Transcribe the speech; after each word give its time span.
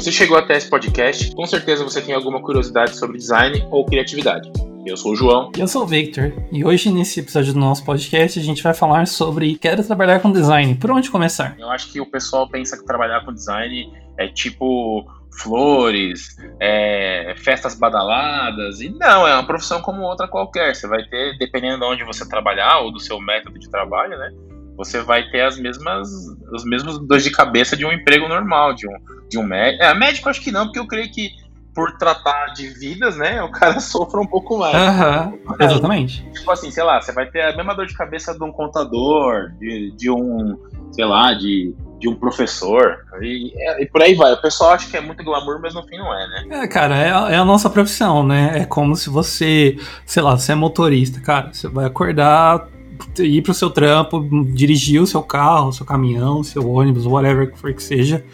você 0.00 0.10
chegou 0.10 0.38
até 0.38 0.56
esse 0.56 0.68
podcast, 0.68 1.34
com 1.34 1.46
certeza 1.46 1.84
você 1.84 2.00
tem 2.00 2.14
alguma 2.14 2.40
curiosidade 2.40 2.96
sobre 2.96 3.18
design 3.18 3.66
ou 3.70 3.84
criatividade. 3.84 4.50
Eu 4.86 4.96
sou 4.96 5.12
o 5.12 5.16
João. 5.16 5.52
E 5.54 5.60
eu 5.60 5.68
sou 5.68 5.82
o 5.82 5.86
Victor. 5.86 6.32
E 6.50 6.64
hoje, 6.64 6.90
nesse 6.90 7.20
episódio 7.20 7.52
do 7.52 7.60
nosso 7.60 7.84
podcast, 7.84 8.38
a 8.38 8.42
gente 8.42 8.62
vai 8.62 8.72
falar 8.72 9.06
sobre 9.06 9.58
quero 9.58 9.84
trabalhar 9.84 10.20
com 10.20 10.32
design. 10.32 10.74
Por 10.76 10.90
onde 10.90 11.10
começar? 11.10 11.54
Eu 11.58 11.68
acho 11.68 11.92
que 11.92 12.00
o 12.00 12.06
pessoal 12.06 12.48
pensa 12.48 12.78
que 12.78 12.86
trabalhar 12.86 13.26
com 13.26 13.32
design 13.34 13.92
é 14.16 14.26
tipo 14.26 15.04
flores, 15.42 16.34
é, 16.58 17.34
festas 17.36 17.74
badaladas. 17.74 18.80
E 18.80 18.88
não, 18.88 19.28
é 19.28 19.34
uma 19.34 19.46
profissão 19.46 19.82
como 19.82 20.00
outra 20.00 20.26
qualquer. 20.26 20.74
Você 20.74 20.88
vai 20.88 21.04
ter, 21.04 21.36
dependendo 21.36 21.80
de 21.80 21.84
onde 21.84 22.04
você 22.04 22.26
trabalhar 22.26 22.78
ou 22.78 22.90
do 22.90 22.98
seu 22.98 23.20
método 23.20 23.58
de 23.58 23.68
trabalho, 23.68 24.18
né? 24.18 24.30
Você 24.78 25.02
vai 25.02 25.28
ter 25.28 25.42
as 25.42 25.60
mesmas, 25.60 26.08
os 26.54 26.64
mesmos 26.64 26.98
dores 27.06 27.22
de 27.22 27.30
cabeça 27.30 27.76
de 27.76 27.84
um 27.84 27.92
emprego 27.92 28.26
normal, 28.26 28.72
de 28.72 28.88
um, 28.88 28.92
de 29.30 29.38
um 29.38 29.42
médico. 29.44 29.82
É, 29.82 29.94
médico 29.94 30.28
acho 30.28 30.42
que 30.42 30.50
não, 30.52 30.66
porque 30.66 30.78
eu 30.78 30.86
creio 30.86 31.10
que 31.10 31.30
por 31.74 31.96
tratar 31.96 32.46
de 32.48 32.68
vidas, 32.68 33.16
né, 33.16 33.40
o 33.42 33.50
cara 33.50 33.78
sofre 33.80 34.20
um 34.20 34.26
pouco 34.26 34.58
mais. 34.58 34.74
Uhum, 34.74 35.38
exatamente. 35.58 36.28
Tipo 36.32 36.50
assim, 36.50 36.70
sei 36.70 36.82
lá, 36.82 37.00
você 37.00 37.12
vai 37.12 37.26
ter 37.26 37.42
a 37.42 37.56
mesma 37.56 37.74
dor 37.74 37.86
de 37.86 37.94
cabeça 37.94 38.34
de 38.34 38.42
um 38.42 38.50
contador, 38.50 39.52
de, 39.58 39.92
de 39.92 40.10
um, 40.10 40.58
sei 40.90 41.04
lá, 41.04 41.32
de, 41.32 41.74
de 41.98 42.08
um 42.08 42.16
professor, 42.16 42.98
e, 43.22 43.52
e, 43.78 43.86
por 43.86 44.02
aí 44.02 44.14
vai. 44.14 44.32
O 44.32 44.42
pessoal 44.42 44.72
acha 44.72 44.90
que 44.90 44.96
é 44.96 45.00
muito 45.00 45.22
glamour, 45.22 45.60
mas 45.62 45.72
no 45.72 45.82
fim 45.84 45.96
não 45.96 46.12
é, 46.12 46.26
né? 46.28 46.62
É, 46.62 46.66
cara, 46.66 46.96
é, 46.96 47.34
é 47.34 47.36
a 47.36 47.44
nossa 47.44 47.70
profissão, 47.70 48.26
né? 48.26 48.62
É 48.62 48.64
como 48.64 48.96
se 48.96 49.08
você, 49.08 49.78
sei 50.04 50.22
lá, 50.22 50.36
você 50.36 50.52
é 50.52 50.56
motorista, 50.56 51.20
cara, 51.20 51.52
você 51.52 51.68
vai 51.68 51.86
acordar 51.86 52.66
ir 53.18 53.42
pro 53.42 53.54
seu 53.54 53.70
trampo, 53.70 54.20
dirigir 54.52 55.00
o 55.00 55.06
seu 55.06 55.22
carro, 55.22 55.68
o 55.68 55.72
seu 55.72 55.86
caminhão, 55.86 56.40
o 56.40 56.44
seu 56.44 56.68
ônibus, 56.68 57.06
whatever 57.06 57.50
que 57.50 57.58
for 57.58 57.72
que 57.72 57.82
seja, 57.82 58.24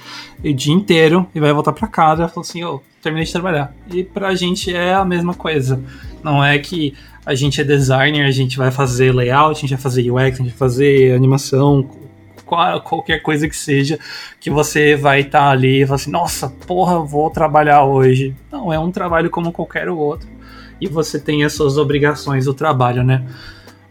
o 0.45 0.53
dia 0.53 0.75
inteiro 0.75 1.27
e 1.35 1.41
vai 1.41 1.53
voltar 1.53 1.73
para 1.73 1.89
casa 1.89 2.25
e 2.25 2.29
falar 2.29 2.41
assim, 2.43 2.65
ô, 2.65 2.77
oh, 2.77 2.81
terminei 3.03 3.27
de 3.27 3.33
trabalhar. 3.33 3.75
E 3.93 4.05
pra 4.05 4.35
gente 4.35 4.75
é 4.75 4.95
a 4.95 5.05
mesma 5.05 5.35
coisa. 5.35 5.83
Não 6.23 6.45
é 6.45 6.59
que 6.59 6.95
a 7.25 7.35
gente 7.35 7.61
é 7.61 7.65
designer, 7.65 8.25
a 8.25 8.31
gente 8.31 8.57
vai 8.57 8.71
fazer 8.71 9.13
layout, 9.13 9.59
a 9.59 9.61
gente 9.61 9.71
vai 9.71 9.83
fazer 9.83 10.11
UX, 10.11 10.21
a 10.21 10.43
gente 10.43 10.51
vai 10.51 10.59
fazer 10.59 11.15
animação, 11.15 11.89
qualquer 12.47 13.21
coisa 13.21 13.49
que 13.49 13.57
seja, 13.57 13.99
que 14.39 14.49
você 14.49 14.95
vai 14.95 15.21
estar 15.21 15.41
tá 15.41 15.51
ali 15.51 15.83
e 15.83 15.87
falar 15.87 15.97
assim, 15.97 16.11
nossa, 16.11 16.49
porra, 16.49 17.01
vou 17.01 17.29
trabalhar 17.31 17.85
hoje. 17.85 18.35
Não, 18.51 18.73
é 18.73 18.79
um 18.79 18.91
trabalho 18.91 19.29
como 19.29 19.53
qualquer 19.53 19.89
outro. 19.89 20.29
E 20.81 20.87
você 20.87 21.19
tem 21.19 21.43
as 21.43 21.53
suas 21.53 21.77
obrigações 21.79 22.45
do 22.45 22.55
trabalho, 22.55 23.03
né? 23.03 23.27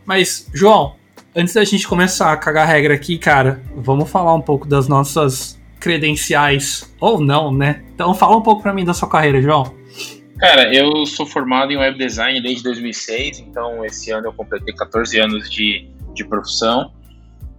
Mas, 0.06 0.50
João, 0.54 0.96
antes 1.36 1.54
da 1.54 1.64
gente 1.64 1.88
começar 1.88 2.32
a 2.32 2.38
cagar 2.38 2.68
regra 2.68 2.94
aqui, 2.94 3.18
cara, 3.18 3.62
vamos 3.76 4.10
falar 4.10 4.34
um 4.34 4.42
pouco 4.42 4.68
das 4.68 4.88
nossas 4.88 5.60
credenciais. 5.80 6.94
Ou 7.00 7.20
não, 7.20 7.54
né? 7.54 7.84
Então 7.94 8.14
fala 8.14 8.38
um 8.38 8.42
pouco 8.42 8.62
para 8.62 8.74
mim 8.74 8.86
da 8.86 8.94
sua 8.94 9.10
carreira, 9.10 9.42
João. 9.42 9.76
Cara, 10.40 10.74
eu 10.74 11.06
sou 11.06 11.26
formado 11.26 11.72
em 11.72 11.78
web 11.78 11.98
design 11.98 12.42
desde 12.42 12.64
2006, 12.64 13.40
então 13.40 13.86
esse 13.86 14.12
ano 14.12 14.28
eu 14.28 14.34
completei 14.34 14.74
14 14.74 15.18
anos 15.20 15.50
de, 15.50 15.88
de 16.14 16.26
profissão. 16.26 16.92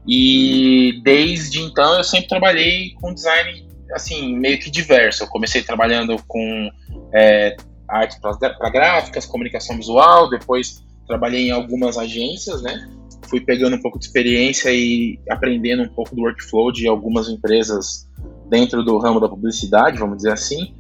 E 0.07 1.01
desde 1.03 1.61
então 1.61 1.95
eu 1.97 2.05
sempre 2.05 2.29
trabalhei 2.29 2.95
com 3.01 3.13
design, 3.13 3.67
assim, 3.93 4.37
meio 4.37 4.59
que 4.59 4.71
diverso. 4.71 5.25
Eu 5.25 5.29
comecei 5.29 5.63
trabalhando 5.63 6.17
com 6.29 6.71
é, 7.15 7.57
arte 7.89 8.21
para 8.21 8.71
gráficas, 8.71 9.25
comunicação 9.25 9.77
visual, 9.77 10.29
depois 10.29 10.85
trabalhei 11.07 11.49
em 11.49 11.51
algumas 11.51 11.97
agências, 11.97 12.63
né? 12.63 12.89
Fui 13.29 13.41
pegando 13.41 13.77
um 13.77 13.81
pouco 13.81 13.99
de 13.99 14.07
experiência 14.07 14.71
e 14.73 15.19
aprendendo 15.31 15.83
um 15.83 15.89
pouco 15.89 16.15
do 16.15 16.23
workflow 16.23 16.71
de 16.71 16.87
algumas 16.87 17.29
empresas 17.29 18.09
dentro 18.49 18.83
do 18.83 18.99
ramo 18.99 19.21
da 19.21 19.29
publicidade, 19.29 19.99
vamos 19.99 20.19
dizer 20.19 20.33
assim. 20.33 20.73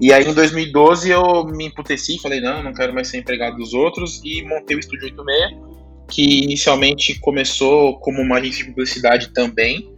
E 0.00 0.12
aí 0.12 0.24
em 0.24 0.32
2012 0.32 1.10
eu 1.10 1.44
me 1.44 1.66
emputeci, 1.66 2.18
falei, 2.18 2.40
não, 2.40 2.62
não 2.62 2.72
quero 2.72 2.94
mais 2.94 3.08
ser 3.08 3.18
empregado 3.18 3.56
dos 3.56 3.74
outros 3.74 4.22
e 4.24 4.42
montei 4.42 4.76
o 4.76 4.80
Estúdio 4.80 5.04
86, 5.04 5.60
que 6.08 6.44
inicialmente 6.44 7.20
começou 7.20 7.98
como 7.98 8.22
uma 8.22 8.38
agência 8.38 8.64
de 8.64 8.70
publicidade 8.70 9.28
também, 9.28 9.92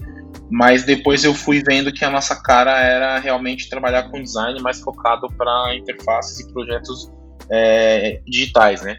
mas 0.51 0.85
depois 0.85 1.23
eu 1.23 1.33
fui 1.33 1.63
vendo 1.65 1.93
que 1.93 2.05
a 2.05 2.11
nossa 2.11 2.35
cara 2.43 2.79
era 2.81 3.19
realmente 3.19 3.71
trabalhar 3.71 4.11
com 4.11 4.21
design 4.21 4.61
mais 4.61 4.81
focado 4.81 5.29
para 5.39 5.75
interfaces 5.77 6.41
e 6.41 6.53
projetos 6.53 7.11
é, 7.49 8.21
digitais, 8.27 8.83
né? 8.83 8.99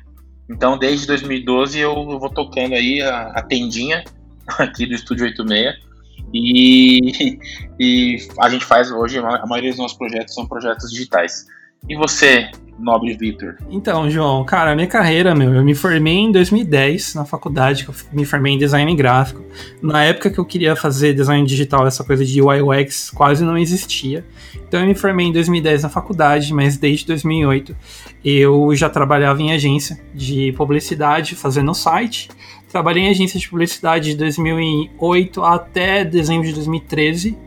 Então, 0.50 0.78
desde 0.78 1.08
2012 1.08 1.80
eu 1.80 2.20
vou 2.20 2.30
tocando 2.30 2.74
aí 2.74 3.02
a, 3.02 3.28
a 3.28 3.42
tendinha 3.42 4.04
aqui 4.60 4.86
do 4.86 4.94
Estúdio 4.94 5.26
86 5.26 5.94
e, 6.34 7.40
e 7.80 8.18
a 8.40 8.50
gente 8.50 8.66
faz 8.66 8.92
hoje, 8.92 9.20
a 9.20 9.46
maioria 9.46 9.70
dos 9.70 9.80
nossos 9.80 9.98
projetos 9.98 10.34
são 10.34 10.46
projetos 10.46 10.90
digitais. 10.92 11.46
E 11.88 11.96
você, 11.96 12.50
nobre 12.78 13.16
Vitor? 13.16 13.56
Então, 13.70 14.10
João, 14.10 14.44
cara, 14.44 14.76
minha 14.76 14.88
carreira, 14.88 15.34
meu, 15.36 15.54
eu 15.54 15.64
me 15.64 15.76
formei 15.76 16.16
em 16.16 16.32
2010 16.32 17.16
na 17.16 17.26
faculdade, 17.26 17.84
que 17.84 17.90
eu 17.90 17.96
me 18.12 18.26
formei 18.26 18.54
em 18.54 18.58
design 18.58 18.94
gráfico. 18.96 19.44
Na 19.82 20.04
época 20.04 20.30
que 20.30 20.40
eu 20.40 20.46
queria 20.46 20.76
fazer 20.76 21.14
design 21.14 21.46
digital, 21.46 21.86
essa 21.86 22.04
coisa 22.04 22.26
de 22.26 22.42
UI 22.42 22.62
UX 22.62 23.10
quase 23.12 23.44
não 23.44 23.58
existia. 23.58 24.26
Então 24.68 24.82
eu 24.82 24.88
me 24.88 24.96
formei 24.96 25.28
em 25.28 25.32
2010 25.32 25.84
na 25.84 25.90
faculdade, 25.90 26.54
mas 26.54 26.78
desde 26.78 27.06
2008 27.08 27.76
eu 28.24 28.76
já 28.76 28.90
trabalhava 28.90 29.42
em 29.42 29.52
agência 29.52 30.00
de 30.14 30.52
publicidade, 30.54 31.36
fazendo 31.36 31.74
site. 31.74 32.30
Trabalhei 32.70 33.04
em 33.04 33.10
agência 33.10 33.40
de 33.40 33.48
publicidade 33.48 34.12
de 34.12 34.18
2008 34.18 35.44
até 35.44 36.04
dezembro 36.04 36.48
de 36.48 36.54
2013 36.54 37.38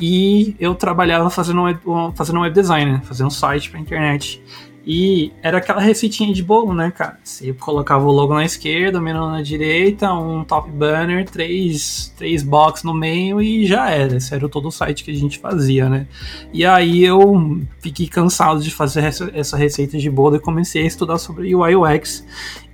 e 0.00 0.54
eu 0.58 0.74
trabalhava 0.74 1.30
fazendo 1.30 1.62
web, 1.62 1.80
fazendo 2.14 2.40
web 2.40 2.54
design, 2.54 2.92
né? 2.92 3.02
fazendo 3.04 3.30
site 3.30 3.70
pra 3.70 3.80
internet. 3.80 4.42
E 4.88 5.32
era 5.42 5.58
aquela 5.58 5.80
receitinha 5.80 6.32
de 6.32 6.44
bolo, 6.44 6.72
né, 6.72 6.92
cara? 6.92 7.18
Você 7.24 7.52
colocava 7.52 8.06
o 8.06 8.12
logo 8.12 8.32
na 8.32 8.44
esquerda, 8.44 9.00
o 9.00 9.02
menu 9.02 9.28
na 9.28 9.42
direita, 9.42 10.12
um 10.12 10.44
top 10.44 10.70
banner, 10.70 11.28
três, 11.28 12.14
três 12.16 12.44
box 12.44 12.84
no 12.84 12.94
meio 12.94 13.42
e 13.42 13.66
já 13.66 13.90
era. 13.90 14.16
Esse 14.16 14.32
era 14.32 14.48
todo 14.48 14.68
o 14.68 14.70
site 14.70 15.02
que 15.02 15.10
a 15.10 15.14
gente 15.14 15.40
fazia, 15.40 15.88
né? 15.88 16.06
E 16.52 16.64
aí 16.64 17.02
eu 17.02 17.60
fiquei 17.80 18.06
cansado 18.06 18.60
de 18.60 18.70
fazer 18.70 19.02
essa, 19.02 19.28
essa 19.34 19.56
receita 19.56 19.98
de 19.98 20.08
bolo 20.08 20.36
e 20.36 20.40
comecei 20.40 20.84
a 20.84 20.86
estudar 20.86 21.18
sobre 21.18 21.52
UI 21.52 21.74
UX 21.74 22.24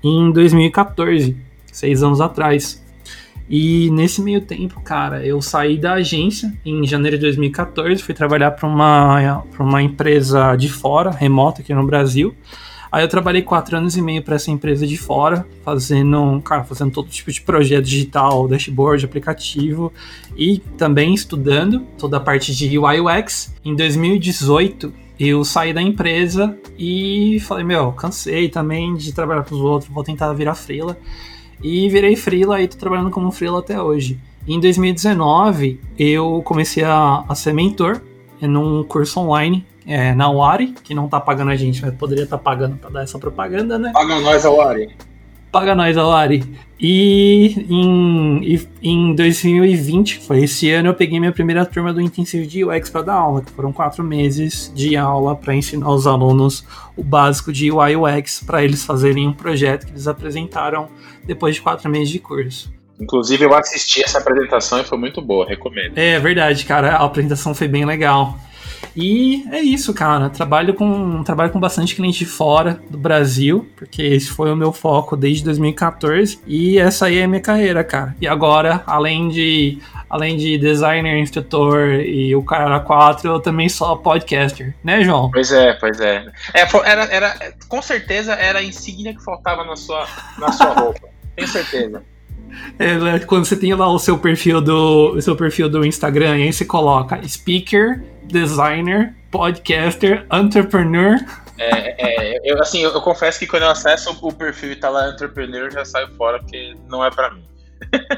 em 0.04 0.30
2014, 0.30 1.34
seis 1.72 2.02
anos 2.02 2.20
atrás. 2.20 2.81
E 3.48 3.90
nesse 3.90 4.22
meio 4.22 4.40
tempo, 4.40 4.80
cara, 4.80 5.24
eu 5.24 5.42
saí 5.42 5.78
da 5.78 5.94
agência 5.94 6.52
em 6.64 6.86
janeiro 6.86 7.16
de 7.16 7.22
2014, 7.22 8.02
fui 8.02 8.14
trabalhar 8.14 8.52
para 8.52 8.68
uma, 8.68 9.44
uma 9.58 9.82
empresa 9.82 10.56
de 10.56 10.68
fora, 10.68 11.10
remota 11.10 11.60
aqui 11.60 11.74
no 11.74 11.86
Brasil. 11.86 12.34
Aí 12.92 13.02
eu 13.02 13.08
trabalhei 13.08 13.40
quatro 13.40 13.74
anos 13.74 13.96
e 13.96 14.02
meio 14.02 14.22
para 14.22 14.36
essa 14.36 14.50
empresa 14.50 14.86
de 14.86 14.98
fora, 14.98 15.46
fazendo, 15.64 16.42
cara, 16.42 16.62
fazendo 16.62 16.92
todo 16.92 17.08
tipo 17.08 17.32
de 17.32 17.40
projeto 17.40 17.86
digital, 17.86 18.46
dashboard, 18.46 19.06
aplicativo 19.06 19.90
e 20.36 20.58
também 20.76 21.14
estudando 21.14 21.80
toda 21.96 22.18
a 22.18 22.20
parte 22.20 22.54
de 22.54 22.78
UI 22.78 23.00
UX. 23.00 23.54
Em 23.64 23.74
2018, 23.74 24.92
eu 25.18 25.42
saí 25.42 25.72
da 25.72 25.80
empresa 25.80 26.54
e 26.78 27.40
falei, 27.46 27.64
meu, 27.64 27.92
cansei 27.92 28.50
também 28.50 28.94
de 28.94 29.10
trabalhar 29.12 29.42
para 29.42 29.54
os 29.54 29.60
outros, 29.62 29.90
vou 29.90 30.04
tentar 30.04 30.30
virar 30.34 30.54
freela. 30.54 30.98
E 31.62 31.88
virei 31.88 32.16
freela 32.16 32.60
e 32.60 32.68
tô 32.68 32.76
trabalhando 32.76 33.10
como 33.10 33.30
freela 33.30 33.60
até 33.60 33.80
hoje. 33.80 34.18
Em 34.46 34.58
2019, 34.58 35.80
eu 35.98 36.42
comecei 36.44 36.82
a, 36.82 37.24
a 37.28 37.34
ser 37.34 37.52
mentor 37.52 38.00
num 38.40 38.82
curso 38.82 39.20
online 39.20 39.64
é, 39.86 40.14
na 40.14 40.28
Wari, 40.28 40.74
que 40.82 40.94
não 40.94 41.08
tá 41.08 41.20
pagando 41.20 41.50
a 41.50 41.56
gente, 41.56 41.80
mas 41.80 41.94
poderia 41.94 42.24
estar 42.24 42.38
tá 42.38 42.42
pagando 42.42 42.76
pra 42.76 42.90
dar 42.90 43.02
essa 43.02 43.18
propaganda, 43.18 43.78
né? 43.78 43.92
Paga 43.92 44.20
nós 44.20 44.44
a 44.44 44.50
Wari. 44.50 44.90
Paga 45.52 45.74
nós 45.74 45.98
a 45.98 46.06
Wari. 46.06 46.42
E 46.80 47.66
em, 47.68 48.58
em 48.82 49.14
2020, 49.14 50.20
foi 50.20 50.44
esse 50.44 50.70
ano, 50.70 50.88
eu 50.88 50.94
peguei 50.94 51.20
minha 51.20 51.30
primeira 51.30 51.66
turma 51.66 51.92
do 51.92 52.00
intensivo 52.00 52.46
de 52.46 52.64
UX 52.64 52.88
para 52.88 53.02
dar 53.02 53.14
aula, 53.16 53.42
que 53.42 53.52
foram 53.52 53.70
quatro 53.70 54.02
meses 54.02 54.72
de 54.74 54.96
aula 54.96 55.36
para 55.36 55.54
ensinar 55.54 55.90
os 55.90 56.06
alunos 56.06 56.64
o 56.96 57.04
básico 57.04 57.52
de 57.52 57.70
UI 57.70 57.94
UX 57.94 58.42
para 58.42 58.64
eles 58.64 58.82
fazerem 58.82 59.28
um 59.28 59.32
projeto 59.32 59.84
que 59.84 59.92
eles 59.92 60.08
apresentaram 60.08 60.88
depois 61.24 61.56
de 61.56 61.60
quatro 61.60 61.88
meses 61.90 62.08
de 62.08 62.18
curso. 62.18 62.72
Inclusive, 62.98 63.44
eu 63.44 63.54
assisti 63.54 64.02
essa 64.02 64.18
apresentação 64.18 64.80
e 64.80 64.84
foi 64.84 64.96
muito 64.96 65.20
boa, 65.20 65.46
recomendo. 65.46 65.98
É 65.98 66.18
verdade, 66.18 66.64
cara, 66.64 66.96
a 66.96 67.04
apresentação 67.04 67.54
foi 67.54 67.68
bem 67.68 67.84
legal. 67.84 68.38
E 68.96 69.44
é 69.50 69.60
isso, 69.60 69.94
cara. 69.94 70.28
Trabalho 70.30 70.74
com, 70.74 71.22
trabalho 71.22 71.50
com 71.50 71.60
bastante 71.60 71.94
cliente 71.94 72.24
fora 72.24 72.80
do 72.88 72.98
Brasil, 72.98 73.70
porque 73.76 74.02
esse 74.02 74.28
foi 74.30 74.52
o 74.52 74.56
meu 74.56 74.72
foco 74.72 75.16
desde 75.16 75.44
2014. 75.44 76.40
E 76.46 76.78
essa 76.78 77.06
aí 77.06 77.18
é 77.18 77.24
a 77.24 77.28
minha 77.28 77.40
carreira, 77.40 77.82
cara. 77.82 78.14
E 78.20 78.26
agora, 78.26 78.82
além 78.86 79.28
de, 79.28 79.78
além 80.08 80.36
de 80.36 80.58
designer, 80.58 81.18
instrutor 81.18 82.00
e 82.00 82.34
o 82.34 82.42
cara 82.42 82.80
4, 82.80 83.30
eu 83.30 83.40
também 83.40 83.68
sou 83.68 83.96
podcaster, 83.96 84.74
né, 84.82 85.02
João? 85.02 85.30
Pois 85.30 85.52
é, 85.52 85.72
pois 85.74 86.00
é. 86.00 86.24
é 86.54 86.66
era, 86.84 87.04
era, 87.04 87.54
com 87.68 87.80
certeza 87.80 88.34
era 88.34 88.58
a 88.58 88.62
insígnia 88.62 89.14
que 89.14 89.22
faltava 89.22 89.64
na 89.64 89.76
sua, 89.76 90.06
na 90.38 90.52
sua 90.52 90.72
roupa. 90.72 91.08
Tenho 91.34 91.48
certeza. 91.48 92.02
Quando 93.26 93.44
você 93.44 93.56
tem 93.56 93.74
lá 93.74 93.88
o 93.88 93.98
seu 93.98 94.18
perfil 94.18 94.60
do 94.60 95.20
seu 95.20 95.36
perfil 95.36 95.68
do 95.68 95.84
Instagram, 95.84 96.38
e 96.38 96.42
aí 96.44 96.52
você 96.52 96.64
coloca 96.64 97.20
speaker, 97.26 98.02
designer, 98.24 99.14
podcaster, 99.30 100.26
entrepreneur. 100.32 101.18
É, 101.58 102.36
é 102.36 102.40
eu, 102.44 102.60
assim, 102.60 102.80
eu, 102.80 102.90
eu, 102.90 103.00
confesso 103.00 103.38
que 103.38 103.46
quando 103.46 103.62
eu 103.62 103.70
acesso 103.70 104.16
o 104.20 104.32
perfil 104.32 104.72
e 104.72 104.76
tá 104.76 104.88
lá 104.88 105.10
entrepreneur, 105.10 105.66
eu 105.66 105.70
já 105.70 105.84
saio 105.84 106.08
fora, 106.16 106.38
porque 106.38 106.74
não 106.88 107.04
é 107.04 107.10
para 107.10 107.30
mim. 107.30 107.44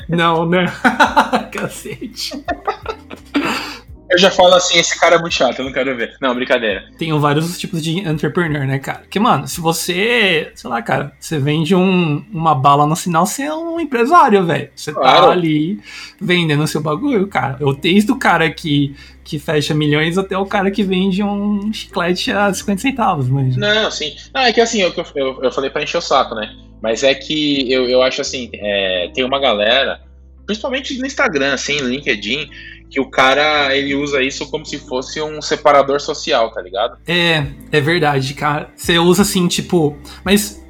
Não, 0.09 0.47
né? 0.47 0.67
Cacete. 1.53 2.45
Eu 4.11 4.19
já 4.19 4.31
falo 4.31 4.55
assim, 4.55 4.79
esse 4.79 4.99
cara 4.99 5.17
é 5.17 5.19
muito 5.19 5.35
chato, 5.35 5.59
eu 5.59 5.65
não 5.65 5.73
quero 5.73 5.97
ver. 5.97 6.17
Não, 6.21 6.35
brincadeira. 6.35 6.85
Tem 6.99 7.17
vários 7.19 7.59
tipos 7.59 7.83
de 7.83 7.99
entrepreneur, 7.99 8.67
né, 8.67 8.79
cara? 8.79 9.03
Que, 9.09 9.19
mano, 9.19 9.49
se 9.49 9.61
você, 9.61 10.53
sei 10.55 10.71
lá, 10.71 10.83
cara, 10.83 11.13
você 11.19 11.39
vende 11.39 11.75
um, 11.75 12.25
uma 12.31 12.55
bala 12.55 12.87
no 12.87 12.95
sinal, 12.95 13.27
você 13.27 13.45
é 13.45 13.55
um 13.55 13.81
empresário, 13.81 14.45
velho. 14.45 14.71
Você 14.75 14.93
tá 14.93 15.01
claro. 15.01 15.27
tá 15.27 15.33
ali 15.33 15.81
vendendo 16.21 16.67
seu 16.67 16.83
bagulho, 16.83 17.27
cara. 17.27 17.57
Eu 17.61 17.73
desde 17.73 18.13
o 18.13 18.19
cara 18.19 18.51
que, 18.51 18.95
que 19.25 19.39
fecha 19.39 19.75
milhões 19.75 20.19
até 20.19 20.37
o 20.37 20.47
cara 20.47 20.71
que 20.71 20.83
vende 20.83 21.23
um 21.23 21.73
chiclete 21.73 22.31
a 22.31 22.53
50 22.53 22.83
centavos, 22.83 23.29
mas... 23.29 23.57
Não, 23.57 23.91
sim. 23.91 24.15
Não, 24.35 24.43
é 24.43 24.53
que 24.53 24.61
assim, 24.61 24.83
eu, 24.83 24.93
eu, 25.15 25.43
eu 25.43 25.53
falei 25.53 25.71
pra 25.71 25.83
encher 25.83 25.99
o 25.99 26.03
saco, 26.03 26.35
né? 26.35 26.55
Mas 26.83 27.03
é 27.03 27.15
que 27.15 27.73
eu, 27.73 27.89
eu 27.89 28.03
acho 28.03 28.21
assim, 28.21 28.51
é, 28.53 29.11
tem 29.15 29.25
uma 29.25 29.41
galera, 29.41 30.03
principalmente 30.45 30.99
no 30.99 31.07
Instagram, 31.07 31.55
assim, 31.55 31.81
no 31.81 31.89
LinkedIn, 31.89 32.51
que 32.95 33.01
o 33.01 33.11
cara 33.11 33.77
ele 33.77 33.93
usa 33.93 34.23
isso 34.23 34.49
como 34.49 34.65
se 34.65 34.79
fosse 34.79 35.21
um 35.21 35.43
separador 35.43 36.01
social, 36.01 36.53
tá 36.53 36.63
ligado? 36.63 36.97
É, 37.09 37.45
é 37.73 37.81
verdade, 37.81 38.35
cara. 38.35 38.71
Você 38.77 39.01
usa 39.01 39.23
assim, 39.23 39.49
tipo. 39.49 39.97
Mas 40.23 40.65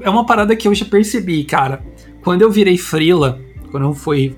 é 0.00 0.08
uma 0.08 0.24
parada 0.24 0.54
que 0.54 0.68
eu 0.68 0.74
já 0.76 0.84
percebi, 0.84 1.42
cara. 1.42 1.84
Quando 2.22 2.42
eu 2.42 2.52
virei 2.52 2.78
frila, 2.78 3.40
quando 3.72 3.82
eu 3.82 3.94
fui. 3.94 4.36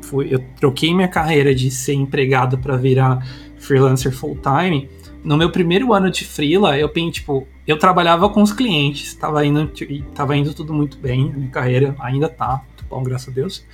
fui 0.00 0.28
eu 0.30 0.42
troquei 0.58 0.94
minha 0.94 1.06
carreira 1.06 1.54
de 1.54 1.70
ser 1.70 1.92
empregado 1.92 2.56
para 2.56 2.78
virar 2.78 3.26
freelancer 3.58 4.10
full 4.10 4.38
time. 4.42 4.88
No 5.22 5.36
meu 5.36 5.52
primeiro 5.52 5.92
ano 5.92 6.10
de 6.10 6.24
freela, 6.24 6.78
eu 6.78 6.88
tipo, 7.10 7.46
eu 7.66 7.78
trabalhava 7.78 8.26
com 8.30 8.40
os 8.40 8.54
clientes, 8.54 9.12
tava 9.12 9.44
indo, 9.44 9.70
tava 10.14 10.34
indo 10.34 10.54
tudo 10.54 10.72
muito 10.72 10.96
bem, 10.96 11.30
minha 11.30 11.50
carreira 11.50 11.94
ainda 12.00 12.26
tá 12.26 12.62
bom, 12.90 13.02
graças 13.04 13.28
a 13.28 13.30
Deus. 13.30 13.64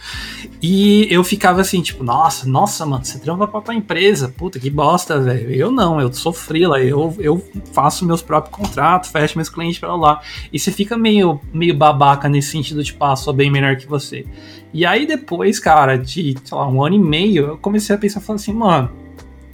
E 0.63 1.09
eu 1.11 1.25
ficava 1.25 1.63
assim, 1.63 1.81
tipo, 1.81 2.05
nossa, 2.05 2.47
nossa, 2.47 2.85
mano, 2.85 3.05
você 3.05 3.19
trampa 3.19 3.49
pra 3.49 3.63
tua 3.63 3.75
empresa, 3.75 4.29
puta 4.29 4.61
que 4.61 4.69
bosta, 4.69 5.19
velho. 5.19 5.51
Eu 5.51 5.73
não, 5.73 5.99
eu 5.99 6.13
sou 6.13 6.33
freela, 6.33 6.81
eu, 6.81 7.15
eu 7.19 7.43
faço 7.73 8.05
meus 8.05 8.21
próprios 8.21 8.55
contratos, 8.55 9.11
fecho 9.11 9.39
meus 9.39 9.49
clientes 9.49 9.79
pra 9.79 9.97
lá. 9.97 10.21
E 10.53 10.59
você 10.59 10.71
fica 10.71 10.99
meio, 10.99 11.41
meio 11.53 11.75
babaca 11.75 12.29
nesse 12.29 12.51
sentido 12.51 12.85
tipo, 12.85 13.03
ah, 13.03 13.17
sou 13.17 13.33
bem 13.33 13.51
melhor 13.51 13.77
que 13.77 13.87
você. 13.87 14.27
E 14.73 14.85
aí 14.85 15.07
depois, 15.07 15.59
cara, 15.59 15.97
de, 15.97 16.37
sei 16.45 16.57
lá, 16.57 16.69
um 16.69 16.85
ano 16.85 16.97
e 16.97 16.99
meio, 16.99 17.47
eu 17.47 17.57
comecei 17.57 17.97
a 17.97 17.99
pensar, 17.99 18.21
falando 18.21 18.41
assim, 18.41 18.53
mano, 18.53 19.06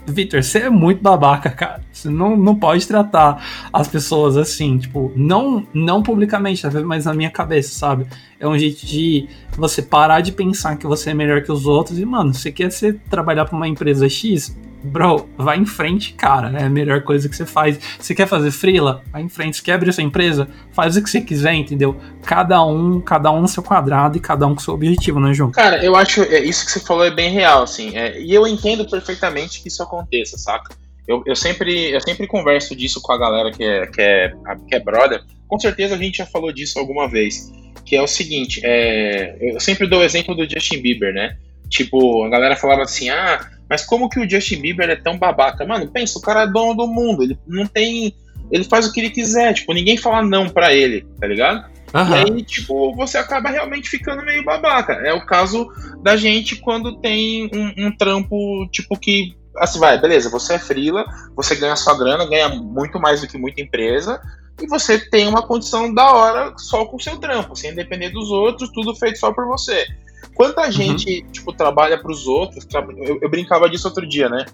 Victor, 0.06 0.42
você 0.42 0.60
é 0.60 0.70
muito 0.70 1.00
babaca, 1.00 1.48
cara. 1.50 1.80
Você 1.92 2.08
não, 2.08 2.36
não 2.36 2.56
pode 2.56 2.86
tratar 2.86 3.44
as 3.72 3.86
pessoas 3.86 4.36
assim, 4.36 4.78
tipo, 4.78 5.12
não, 5.14 5.66
não 5.72 6.02
publicamente, 6.02 6.66
mas 6.84 7.04
na 7.04 7.14
minha 7.14 7.30
cabeça, 7.30 7.78
sabe? 7.78 8.06
É 8.40 8.46
um 8.46 8.58
jeito 8.58 8.84
de 8.84 9.28
você 9.56 9.80
parar 9.80 10.20
de 10.20 10.32
pensar 10.32 10.76
que 10.76 10.86
você 10.86 11.10
é 11.10 11.14
melhor 11.14 11.42
que 11.42 11.52
os 11.52 11.66
outros 11.66 11.98
e, 11.98 12.04
mano, 12.04 12.34
você 12.34 12.50
quer 12.50 12.72
ser, 12.72 12.98
trabalhar 13.08 13.44
para 13.44 13.56
uma 13.56 13.68
empresa 13.68 14.08
X? 14.08 14.56
Bro, 14.82 15.28
vai 15.36 15.58
em 15.58 15.66
frente, 15.66 16.12
cara. 16.14 16.58
É 16.58 16.64
a 16.64 16.70
melhor 16.70 17.02
coisa 17.02 17.28
que 17.28 17.36
você 17.36 17.46
faz. 17.46 17.78
Você 17.98 18.14
quer 18.14 18.26
fazer 18.26 18.50
freela? 18.50 19.02
Vai 19.10 19.22
em 19.22 19.28
frente. 19.28 19.56
Você 19.56 19.62
quer 19.62 19.74
abrir 19.74 19.92
sua 19.92 20.02
empresa? 20.02 20.48
Faz 20.72 20.96
o 20.96 21.02
que 21.02 21.10
você 21.10 21.20
quiser, 21.20 21.54
entendeu? 21.54 21.96
Cada 22.24 22.64
um, 22.64 23.00
cada 23.00 23.30
um 23.30 23.40
no 23.40 23.48
seu 23.48 23.62
quadrado 23.62 24.16
e 24.16 24.20
cada 24.20 24.46
um 24.46 24.54
com 24.54 24.60
seu 24.60 24.74
objetivo, 24.74 25.20
né, 25.20 25.32
João? 25.32 25.50
Cara, 25.50 25.84
eu 25.84 25.94
acho 25.94 26.22
é, 26.22 26.40
isso 26.40 26.66
que 26.66 26.72
você 26.72 26.80
falou 26.80 27.04
é 27.04 27.10
bem 27.10 27.30
real, 27.30 27.62
assim. 27.62 27.96
É, 27.96 28.20
e 28.20 28.34
eu 28.34 28.46
entendo 28.46 28.88
perfeitamente 28.88 29.62
que 29.62 29.68
isso 29.68 29.82
aconteça, 29.82 30.36
saca? 30.36 30.74
Eu, 31.06 31.22
eu, 31.26 31.34
sempre, 31.34 31.90
eu 31.90 32.00
sempre 32.00 32.26
converso 32.26 32.76
disso 32.76 33.00
com 33.00 33.12
a 33.12 33.18
galera 33.18 33.50
que 33.50 33.62
é, 33.62 33.86
que, 33.86 34.00
é, 34.00 34.32
que 34.68 34.74
é 34.74 34.80
brother. 34.80 35.22
Com 35.48 35.58
certeza 35.58 35.94
a 35.94 35.98
gente 35.98 36.18
já 36.18 36.26
falou 36.26 36.52
disso 36.52 36.78
alguma 36.78 37.08
vez 37.08 37.50
que 37.84 37.96
é 37.96 38.02
o 38.02 38.06
seguinte, 38.06 38.60
é, 38.64 39.36
eu 39.40 39.60
sempre 39.60 39.86
dou 39.86 40.00
o 40.00 40.04
exemplo 40.04 40.34
do 40.34 40.48
Justin 40.48 40.80
Bieber, 40.80 41.12
né? 41.12 41.36
Tipo, 41.72 42.22
a 42.22 42.28
galera 42.28 42.54
falava 42.54 42.82
assim, 42.82 43.08
ah, 43.08 43.48
mas 43.68 43.82
como 43.82 44.10
que 44.10 44.20
o 44.20 44.28
Justin 44.28 44.60
Bieber 44.60 44.90
é 44.90 44.96
tão 44.96 45.18
babaca? 45.18 45.64
Mano, 45.64 45.90
pensa, 45.90 46.18
o 46.18 46.22
cara 46.22 46.42
é 46.42 46.46
dono 46.46 46.74
do 46.74 46.86
mundo, 46.86 47.22
ele 47.22 47.38
não 47.46 47.66
tem... 47.66 48.14
Ele 48.50 48.64
faz 48.64 48.86
o 48.86 48.92
que 48.92 49.00
ele 49.00 49.08
quiser, 49.08 49.54
tipo, 49.54 49.72
ninguém 49.72 49.96
fala 49.96 50.22
não 50.22 50.46
pra 50.50 50.74
ele, 50.74 51.06
tá 51.18 51.26
ligado? 51.26 51.64
Uhum. 51.94 52.10
E 52.10 52.14
aí, 52.14 52.44
tipo, 52.44 52.94
você 52.94 53.16
acaba 53.16 53.48
realmente 53.48 53.88
ficando 53.88 54.22
meio 54.22 54.44
babaca. 54.44 54.92
É 54.92 55.14
o 55.14 55.24
caso 55.24 55.66
da 56.02 56.14
gente 56.14 56.56
quando 56.56 57.00
tem 57.00 57.50
um, 57.54 57.86
um 57.86 57.96
trampo, 57.96 58.68
tipo, 58.70 58.98
que 58.98 59.34
assim, 59.56 59.78
vai, 59.78 59.98
beleza, 59.98 60.28
você 60.28 60.54
é 60.54 60.58
frila, 60.58 61.04
você 61.34 61.54
ganha 61.54 61.76
sua 61.76 61.96
grana, 61.96 62.28
ganha 62.28 62.50
muito 62.50 62.98
mais 62.98 63.22
do 63.22 63.26
que 63.26 63.38
muita 63.38 63.62
empresa, 63.62 64.20
e 64.60 64.66
você 64.66 64.98
tem 64.98 65.26
uma 65.26 65.46
condição 65.46 65.92
da 65.92 66.12
hora 66.12 66.54
só 66.58 66.84
com 66.84 66.96
o 66.96 67.00
seu 67.00 67.16
trampo, 67.18 67.56
sem 67.56 67.74
depender 67.74 68.10
dos 68.10 68.30
outros, 68.30 68.70
tudo 68.72 68.94
feito 68.94 69.18
só 69.18 69.32
por 69.32 69.46
você. 69.46 69.86
Quanta 70.34 70.64
uhum. 70.64 70.72
gente, 70.72 71.22
tipo, 71.30 71.52
trabalha 71.52 71.98
para 71.98 72.10
os 72.10 72.26
outros, 72.26 72.64
tra... 72.64 72.86
eu, 72.96 73.18
eu, 73.20 73.28
brincava 73.28 73.68
disso 73.68 73.88
outro 73.88 74.06
dia, 74.06 74.28
né? 74.28 74.46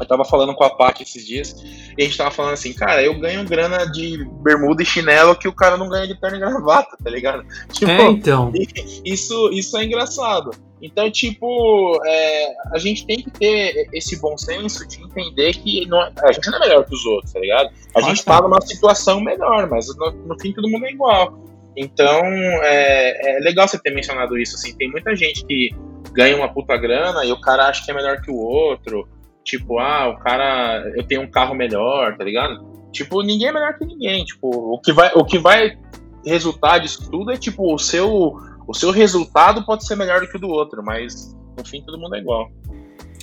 Eu 0.00 0.06
tava 0.06 0.24
falando 0.24 0.54
com 0.54 0.62
a 0.62 0.70
Paty 0.70 1.02
esses 1.02 1.26
dias, 1.26 1.56
e 1.96 2.02
a 2.02 2.04
gente 2.04 2.16
tava 2.16 2.30
falando 2.30 2.52
assim, 2.52 2.72
cara, 2.72 3.02
eu 3.02 3.18
ganho 3.18 3.44
grana 3.44 3.84
de 3.90 4.24
bermuda 4.42 4.82
e 4.82 4.86
chinelo 4.86 5.34
que 5.34 5.48
o 5.48 5.52
cara 5.52 5.76
não 5.76 5.88
ganha 5.88 6.06
de 6.06 6.20
terno 6.20 6.36
e 6.36 6.40
gravata, 6.40 6.96
tá 7.02 7.10
ligado? 7.10 7.44
Tipo, 7.72 7.90
é, 7.90 8.02
então. 8.10 8.52
Isso, 9.04 9.50
isso 9.52 9.76
é 9.76 9.84
engraçado. 9.84 10.50
Então, 10.80 11.10
tipo, 11.10 12.00
é, 12.04 12.54
a 12.72 12.78
gente 12.78 13.04
tem 13.04 13.18
que 13.18 13.30
ter 13.30 13.88
esse 13.92 14.20
bom 14.20 14.36
senso 14.38 14.86
de 14.86 15.02
entender 15.02 15.54
que 15.54 15.86
não, 15.86 16.00
é, 16.00 16.12
a 16.22 16.32
gente 16.32 16.48
não 16.50 16.58
é 16.58 16.60
melhor 16.60 16.84
que 16.84 16.94
os 16.94 17.04
outros, 17.04 17.32
tá 17.32 17.40
ligado? 17.40 17.70
A 17.96 18.00
gente 18.02 18.24
tá 18.24 18.40
numa 18.40 18.60
situação 18.60 19.20
melhor, 19.20 19.68
mas 19.68 19.88
no, 19.96 20.10
no 20.12 20.38
fim 20.38 20.52
todo 20.52 20.68
mundo 20.68 20.86
é 20.86 20.90
igual. 20.90 21.47
Então, 21.80 22.24
é, 22.62 23.36
é, 23.36 23.40
legal 23.40 23.68
você 23.68 23.78
ter 23.78 23.94
mencionado 23.94 24.36
isso, 24.36 24.56
assim, 24.56 24.76
tem 24.76 24.90
muita 24.90 25.14
gente 25.14 25.44
que 25.44 25.70
ganha 26.12 26.36
uma 26.36 26.52
puta 26.52 26.76
grana 26.76 27.24
e 27.24 27.30
o 27.30 27.40
cara 27.40 27.68
acha 27.68 27.84
que 27.84 27.90
é 27.90 27.94
melhor 27.94 28.20
que 28.20 28.30
o 28.30 28.36
outro, 28.36 29.08
tipo, 29.44 29.78
ah, 29.78 30.08
o 30.08 30.18
cara, 30.18 30.92
eu 30.96 31.04
tenho 31.04 31.22
um 31.22 31.30
carro 31.30 31.54
melhor, 31.54 32.16
tá 32.16 32.24
ligado? 32.24 32.66
Tipo, 32.92 33.22
ninguém 33.22 33.48
é 33.48 33.52
melhor 33.52 33.78
que 33.78 33.84
ninguém, 33.84 34.24
tipo, 34.24 34.48
o 34.48 34.80
que 34.80 34.92
vai, 34.92 35.12
o 35.14 35.24
que 35.24 35.38
vai 35.38 35.78
resultar 36.24 36.78
disso 36.78 37.08
tudo 37.10 37.30
é, 37.30 37.36
tipo, 37.36 37.72
o 37.72 37.78
seu 37.78 38.36
o 38.66 38.74
seu 38.74 38.90
resultado 38.90 39.64
pode 39.64 39.86
ser 39.86 39.96
melhor 39.96 40.20
do 40.20 40.28
que 40.28 40.36
o 40.36 40.40
do 40.40 40.48
outro, 40.48 40.82
mas 40.84 41.34
no 41.56 41.64
fim 41.64 41.80
todo 41.80 41.98
mundo 41.98 42.16
é 42.16 42.18
igual. 42.18 42.50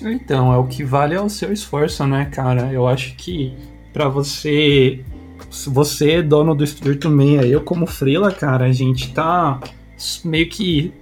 Então, 0.01 0.51
é 0.51 0.57
o 0.57 0.65
que 0.65 0.83
vale 0.83 1.13
é 1.13 1.21
o 1.21 1.29
seu 1.29 1.53
esforço, 1.53 2.05
né, 2.07 2.25
cara? 2.25 2.73
Eu 2.73 2.87
acho 2.87 3.15
que 3.15 3.55
para 3.93 4.09
você. 4.09 5.05
Você 5.67 6.11
é 6.11 6.21
dono 6.21 6.53
do 6.53 6.63
estúdio 6.63 6.97
também, 6.97 7.35
eu 7.35 7.61
como 7.61 7.85
Freela, 7.87 8.31
cara, 8.31 8.65
a 8.65 8.73
gente 8.73 9.13
tá 9.13 9.59
meio 10.23 10.49
que 10.49 10.93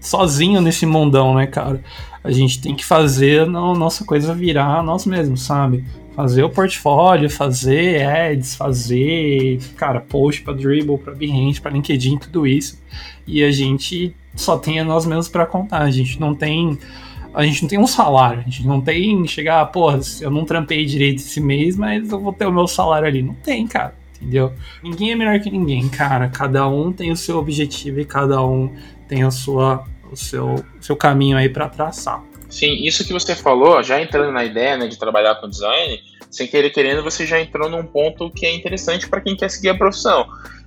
sozinho 0.00 0.60
nesse 0.60 0.86
mundão, 0.86 1.34
né, 1.34 1.46
cara? 1.46 1.82
A 2.22 2.30
gente 2.30 2.60
tem 2.60 2.74
que 2.74 2.84
fazer 2.84 3.42
a 3.42 3.46
nossa 3.46 4.04
coisa 4.04 4.34
virar 4.34 4.82
nós 4.82 5.06
mesmos, 5.06 5.42
sabe? 5.42 5.84
fazer 6.20 6.42
o 6.42 6.50
portfólio, 6.50 7.30
fazer 7.30 8.02
ads, 8.04 8.54
fazer, 8.54 9.58
cara, 9.76 10.00
post 10.00 10.42
para 10.42 10.52
Dribble, 10.52 10.98
para 10.98 11.14
Behance, 11.14 11.60
para 11.60 11.70
LinkedIn, 11.70 12.18
tudo 12.18 12.46
isso. 12.46 12.78
E 13.26 13.42
a 13.42 13.50
gente 13.50 14.14
só 14.34 14.58
tem 14.58 14.80
a 14.80 14.84
nós 14.84 15.06
mesmos 15.06 15.28
para 15.28 15.46
contar. 15.46 15.82
A 15.82 15.90
gente 15.90 16.20
não 16.20 16.34
tem 16.34 16.78
a 17.32 17.44
gente 17.44 17.62
não 17.62 17.68
tem 17.68 17.78
um 17.78 17.86
salário, 17.86 18.40
a 18.40 18.42
gente 18.42 18.66
não 18.66 18.80
tem 18.80 19.26
chegar, 19.26 19.64
pô, 19.66 19.90
eu 20.20 20.30
não 20.30 20.44
trampei 20.44 20.84
direito 20.84 21.18
esse 21.18 21.40
mês, 21.40 21.76
mas 21.76 22.10
eu 22.10 22.20
vou 22.20 22.32
ter 22.32 22.46
o 22.46 22.52
meu 22.52 22.66
salário 22.66 23.06
ali. 23.06 23.22
Não 23.22 23.34
tem, 23.34 23.66
cara, 23.66 23.94
entendeu? 24.16 24.52
Ninguém 24.82 25.12
é 25.12 25.14
melhor 25.14 25.38
que 25.40 25.50
ninguém, 25.50 25.88
cara. 25.88 26.28
Cada 26.28 26.66
um 26.68 26.92
tem 26.92 27.10
o 27.10 27.16
seu 27.16 27.38
objetivo 27.38 28.00
e 28.00 28.04
cada 28.04 28.42
um 28.44 28.74
tem 29.08 29.22
a 29.22 29.30
sua, 29.30 29.84
o 30.10 30.16
seu, 30.16 30.64
seu 30.80 30.96
caminho 30.96 31.36
aí 31.36 31.48
para 31.48 31.68
traçar. 31.68 32.22
Sim, 32.48 32.84
isso 32.84 33.04
que 33.06 33.12
você 33.12 33.36
falou, 33.36 33.82
já 33.82 34.00
entrando 34.00 34.32
na 34.32 34.44
ideia 34.44 34.76
né, 34.76 34.88
de 34.88 34.98
trabalhar 34.98 35.36
com 35.36 35.48
design, 35.48 36.00
sem 36.28 36.48
querer 36.48 36.70
querendo, 36.70 37.02
você 37.02 37.24
já 37.24 37.40
entrou 37.40 37.68
num 37.68 37.84
ponto 37.84 38.30
que 38.30 38.44
é 38.44 38.54
interessante 38.54 39.08
para 39.08 39.20
quem 39.20 39.36
quer 39.36 39.48
seguir 39.50 39.68
a 39.68 39.76
profissão. 39.76 40.26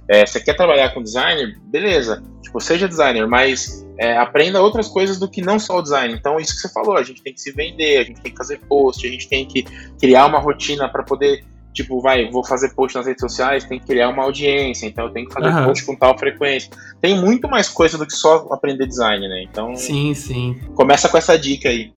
É, 0.09 0.25
você 0.25 0.39
quer 0.39 0.55
trabalhar 0.55 0.93
com 0.93 1.01
designer? 1.01 1.57
Beleza, 1.65 2.23
tipo, 2.41 2.59
seja 2.59 2.87
designer, 2.87 3.27
mas 3.27 3.85
é, 3.97 4.17
aprenda 4.17 4.61
outras 4.61 4.87
coisas 4.87 5.17
do 5.17 5.29
que 5.29 5.41
não 5.41 5.57
só 5.57 5.77
o 5.77 5.81
design. 5.81 6.13
Então, 6.13 6.37
isso 6.39 6.55
que 6.55 6.61
você 6.61 6.69
falou, 6.69 6.97
a 6.97 7.03
gente 7.03 7.21
tem 7.21 7.33
que 7.33 7.41
se 7.41 7.51
vender, 7.51 7.97
a 7.97 8.03
gente 8.03 8.21
tem 8.21 8.31
que 8.31 8.37
fazer 8.37 8.59
post, 8.67 9.05
a 9.07 9.09
gente 9.09 9.27
tem 9.29 9.45
que 9.45 9.63
criar 9.99 10.25
uma 10.25 10.39
rotina 10.39 10.89
para 10.89 11.03
poder 11.03 11.43
tipo, 11.73 11.99
vai, 11.99 12.29
vou 12.29 12.45
fazer 12.45 12.73
post 12.75 12.95
nas 12.95 13.07
redes 13.07 13.21
sociais, 13.21 13.65
tem 13.65 13.79
que 13.79 13.87
criar 13.87 14.09
uma 14.09 14.23
audiência, 14.23 14.85
então 14.85 15.05
eu 15.05 15.11
tenho 15.11 15.27
que 15.27 15.33
fazer 15.33 15.47
uhum. 15.47 15.65
post 15.65 15.85
com 15.85 15.95
tal 15.95 16.17
frequência. 16.17 16.69
Tem 17.01 17.19
muito 17.19 17.49
mais 17.49 17.67
coisa 17.67 17.97
do 17.97 18.05
que 18.05 18.13
só 18.13 18.47
aprender 18.51 18.85
design, 18.85 19.27
né? 19.27 19.43
Então. 19.43 19.75
Sim, 19.75 20.13
sim. 20.13 20.59
Começa 20.75 21.09
com 21.09 21.17
essa 21.17 21.37
dica 21.37 21.69
aí. 21.69 21.91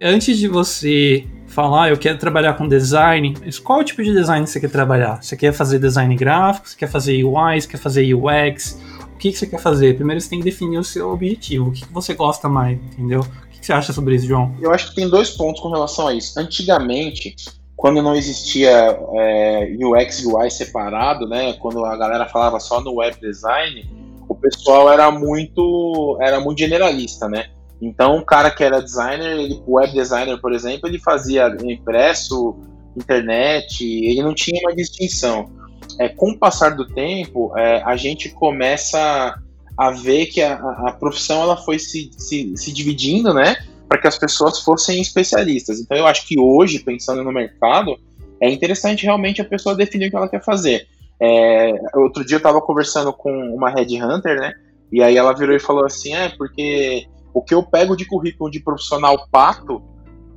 Antes 0.00 0.38
de 0.38 0.48
você 0.48 1.26
falar, 1.62 1.84
ah, 1.84 1.88
eu 1.90 1.98
quero 1.98 2.18
trabalhar 2.18 2.54
com 2.54 2.68
design, 2.68 3.34
mas 3.44 3.58
qual 3.58 3.82
tipo 3.82 4.02
de 4.02 4.12
design 4.12 4.46
você 4.46 4.60
quer 4.60 4.70
trabalhar? 4.70 5.22
Você 5.22 5.36
quer 5.36 5.52
fazer 5.52 5.78
design 5.78 6.14
gráfico? 6.14 6.68
Você 6.68 6.76
quer 6.76 6.88
fazer 6.88 7.24
UI? 7.24 7.60
Você 7.60 7.68
quer 7.68 7.78
fazer 7.78 8.14
UX? 8.14 8.78
que, 9.18 9.32
que 9.32 9.38
você 9.38 9.46
quer 9.46 9.58
fazer? 9.58 9.96
Primeiro 9.96 10.20
você 10.20 10.30
tem 10.30 10.38
que 10.38 10.44
definir 10.44 10.78
o 10.78 10.84
seu 10.84 11.10
objetivo, 11.10 11.68
o 11.68 11.72
que, 11.72 11.84
que 11.84 11.92
você 11.92 12.14
gosta 12.14 12.48
mais, 12.48 12.78
entendeu? 12.78 13.20
O 13.20 13.48
que, 13.48 13.58
que 13.60 13.66
você 13.66 13.72
acha 13.72 13.92
sobre 13.92 14.14
isso, 14.14 14.26
João? 14.26 14.54
Eu 14.60 14.72
acho 14.72 14.90
que 14.90 14.94
tem 14.94 15.08
dois 15.08 15.30
pontos 15.30 15.60
com 15.60 15.68
relação 15.68 16.06
a 16.06 16.14
isso. 16.14 16.38
Antigamente, 16.38 17.34
quando 17.76 18.00
não 18.00 18.14
existia 18.14 18.70
é, 19.14 19.76
UX 19.80 20.20
e 20.20 20.26
UI 20.26 20.50
separado, 20.50 21.26
né, 21.26 21.54
quando 21.54 21.84
a 21.84 21.96
galera 21.96 22.26
falava 22.26 22.60
só 22.60 22.80
no 22.80 22.94
web 22.96 23.20
design, 23.20 23.84
o 24.28 24.34
pessoal 24.34 24.90
era 24.90 25.10
muito 25.10 26.16
era 26.20 26.38
muito 26.38 26.58
generalista, 26.58 27.28
né? 27.28 27.50
Então, 27.80 28.16
o 28.16 28.24
cara 28.24 28.50
que 28.50 28.64
era 28.64 28.82
designer, 28.82 29.38
ele, 29.38 29.62
web 29.66 29.92
designer, 29.92 30.40
por 30.40 30.52
exemplo, 30.52 30.88
ele 30.88 30.98
fazia 30.98 31.54
impresso, 31.62 32.56
internet, 32.96 33.84
ele 33.84 34.22
não 34.22 34.34
tinha 34.34 34.60
uma 34.62 34.74
distinção. 34.74 35.50
É, 35.98 36.08
com 36.08 36.30
o 36.30 36.38
passar 36.38 36.74
do 36.74 36.86
tempo, 36.86 37.56
é, 37.56 37.82
a 37.82 37.96
gente 37.96 38.30
começa 38.30 39.34
a 39.76 39.90
ver 39.90 40.26
que 40.26 40.42
a, 40.42 40.54
a 40.54 40.92
profissão 40.92 41.42
ela 41.42 41.56
foi 41.56 41.78
se, 41.78 42.10
se, 42.18 42.52
se 42.56 42.72
dividindo, 42.72 43.32
né? 43.32 43.56
para 43.88 43.98
que 43.98 44.06
as 44.06 44.18
pessoas 44.18 44.60
fossem 44.60 45.00
especialistas. 45.00 45.80
Então 45.80 45.96
eu 45.96 46.06
acho 46.06 46.26
que 46.26 46.38
hoje, 46.38 46.78
pensando 46.80 47.24
no 47.24 47.32
mercado, 47.32 47.96
é 48.40 48.50
interessante 48.50 49.04
realmente 49.04 49.40
a 49.40 49.44
pessoa 49.44 49.74
definir 49.74 50.08
o 50.08 50.10
que 50.10 50.16
ela 50.16 50.28
quer 50.28 50.44
fazer. 50.44 50.86
É, 51.20 51.72
outro 51.94 52.24
dia 52.24 52.36
eu 52.36 52.38
estava 52.38 52.60
conversando 52.60 53.12
com 53.12 53.32
uma 53.32 53.70
headhunter, 53.70 54.38
né? 54.38 54.52
E 54.92 55.02
aí 55.02 55.16
ela 55.16 55.32
virou 55.32 55.56
e 55.56 55.60
falou 55.60 55.84
assim, 55.84 56.14
é, 56.14 56.28
porque 56.28 57.06
o 57.38 57.42
que 57.42 57.54
eu 57.54 57.62
pego 57.62 57.96
de 57.96 58.04
currículo 58.04 58.50
de 58.50 58.58
profissional 58.58 59.28
pato, 59.30 59.80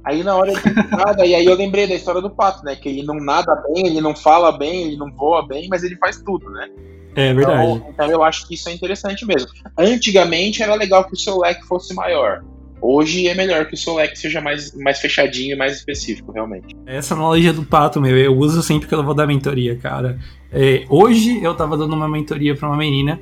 aí 0.03 0.23
na 0.23 0.35
hora 0.35 0.53
de 0.53 0.61
nada, 0.95 1.25
e 1.25 1.33
aí 1.33 1.45
eu 1.45 1.55
lembrei 1.55 1.87
da 1.87 1.95
história 1.95 2.21
do 2.21 2.29
pato, 2.29 2.63
né? 2.63 2.75
Que 2.75 2.89
ele 2.89 3.03
não 3.03 3.15
nada 3.15 3.55
bem, 3.67 3.87
ele 3.87 3.99
não 3.99 4.15
fala 4.15 4.51
bem, 4.51 4.83
ele 4.83 4.97
não 4.97 5.11
voa 5.11 5.47
bem, 5.47 5.67
mas 5.67 5.83
ele 5.83 5.95
faz 5.95 6.21
tudo, 6.21 6.47
né? 6.51 6.69
É 7.15 7.33
verdade. 7.33 7.71
Então, 7.71 7.89
então 7.89 8.11
eu 8.11 8.23
acho 8.23 8.47
que 8.47 8.53
isso 8.53 8.69
é 8.69 8.73
interessante 8.73 9.25
mesmo. 9.25 9.49
Antigamente 9.75 10.61
era 10.61 10.75
legal 10.75 11.05
que 11.05 11.13
o 11.13 11.17
seu 11.17 11.39
leque 11.39 11.65
fosse 11.65 11.93
maior. 11.95 12.43
Hoje 12.79 13.27
é 13.27 13.35
melhor 13.35 13.65
que 13.65 13.73
o 13.75 13.77
Solec 13.77 14.17
seja 14.17 14.41
mais, 14.41 14.75
mais 14.75 14.99
fechadinho 14.99 15.53
e 15.53 15.57
mais 15.57 15.75
específico, 15.75 16.31
realmente. 16.31 16.75
Essa 16.85 17.13
analogia 17.13 17.53
do 17.53 17.63
pato, 17.63 18.01
meu, 18.01 18.17
eu 18.17 18.35
uso 18.35 18.63
sempre 18.63 18.87
que 18.87 18.95
eu 18.95 19.03
vou 19.03 19.13
dar 19.13 19.27
mentoria, 19.27 19.75
cara. 19.75 20.17
É, 20.51 20.83
hoje 20.89 21.43
eu 21.43 21.53
tava 21.53 21.77
dando 21.77 21.95
uma 21.95 22.09
mentoria 22.09 22.55
para 22.55 22.67
uma 22.67 22.77
menina 22.77 23.19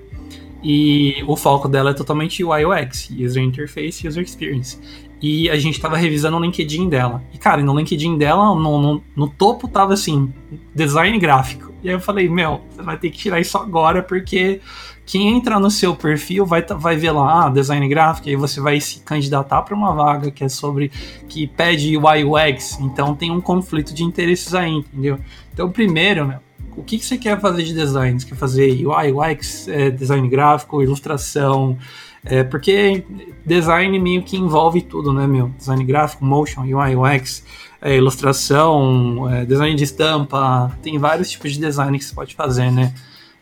e 0.64 1.24
o 1.28 1.36
foco 1.36 1.68
dela 1.68 1.92
é 1.92 1.94
totalmente 1.94 2.44
UI 2.44 2.66
UX, 2.66 3.10
User 3.12 3.44
Interface 3.44 4.08
User 4.08 4.24
Experience. 4.24 4.80
E 5.22 5.50
a 5.50 5.58
gente 5.58 5.80
tava 5.80 5.98
revisando 5.98 6.38
o 6.38 6.40
LinkedIn 6.40 6.88
dela. 6.88 7.22
E, 7.34 7.38
cara, 7.38 7.62
no 7.62 7.78
LinkedIn 7.78 8.18
dela, 8.18 8.56
no, 8.56 8.82
no, 8.82 9.04
no 9.16 9.28
topo 9.28 9.68
tava 9.68 9.94
assim, 9.94 10.34
design 10.74 11.18
gráfico. 11.20 11.74
E 11.84 11.90
aí 11.90 11.96
eu 11.96 12.00
falei, 12.00 12.30
meu, 12.30 12.62
você 12.70 12.82
vai 12.82 12.98
ter 12.98 13.10
que 13.10 13.18
tirar 13.18 13.40
isso 13.40 13.58
agora, 13.58 14.02
porque 14.02 14.62
quem 15.06 15.30
entra 15.30 15.60
no 15.60 15.72
seu 15.72 15.96
perfil 15.96 16.46
vai, 16.46 16.62
vai 16.62 16.96
ver 16.96 17.12
lá, 17.12 17.46
ah, 17.46 17.50
design 17.50 17.88
gráfico, 17.88 18.28
e 18.28 18.32
aí 18.32 18.36
você 18.36 18.62
vai 18.62 18.80
se 18.80 19.00
candidatar 19.00 19.62
para 19.64 19.74
uma 19.74 19.94
vaga 19.94 20.30
que 20.30 20.44
é 20.44 20.50
sobre, 20.50 20.92
que 21.28 21.48
pede 21.48 21.98
UI 21.98 22.24
UX, 22.24 22.80
então 22.80 23.16
tem 23.16 23.32
um 23.32 23.42
conflito 23.42 23.94
de 23.94 24.04
interesses 24.04 24.54
aí, 24.54 24.72
entendeu? 24.72 25.18
Então, 25.52 25.72
primeiro, 25.72 26.28
meu, 26.28 26.40
o 26.80 26.84
que, 26.84 26.98
que 26.98 27.06
você 27.06 27.18
quer 27.18 27.40
fazer 27.40 27.64
de 27.64 27.74
design? 27.74 28.20
Você 28.20 28.28
quer 28.28 28.36
fazer 28.36 28.86
UI, 28.86 29.12
UX, 29.12 29.68
é, 29.68 29.90
design 29.90 30.28
gráfico, 30.30 30.82
ilustração, 30.82 31.78
é, 32.24 32.44
porque 32.44 33.04
design 33.46 34.00
meio 34.00 34.24
que 34.24 34.38
envolve 34.38 34.82
tudo, 34.82 35.12
né, 35.12 35.28
meu? 35.28 35.50
Design 35.58 35.84
gráfico, 35.84 36.24
motion, 36.24 36.62
UI, 36.62 36.96
UX, 36.96 37.44
é, 37.82 37.96
ilustração, 37.96 39.30
é, 39.30 39.46
design 39.46 39.76
de 39.76 39.84
estampa, 39.84 40.72
tem 40.82 40.98
vários 40.98 41.30
tipos 41.30 41.52
de 41.52 41.60
design 41.60 41.98
que 41.98 42.06
você 42.06 42.16
pode 42.16 42.36
fazer, 42.36 42.72
né? 42.72 42.94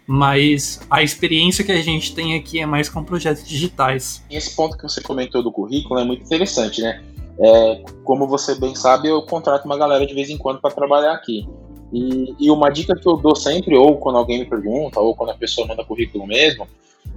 mas 0.09 0.79
a 0.89 1.03
experiência 1.03 1.65
que 1.65 1.71
a 1.71 1.81
gente 1.81 2.15
tem 2.15 2.33
aqui 2.35 2.61
é 2.61 2.65
mais 2.65 2.87
com 2.87 3.03
projetos 3.03 3.45
digitais. 3.45 4.23
Esse 4.31 4.55
ponto 4.55 4.77
que 4.77 4.83
você 4.83 5.01
comentou 5.01 5.43
do 5.43 5.51
currículo 5.51 5.99
é 5.99 6.05
muito 6.05 6.23
interessante, 6.23 6.81
né? 6.81 7.03
É, 7.39 7.83
como 8.05 8.25
você 8.25 8.55
bem 8.55 8.73
sabe, 8.73 9.09
eu 9.09 9.21
contrato 9.23 9.65
uma 9.65 9.77
galera 9.77 10.07
de 10.07 10.13
vez 10.13 10.29
em 10.29 10.37
quando 10.37 10.61
para 10.61 10.73
trabalhar 10.73 11.11
aqui. 11.11 11.45
E, 11.91 12.35
e, 12.39 12.51
uma 12.51 12.69
dica 12.69 12.95
que 12.95 13.07
eu 13.07 13.15
dou 13.17 13.35
sempre, 13.35 13.75
ou 13.77 13.97
quando 13.97 14.17
alguém 14.17 14.39
me 14.39 14.45
pergunta, 14.45 14.99
ou 14.99 15.15
quando 15.15 15.29
a 15.29 15.35
pessoa 15.35 15.67
manda 15.67 15.85
currículo 15.85 16.27
mesmo, 16.27 16.67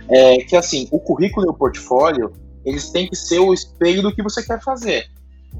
é 0.08 0.38
que 0.38 0.56
assim, 0.56 0.88
o 0.90 0.98
currículo 1.00 1.46
e 1.46 1.50
o 1.50 1.54
portfólio, 1.54 2.32
eles 2.64 2.90
têm 2.90 3.08
que 3.08 3.16
ser 3.16 3.40
o 3.40 3.52
espelho 3.52 4.02
do 4.02 4.14
que 4.14 4.22
você 4.22 4.44
quer 4.44 4.62
fazer. 4.62 5.06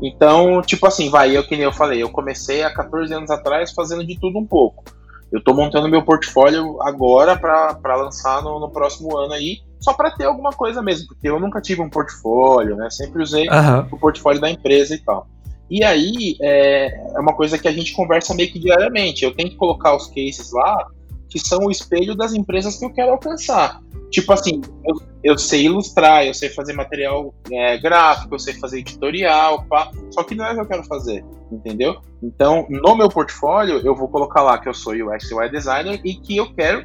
Então, 0.01 0.63
tipo 0.63 0.87
assim, 0.87 1.11
vai, 1.11 1.37
eu 1.37 1.47
que 1.47 1.57
nem 1.57 1.65
eu 1.65 1.73
falei, 1.73 2.03
eu 2.03 2.09
comecei 2.09 2.63
há 2.63 2.73
14 2.73 3.13
anos 3.13 3.31
atrás 3.31 3.73
fazendo 3.73 4.07
de 4.07 4.19
tudo 4.19 4.39
um 4.39 4.47
pouco. 4.47 4.85
Eu 5.33 5.39
estou 5.39 5.55
montando 5.55 5.89
meu 5.89 6.03
portfólio 6.03 6.81
agora 6.83 7.37
para 7.37 7.97
lançar 7.97 8.43
no, 8.43 8.59
no, 8.59 8.71
próximo 8.71 9.17
ano 9.17 9.33
aí, 9.33 9.59
só 9.79 9.93
para 9.93 10.11
ter 10.11 10.25
alguma 10.25 10.51
coisa 10.51 10.83
mesmo, 10.83 11.07
porque 11.09 11.29
eu 11.29 11.39
nunca 11.39 11.61
tive 11.61 11.81
um 11.81 11.89
portfólio, 11.89 12.77
né? 12.77 12.91
Sempre 12.91 13.23
usei 13.23 13.49
uhum. 13.49 13.87
o 13.93 13.99
portfólio 13.99 14.41
da 14.41 14.51
empresa 14.51 14.95
e 14.95 14.99
tal. 14.99 15.29
E 15.71 15.85
aí 15.85 16.37
é, 16.43 17.15
é 17.15 17.21
uma 17.21 17.35
coisa 17.35 17.57
que 17.57 17.69
a 17.69 17.73
gente 17.73 17.93
conversa 17.93 18.35
meio 18.35 18.51
que 18.51 18.59
diariamente. 18.59 19.25
Eu 19.25 19.35
tenho 19.35 19.51
que 19.51 19.57
colocar 19.57 19.95
os 19.95 20.09
cases 20.09 20.53
lá 20.53 20.89
que 21.29 21.39
são 21.39 21.61
o 21.67 21.71
espelho 21.71 22.17
das 22.17 22.35
empresas 22.35 22.77
que 22.77 22.85
eu 22.85 22.93
quero 22.93 23.13
alcançar. 23.13 23.81
Tipo 24.11 24.33
assim, 24.33 24.61
eu, 24.85 25.01
eu 25.23 25.39
sei 25.39 25.67
ilustrar, 25.67 26.27
eu 26.27 26.35
sei 26.35 26.49
fazer 26.49 26.73
material 26.73 27.33
é, 27.53 27.79
gráfico, 27.79 28.35
eu 28.35 28.39
sei 28.41 28.55
fazer 28.55 28.81
editorial, 28.81 29.65
pá, 29.69 29.93
só 30.11 30.25
que 30.25 30.35
não 30.35 30.45
é 30.45 30.51
o 30.51 30.55
que 30.55 30.61
eu 30.61 30.67
quero 30.67 30.85
fazer, 30.85 31.25
entendeu? 31.53 32.01
Então, 32.21 32.67
no 32.69 32.97
meu 32.97 33.09
portfólio, 33.09 33.79
eu 33.85 33.95
vou 33.95 34.09
colocar 34.09 34.43
lá 34.43 34.59
que 34.59 34.69
eu 34.69 34.75
sou 34.75 34.93
UX 34.93 35.31
UI 35.31 35.49
designer 35.49 36.01
e 36.05 36.15
que 36.15 36.37
eu 36.37 36.53
quero 36.53 36.85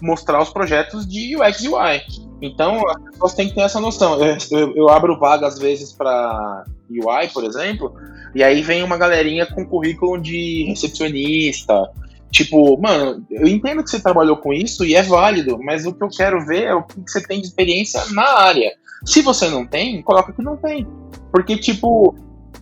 mostrar 0.00 0.40
os 0.40 0.48
projetos 0.48 1.06
de 1.06 1.36
UX 1.36 1.60
UI. 1.62 2.00
Então, 2.40 2.82
as 2.88 3.02
pessoas 3.10 3.34
têm 3.34 3.48
que 3.48 3.54
ter 3.54 3.60
essa 3.60 3.78
noção. 3.78 4.18
Eu, 4.24 4.36
eu, 4.50 4.76
eu 4.76 4.88
abro 4.88 5.18
vaga, 5.18 5.46
às 5.46 5.58
vezes, 5.58 5.92
para 5.92 6.64
UI, 7.00 7.28
por 7.32 7.44
exemplo, 7.44 7.94
e 8.34 8.42
aí 8.42 8.62
vem 8.62 8.82
uma 8.82 8.96
galerinha 8.96 9.46
com 9.46 9.64
currículo 9.64 10.20
de 10.20 10.64
recepcionista, 10.64 11.90
Tipo, 12.32 12.80
mano, 12.80 13.22
eu 13.30 13.46
entendo 13.46 13.84
que 13.84 13.90
você 13.90 14.00
trabalhou 14.00 14.38
com 14.38 14.54
isso 14.54 14.86
e 14.86 14.94
é 14.94 15.02
válido, 15.02 15.58
mas 15.62 15.84
o 15.84 15.92
que 15.92 16.02
eu 16.02 16.08
quero 16.08 16.44
ver 16.46 16.62
é 16.62 16.74
o 16.74 16.82
que 16.82 16.98
você 17.06 17.22
tem 17.22 17.42
de 17.42 17.46
experiência 17.46 18.02
na 18.12 18.24
área. 18.24 18.72
Se 19.04 19.20
você 19.20 19.50
não 19.50 19.66
tem, 19.66 20.00
coloca 20.00 20.32
que 20.32 20.42
não 20.42 20.56
tem. 20.56 20.88
Porque, 21.30 21.58
tipo, 21.58 22.14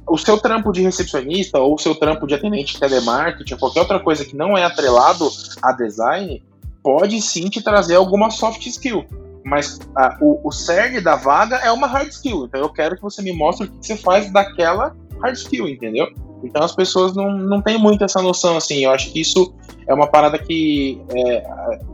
o 0.09 0.19
seu 0.19 0.39
trampo 0.39 0.73
de 0.73 0.83
recepcionista 0.83 1.61
ou 1.61 1.75
o 1.75 1.79
seu 1.79 1.95
trampo 1.95 2.27
de 2.27 2.35
atendente 2.35 2.75
de 2.75 2.81
telemarketing, 2.81 3.57
qualquer 3.59 3.83
outra 3.83 4.01
coisa 4.01 4.25
que 4.25 4.35
não 4.35 4.59
é 4.59 4.65
atrelado 4.65 5.31
a 5.63 5.71
design, 5.71 6.43
pode 6.83 7.23
sim 7.23 7.49
te 7.49 7.63
trazer 7.63 7.95
alguma 7.95 8.29
soft 8.29 8.67
skill. 8.67 9.07
Mas 9.45 9.79
a, 9.97 10.17
o, 10.21 10.41
o 10.49 10.53
cerne 10.53 11.01
da 11.01 11.17
vaga 11.17 11.57
é 11.57 11.71
uma 11.71 11.87
hard 11.87 12.09
skill. 12.09 12.45
Então 12.47 12.61
eu 12.61 12.69
quero 12.69 12.97
que 12.97 13.03
você 13.03 13.23
me 13.23 13.33
mostre 13.33 13.67
o 13.67 13.71
que 13.71 13.87
você 13.87 13.97
faz 13.97 14.33
daquela 14.33 14.95
hard 15.23 15.35
skill, 15.35 15.69
entendeu? 15.69 16.09
Então 16.43 16.63
as 16.63 16.75
pessoas 16.75 17.15
não, 17.15 17.31
não 17.31 17.61
têm 17.61 17.79
muito 17.79 18.05
essa 18.05 18.23
noção, 18.23 18.57
assim. 18.57 18.85
Eu 18.85 18.91
acho 18.91 19.13
que 19.13 19.21
isso 19.21 19.55
é 19.87 19.95
uma 19.95 20.07
parada 20.07 20.39
que 20.39 21.01
é, 21.15 21.47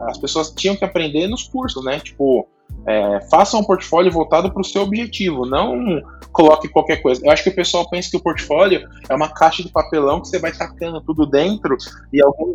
as 0.02 0.18
pessoas 0.18 0.50
tinham 0.50 0.76
que 0.76 0.84
aprender 0.84 1.26
nos 1.26 1.44
cursos, 1.44 1.84
né? 1.84 1.98
Tipo, 2.00 2.46
é, 2.86 3.20
faça 3.30 3.56
um 3.56 3.64
portfólio 3.64 4.12
voltado 4.12 4.50
para 4.50 4.60
o 4.60 4.64
seu 4.64 4.82
objetivo, 4.82 5.44
não 5.44 6.00
coloque 6.30 6.68
qualquer 6.68 7.02
coisa. 7.02 7.20
Eu 7.24 7.32
acho 7.32 7.42
que 7.42 7.50
o 7.50 7.54
pessoal 7.54 7.88
pensa 7.88 8.10
que 8.10 8.16
o 8.16 8.22
portfólio 8.22 8.86
é 9.08 9.14
uma 9.14 9.28
caixa 9.28 9.62
de 9.62 9.70
papelão 9.70 10.20
que 10.20 10.28
você 10.28 10.38
vai 10.38 10.52
tacando 10.52 11.00
tudo 11.00 11.26
dentro 11.26 11.76
e 12.12 12.22
algum 12.22 12.54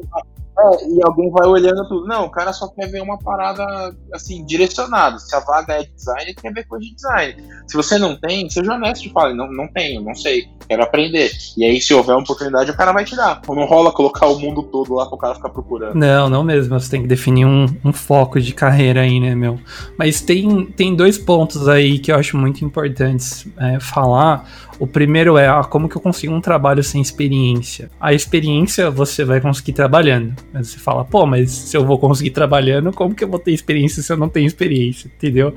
é, 0.58 0.88
e 0.90 1.00
alguém 1.04 1.32
vai 1.32 1.48
olhando 1.48 1.88
tudo. 1.88 2.06
Não, 2.06 2.26
o 2.26 2.30
cara 2.30 2.52
só 2.52 2.68
quer 2.68 2.88
ver 2.88 3.02
uma 3.02 3.18
parada 3.18 3.64
assim, 4.14 4.46
direcionada. 4.46 5.18
Se 5.18 5.36
a 5.36 5.40
vaga 5.40 5.74
é 5.74 5.86
design, 5.96 6.24
ele 6.24 6.34
quer 6.34 6.54
ver 6.54 6.68
coisa 6.68 6.86
de 6.86 6.94
design. 6.94 7.36
Se 7.68 7.78
você 7.78 7.98
não 7.98 8.20
tem, 8.20 8.50
seja 8.50 8.74
honesto 8.74 9.06
e 9.06 9.10
fale, 9.10 9.34
não, 9.34 9.52
não 9.52 9.68
tenho, 9.68 10.02
não 10.02 10.14
sei, 10.14 10.48
quero 10.68 10.84
aprender. 10.84 11.32
E 11.58 11.64
aí, 11.64 11.80
se 11.80 11.94
houver 11.94 12.14
uma 12.14 12.22
oportunidade, 12.22 12.70
o 12.70 12.76
cara 12.76 12.92
vai 12.92 13.06
te 13.06 13.16
dar. 13.16 13.42
Não 13.48 13.66
rola 13.66 13.92
colocar 13.92 14.28
o 14.28 14.40
mundo 14.40 14.64
todo 14.64 14.94
lá 14.94 15.06
pro 15.06 15.18
cara 15.18 15.36
ficar 15.36 15.50
procurando. 15.50 15.96
Não, 15.96 16.30
não 16.30 16.44
mesmo. 16.44 16.80
Você 16.80 16.92
tem 16.92 17.02
que 17.02 17.08
definir 17.08 17.46
um, 17.46 17.66
um 17.84 17.94
foco 17.94 18.40
de 18.40 18.54
carreira 18.54 19.02
aí, 19.02 19.20
né, 19.20 19.34
meu? 19.34 19.60
Mas 19.98 20.22
tem, 20.22 20.66
tem 20.66 20.96
dois 20.96 21.18
pontos 21.18 21.68
aí 21.68 21.98
que 21.98 22.12
eu 22.12 22.16
acho 22.16 22.38
muito 22.38 22.64
importantes 22.64 23.48
é, 23.58 23.80
falar. 23.80 24.46
O 24.82 24.88
primeiro 24.88 25.38
é 25.38 25.48
ah, 25.48 25.64
como 25.64 25.88
que 25.88 25.96
eu 25.96 26.02
consigo 26.02 26.34
um 26.34 26.42
trabalho 26.42 26.84
sem 26.84 27.00
experiência. 27.00 27.92
A 28.00 28.14
experiência 28.14 28.90
você 28.90 29.24
vai 29.24 29.40
conseguir 29.40 29.74
trabalhando. 29.74 30.34
Mas 30.52 30.70
você 30.70 30.80
fala, 30.80 31.06
pô, 31.06 31.24
mas 31.28 31.52
se 31.52 31.78
eu 31.78 31.86
vou 31.86 32.00
conseguir 32.00 32.32
trabalhando, 32.32 32.92
como 32.92 33.14
que 33.14 33.24
eu 33.24 33.28
vou 33.28 33.38
ter 33.38 33.52
experiência 33.52 34.02
se 34.02 34.12
eu 34.12 34.18
não 34.18 34.28
tenho 34.28 34.48
experiência? 34.48 35.08
Entendeu? 35.16 35.54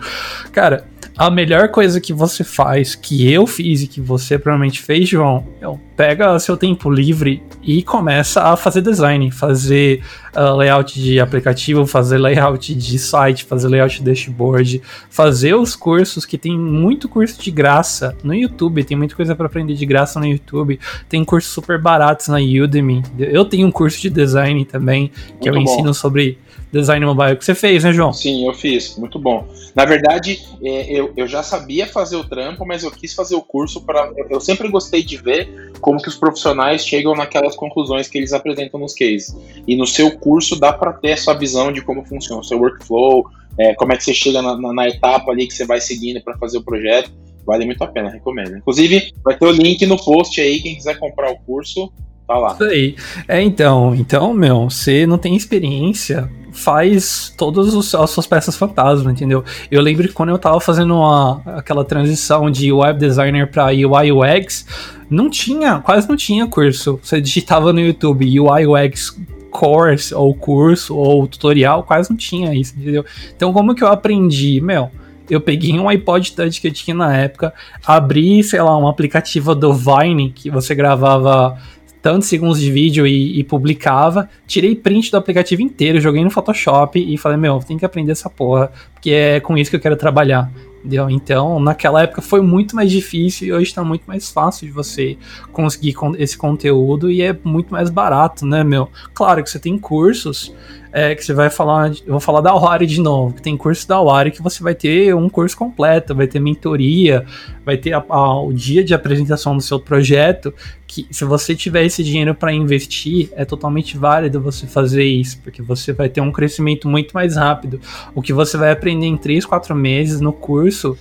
Cara, 0.52 0.85
a 1.16 1.31
melhor 1.31 1.69
coisa 1.69 2.02
que 2.02 2.12
você 2.12 2.45
faz, 2.45 2.95
que 2.95 3.33
eu 3.33 3.47
fiz 3.47 3.83
e 3.83 3.87
que 3.87 3.99
você 3.99 4.38
provavelmente 4.38 4.83
fez, 4.83 5.09
João, 5.09 5.47
é 5.59 5.66
pega 5.97 6.38
seu 6.38 6.57
tempo 6.57 6.90
livre 6.90 7.43
e 7.62 7.83
começa 7.83 8.43
a 8.43 8.57
fazer 8.57 8.83
design, 8.83 9.31
fazer 9.31 10.02
uh, 10.37 10.57
layout 10.57 11.00
de 11.00 11.21
aplicativo, 11.21 11.87
fazer 11.87 12.19
layout 12.19 12.75
de 12.75 12.99
site, 12.99 13.45
fazer 13.45 13.69
layout 13.69 13.99
de 13.99 14.05
dashboard, 14.05 14.83
fazer 15.09 15.55
os 15.55 15.75
cursos 15.75 16.25
que 16.26 16.37
tem 16.37 16.59
muito 16.59 17.09
curso 17.09 17.41
de 17.41 17.50
graça 17.50 18.17
no 18.23 18.35
YouTube, 18.35 18.85
tem 18.85 18.97
muita 18.97 19.14
coisa 19.14 19.35
para 19.35 19.47
aprender 19.47 19.75
de 19.75 19.87
graça 19.87 20.19
no 20.19 20.26
YouTube, 20.26 20.79
tem 21.09 21.25
cursos 21.25 21.53
super 21.53 21.81
baratos 21.81 22.29
na 22.29 22.38
Udemy. 22.38 23.03
Eu 23.19 23.45
tenho 23.45 23.67
um 23.67 23.73
curso 23.73 24.00
de 24.00 24.11
design 24.11 24.64
também 24.64 25.11
que 25.41 25.49
muito 25.49 25.49
eu 25.49 25.55
bom. 25.55 25.61
ensino 25.61 25.95
sobre 25.95 26.38
design 26.75 27.07
mobile 27.07 27.37
que 27.37 27.45
você 27.45 27.54
fez, 27.54 27.85
né, 27.85 27.93
João? 27.93 28.12
Sim, 28.12 28.47
eu 28.47 28.52
fiz, 28.52 28.97
muito 28.97 29.19
bom. 29.19 29.47
Na 29.75 29.85
verdade, 29.85 30.40
é, 30.62 30.93
eu, 30.93 31.12
eu 31.16 31.26
já 31.26 31.43
sabia 31.43 31.87
fazer 31.87 32.16
o 32.16 32.25
trampo, 32.25 32.66
mas 32.66 32.83
eu 32.83 32.90
quis 32.90 33.14
fazer 33.14 33.35
o 33.37 33.40
curso 33.40 33.81
para. 33.81 34.12
Eu 34.28 34.40
sempre 34.40 34.69
gostei 34.69 35.02
de 35.02 35.16
ver 35.16 35.73
como 35.81 36.00
que 36.00 36.09
os 36.09 36.16
profissionais 36.16 36.85
chegam 36.85 37.14
naquelas 37.14 37.54
conclusões 37.54 38.09
que 38.09 38.19
eles 38.19 38.33
apresentam 38.33 38.81
nos 38.81 38.93
cases. 38.93 39.37
E 39.66 39.76
no 39.76 39.87
seu 39.87 40.19
curso 40.19 40.59
dá 40.59 40.73
para 40.73 40.93
ter 40.93 41.11
essa 41.11 41.33
visão 41.35 41.73
de 41.73 41.81
como 41.81 42.04
funciona 42.04 42.40
o 42.40 42.45
seu 42.45 42.59
workflow, 42.59 43.25
é, 43.59 43.75
como 43.75 43.93
é 43.93 43.97
que 43.97 44.04
você 44.04 44.12
chega 44.12 44.43
na, 44.43 44.57
na, 44.57 44.73
na 44.73 44.88
etapa 44.88 45.31
ali 45.31 45.47
que 45.47 45.54
você 45.54 45.64
vai 45.64 45.81
seguindo 45.81 46.21
para 46.23 46.37
fazer 46.38 46.59
o 46.59 46.62
projeto. 46.62 47.11
Vale 47.47 47.66
muito 47.66 47.83
a 47.85 47.87
pena, 47.87 48.09
recomendo. 48.09 48.57
Inclusive, 48.57 49.12
vai 49.23 49.37
ter 49.37 49.47
o 49.47 49.50
link 49.50 49.85
no 49.87 50.02
post 50.02 50.40
aí, 50.40 50.61
quem 50.61 50.75
quiser 50.75 50.99
comprar 50.99 51.31
o 51.31 51.37
curso, 51.37 51.93
tá 52.26 52.37
lá. 52.37 52.52
Isso 52.52 52.64
aí. 52.64 52.97
É, 53.28 53.43
então, 53.43 53.95
então, 53.95 54.33
meu, 54.35 54.71
você 54.71 55.07
não 55.07 55.19
tem 55.19 55.35
experiência, 55.37 56.31
faz 56.52 57.35
todas 57.37 57.75
as 57.95 58.11
suas 58.11 58.26
peças 58.26 58.57
fantasma, 58.57 59.11
entendeu? 59.11 59.45
Eu 59.71 59.83
lembro 59.83 60.07
que 60.07 60.14
quando 60.14 60.31
eu 60.31 60.38
tava 60.38 60.61
fazendo 60.61 60.95
uma, 60.95 61.43
aquela 61.47 61.85
transição 61.85 62.50
de 62.50 62.73
web 62.73 62.99
designer 62.99 63.50
para 63.50 63.66
UI 63.66 64.12
UX, 64.12 64.66
não 65.11 65.28
tinha, 65.28 65.81
quase 65.81 66.09
não 66.09 66.16
tinha 66.16 66.47
curso. 66.47 66.99
Você 67.02 67.21
digitava 67.21 67.73
no 67.73 67.81
YouTube 67.81 68.40
UI 68.40 68.66
UX 68.66 69.19
course, 69.50 70.12
ou 70.12 70.35
curso, 70.35 70.97
ou 70.97 71.26
tutorial, 71.28 71.85
quase 71.85 72.11
não 72.11 72.16
tinha 72.16 72.52
isso, 72.54 72.75
entendeu? 72.76 73.04
Então, 73.37 73.52
como 73.52 73.75
que 73.75 73.85
eu 73.85 73.88
aprendi? 73.88 74.61
Meu, 74.61 74.90
eu 75.31 75.40
peguei 75.40 75.78
um 75.78 75.88
iPod 75.88 76.33
Touch 76.33 76.61
que 76.61 76.69
eu 76.69 76.73
tinha 76.73 76.95
na 76.95 77.16
época, 77.16 77.54
abri, 77.87 78.43
sei 78.43 78.61
lá, 78.61 78.76
um 78.76 78.88
aplicativo 78.88 79.54
do 79.54 79.73
Vine 79.73 80.31
que 80.31 80.50
você 80.50 80.75
gravava 80.75 81.57
tantos 82.05 82.29
segundos 82.29 82.61
de 82.61 82.71
vídeo 82.71 83.07
e, 83.07 83.41
e, 83.41 83.43
publicava, 83.43 84.29
tirei 84.47 84.77
print 84.77 85.11
do 85.11 85.17
aplicativo 85.17 85.63
inteiro, 85.63 85.99
joguei 85.99 86.23
no 86.23 86.31
Photoshop 86.31 87.01
e 87.01 87.17
falei, 87.17 87.39
meu, 87.39 87.59
tem 87.61 87.79
que 87.79 87.85
aprender 87.87 88.13
essa 88.13 88.29
porra, 88.29 88.71
porque 88.93 89.11
é 89.11 89.41
com 89.41 89.57
isso 89.57 89.71
que 89.71 89.77
eu 89.77 89.81
quero 89.81 89.97
trabalhar. 89.97 90.53
Entendeu? 90.81 91.09
Então, 91.09 91.59
naquela 91.59 92.03
época 92.03 92.21
foi 92.21 92.43
muito 92.43 92.77
mais 92.77 92.91
difícil 92.91 93.49
e 93.49 93.53
hoje 93.55 93.69
está 93.69 93.83
muito 93.83 94.03
mais 94.05 94.31
fácil 94.31 94.67
de 94.67 94.73
você 94.75 95.17
conseguir 95.51 95.95
esse 96.19 96.37
conteúdo 96.37 97.11
e 97.11 97.23
é 97.23 97.35
muito 97.43 97.73
mais 97.73 97.89
barato, 97.89 98.45
né, 98.45 98.63
meu? 98.63 98.91
Claro 99.15 99.43
que 99.43 99.49
você 99.49 99.59
tem 99.59 99.79
cursos 99.79 100.53
é, 100.93 101.13
que 101.15 101.25
você 101.25 101.33
vai 101.33 101.49
falar, 101.49 101.91
eu 101.91 102.13
vou 102.13 102.21
falar 102.21 102.41
da 102.41 102.55
Wari 102.55 102.87
de 102.87 103.01
novo, 103.01 103.35
que 103.35 103.43
tem 103.43 103.57
curso 103.57 103.89
da 103.89 104.01
Wari 104.01 104.31
que 104.31 104.43
você 104.43 104.63
vai 104.63 104.77
ter 104.77 105.13
um 105.13 105.29
curso 105.29 105.57
completo, 105.57 106.15
vai 106.15 106.29
ter 106.29 106.39
mentoria, 106.39 107.25
vai 107.65 107.77
ter 107.77 107.95
a, 107.95 108.05
a, 108.09 108.41
o 108.41 108.53
dia 108.53 108.85
de 108.85 108.93
apresentação 108.93 109.57
do 109.57 109.63
seu 109.63 109.81
projeto, 109.81 110.55
que 110.95 111.09
se 111.11 111.25
você 111.25 111.57
tiver 111.57 111.85
esse 111.85 112.05
dinheiro 112.05 112.37
para 112.37 112.53
investir, 112.53 113.29
é 113.33 113.45
totalmente 113.45 113.99
válido 113.99 114.41
você 114.41 114.65
fazer 114.65 115.03
isso, 115.03 115.41
porque 115.43 115.61
você 115.61 115.93
vai 115.93 116.09
ter 116.09 116.21
um 116.21 116.31
crescimento 116.31 116.89
muito 116.89 117.13
mais 117.13 117.35
rápido. 117.35 117.81
O 118.15 118.23
que 118.23 118.33
você 118.33 118.57
vai 118.57 118.71
aprender 118.71 119.07
em 119.07 119.17
3, 119.17 119.45
4 119.45 119.75
meses 119.75 120.21
no 120.21 120.33
curso 120.33 120.97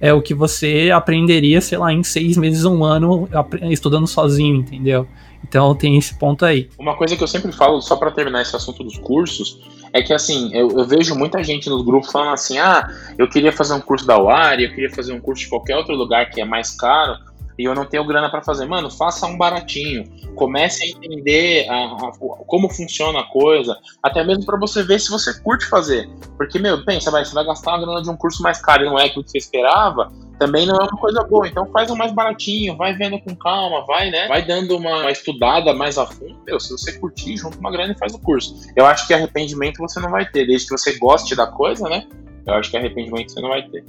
é 0.00 0.12
o 0.12 0.20
que 0.20 0.34
você 0.34 0.90
aprenderia, 0.92 1.60
sei 1.60 1.78
lá, 1.78 1.92
em 1.92 2.02
seis 2.02 2.36
meses, 2.36 2.64
um 2.64 2.82
ano, 2.82 3.28
estudando 3.70 4.08
sozinho, 4.08 4.56
entendeu? 4.56 5.06
Então 5.48 5.76
tem 5.76 5.96
esse 5.96 6.12
ponto 6.18 6.44
aí. 6.44 6.68
Uma 6.76 6.96
coisa 6.96 7.16
que 7.16 7.22
eu 7.22 7.28
sempre 7.28 7.52
falo, 7.52 7.80
só 7.80 7.94
para 7.94 8.10
terminar 8.10 8.42
esse 8.42 8.56
assunto 8.56 8.82
dos 8.82 8.98
cursos, 8.98 9.60
é 9.92 10.02
que 10.02 10.12
assim, 10.12 10.50
eu, 10.52 10.70
eu, 10.72 10.84
vejo 10.84 11.14
muita 11.14 11.40
gente 11.44 11.70
nos 11.70 11.84
grupos 11.84 12.10
falando 12.10 12.32
assim: 12.32 12.58
ah, 12.58 12.90
eu 13.16 13.28
queria 13.28 13.52
fazer 13.52 13.74
um 13.74 13.80
curso 13.80 14.04
da 14.04 14.18
UARI, 14.18 14.64
eu 14.64 14.70
queria 14.70 14.90
fazer 14.90 15.12
um 15.12 15.20
curso 15.20 15.44
de 15.44 15.48
qualquer 15.48 15.76
outro 15.76 15.94
lugar 15.94 16.28
que 16.30 16.40
é 16.40 16.44
mais 16.44 16.72
caro 16.72 17.16
e 17.58 17.64
eu 17.64 17.74
não 17.74 17.84
tenho 17.84 18.06
grana 18.06 18.30
para 18.30 18.42
fazer. 18.42 18.66
Mano, 18.66 18.90
faça 18.90 19.26
um 19.26 19.36
baratinho. 19.36 20.04
Comece 20.34 20.84
a 20.84 20.88
entender 20.88 21.68
a, 21.68 21.84
a, 21.84 22.12
como 22.46 22.68
funciona 22.68 23.20
a 23.20 23.24
coisa, 23.24 23.76
até 24.02 24.22
mesmo 24.22 24.44
para 24.44 24.58
você 24.58 24.82
ver 24.82 25.00
se 25.00 25.10
você 25.10 25.38
curte 25.40 25.66
fazer. 25.66 26.08
Porque, 26.36 26.58
meu, 26.58 26.84
pensa, 26.84 27.10
vai, 27.10 27.24
você 27.24 27.34
vai 27.34 27.44
gastar 27.44 27.72
uma 27.72 27.80
grana 27.80 28.02
de 28.02 28.10
um 28.10 28.16
curso 28.16 28.42
mais 28.42 28.60
caro 28.60 28.82
e 28.82 28.86
não 28.86 28.98
é 28.98 29.06
aquilo 29.06 29.24
que 29.24 29.30
você 29.30 29.38
esperava, 29.38 30.12
também 30.38 30.66
não 30.66 30.76
é 30.76 30.82
uma 30.82 31.00
coisa 31.00 31.22
boa. 31.24 31.48
Então 31.48 31.66
faz 31.72 31.90
um 31.90 31.96
mais 31.96 32.12
baratinho, 32.12 32.76
vai 32.76 32.94
vendo 32.94 33.18
com 33.20 33.34
calma, 33.34 33.84
vai, 33.86 34.10
né? 34.10 34.28
Vai 34.28 34.44
dando 34.44 34.76
uma, 34.76 35.00
uma 35.00 35.10
estudada 35.10 35.72
mais 35.72 35.96
a 35.98 36.06
fundo. 36.06 36.36
Meu, 36.46 36.60
se 36.60 36.70
você 36.70 36.92
curtir, 36.98 37.36
junta 37.36 37.58
uma 37.58 37.70
grana 37.70 37.92
e 37.92 37.98
faz 37.98 38.14
o 38.14 38.18
curso. 38.18 38.54
Eu 38.76 38.84
acho 38.86 39.06
que 39.06 39.14
arrependimento 39.14 39.78
você 39.78 40.00
não 40.00 40.10
vai 40.10 40.28
ter, 40.28 40.46
desde 40.46 40.68
que 40.68 40.78
você 40.78 40.98
goste 40.98 41.34
da 41.34 41.46
coisa, 41.46 41.88
né? 41.88 42.06
Eu 42.46 42.54
acho 42.54 42.70
que 42.70 42.76
arrependimento 42.76 43.32
você 43.32 43.40
não 43.40 43.48
vai 43.48 43.62
ter. 43.62 43.84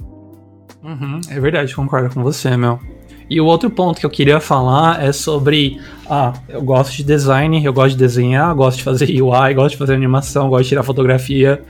Uhum, 0.82 1.20
é 1.28 1.40
verdade, 1.40 1.74
concordo 1.74 2.12
com 2.14 2.22
você, 2.22 2.56
meu. 2.56 2.80
E 3.30 3.40
o 3.40 3.46
outro 3.46 3.70
ponto 3.70 4.00
que 4.00 4.06
eu 4.06 4.10
queria 4.10 4.40
falar 4.40 5.02
é 5.02 5.12
sobre. 5.12 5.80
Ah, 6.08 6.32
eu 6.48 6.62
gosto 6.62 6.96
de 6.96 7.04
design, 7.04 7.62
eu 7.64 7.72
gosto 7.72 7.90
de 7.90 7.98
desenhar, 7.98 8.54
gosto 8.54 8.78
de 8.78 8.84
fazer 8.84 9.06
UI, 9.20 9.54
gosto 9.54 9.70
de 9.72 9.76
fazer 9.76 9.94
animação, 9.94 10.48
gosto 10.48 10.62
de 10.64 10.68
tirar 10.70 10.82
fotografia. 10.82 11.62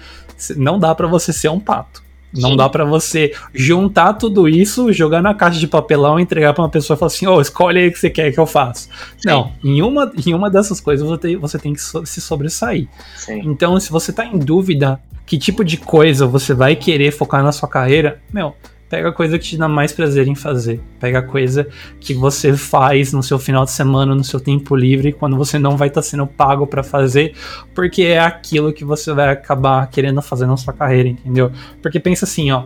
Não 0.56 0.78
dá 0.78 0.94
para 0.94 1.06
você 1.06 1.32
ser 1.32 1.48
um 1.48 1.58
pato. 1.58 2.02
Não 2.32 2.50
Sim. 2.50 2.56
dá 2.56 2.68
para 2.68 2.84
você 2.84 3.32
juntar 3.54 4.12
tudo 4.12 4.46
isso, 4.48 4.92
jogar 4.92 5.22
na 5.22 5.32
caixa 5.34 5.58
de 5.58 5.66
papelão, 5.66 6.20
entregar 6.20 6.52
para 6.52 6.62
uma 6.62 6.68
pessoa 6.68 6.94
e 6.94 6.98
falar 6.98 7.06
assim: 7.06 7.26
oh, 7.26 7.40
escolhe 7.40 7.80
aí 7.80 7.88
o 7.88 7.92
que 7.92 7.98
você 7.98 8.10
quer 8.10 8.32
que 8.32 8.38
eu 8.38 8.46
faça. 8.46 8.88
Sim. 9.16 9.28
Não, 9.28 9.52
em 9.64 9.80
uma, 9.80 10.12
em 10.26 10.34
uma 10.34 10.50
dessas 10.50 10.78
coisas 10.78 11.06
você 11.08 11.20
tem, 11.20 11.36
você 11.36 11.58
tem 11.58 11.72
que 11.72 11.80
so, 11.80 12.04
se 12.04 12.20
sobressair. 12.20 12.86
Sim. 13.16 13.40
Então, 13.44 13.80
se 13.80 13.90
você 13.90 14.12
tá 14.12 14.26
em 14.26 14.38
dúvida 14.38 15.00
que 15.24 15.38
tipo 15.38 15.64
de 15.64 15.78
coisa 15.78 16.26
você 16.26 16.52
vai 16.52 16.76
querer 16.76 17.12
focar 17.12 17.42
na 17.42 17.52
sua 17.52 17.68
carreira, 17.68 18.20
meu, 18.32 18.54
Pega 18.88 19.10
a 19.10 19.12
coisa 19.12 19.38
que 19.38 19.44
te 19.44 19.56
dá 19.56 19.68
mais 19.68 19.92
prazer 19.92 20.26
em 20.28 20.34
fazer. 20.34 20.80
Pega 20.98 21.18
a 21.18 21.22
coisa 21.22 21.68
que 22.00 22.14
você 22.14 22.56
faz 22.56 23.12
no 23.12 23.22
seu 23.22 23.38
final 23.38 23.64
de 23.64 23.70
semana, 23.70 24.14
no 24.14 24.24
seu 24.24 24.40
tempo 24.40 24.74
livre, 24.74 25.12
quando 25.12 25.36
você 25.36 25.58
não 25.58 25.76
vai 25.76 25.88
estar 25.88 26.00
tá 26.00 26.06
sendo 26.06 26.26
pago 26.26 26.66
para 26.66 26.82
fazer, 26.82 27.34
porque 27.74 28.02
é 28.02 28.18
aquilo 28.18 28.72
que 28.72 28.84
você 28.84 29.12
vai 29.12 29.28
acabar 29.28 29.88
querendo 29.90 30.22
fazer 30.22 30.46
na 30.46 30.56
sua 30.56 30.72
carreira, 30.72 31.08
entendeu? 31.08 31.52
Porque 31.82 32.00
pensa 32.00 32.24
assim, 32.24 32.50
ó. 32.50 32.64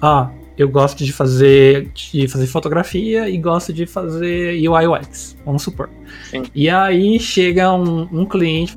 Ah, 0.00 0.30
eu 0.56 0.68
gosto 0.68 1.04
de 1.04 1.12
fazer 1.12 1.90
de 1.92 2.28
fazer 2.28 2.46
fotografia 2.46 3.28
e 3.28 3.36
gosto 3.38 3.72
de 3.72 3.86
fazer 3.86 4.56
UI 4.68 4.86
UX, 4.86 5.36
vamos 5.44 5.62
supor. 5.62 5.90
Sim. 6.24 6.42
E 6.54 6.68
aí 6.68 7.18
chega 7.18 7.72
um, 7.72 8.02
um 8.12 8.24
cliente. 8.24 8.74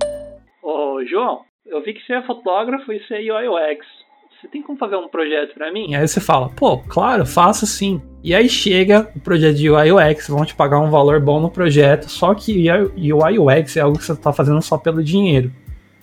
Ô, 0.62 1.03
João, 1.05 1.41
eu 1.65 1.83
vi 1.83 1.93
que 1.93 2.05
você 2.05 2.13
é 2.13 2.21
fotógrafo 2.23 2.91
e 2.91 2.99
você 2.99 3.15
é 3.15 3.33
UI 3.33 3.47
UX 3.47 4.03
você 4.43 4.47
tem 4.49 4.62
como 4.62 4.77
fazer 4.77 4.97
um 4.97 5.08
projeto 5.08 5.53
para 5.53 5.71
mim? 5.71 5.95
Aí 5.95 6.06
você 6.06 6.19
fala, 6.19 6.49
pô, 6.49 6.77
claro, 6.77 7.25
faço 7.25 7.65
sim. 7.65 8.01
E 8.21 8.36
aí 8.36 8.49
chega 8.49 9.10
o 9.15 9.19
projeto 9.19 9.56
de 9.56 9.69
UI 9.69 9.91
UX, 9.91 10.27
vão 10.27 10.43
te 10.43 10.53
pagar 10.53 10.79
um 10.79 10.89
valor 10.89 11.21
bom 11.21 11.39
no 11.39 11.49
projeto, 11.49 12.10
só 12.10 12.34
que 12.36 12.69
UI 12.69 13.39
UX 13.39 13.77
é 13.77 13.82
algo 13.82 13.97
que 13.97 14.03
você 14.03 14.15
tá 14.15 14.34
fazendo 14.34 14.62
só 14.62 14.77
pelo 14.77 15.01
dinheiro. 15.01 15.49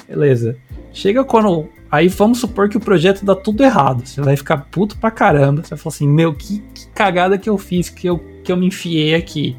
Beleza. 0.08 0.56
Chega 0.90 1.22
quando. 1.22 1.68
Aí 1.90 2.08
vamos 2.08 2.40
supor 2.40 2.68
que 2.68 2.78
o 2.78 2.80
projeto 2.80 3.24
dá 3.24 3.34
tudo 3.34 3.62
errado. 3.62 4.06
Você 4.06 4.22
vai 4.22 4.36
ficar 4.36 4.68
puto 4.70 4.96
pra 4.96 5.10
caramba. 5.10 5.62
Você 5.62 5.70
vai 5.70 5.78
falar 5.78 5.94
assim, 5.94 6.08
meu, 6.08 6.32
que, 6.32 6.60
que 6.74 6.88
cagada 6.94 7.36
que 7.36 7.50
eu 7.50 7.58
fiz, 7.58 7.90
que 7.90 8.06
eu, 8.06 8.18
que 8.42 8.50
eu 8.50 8.56
me 8.56 8.66
enfiei 8.66 9.14
aqui. 9.14 9.56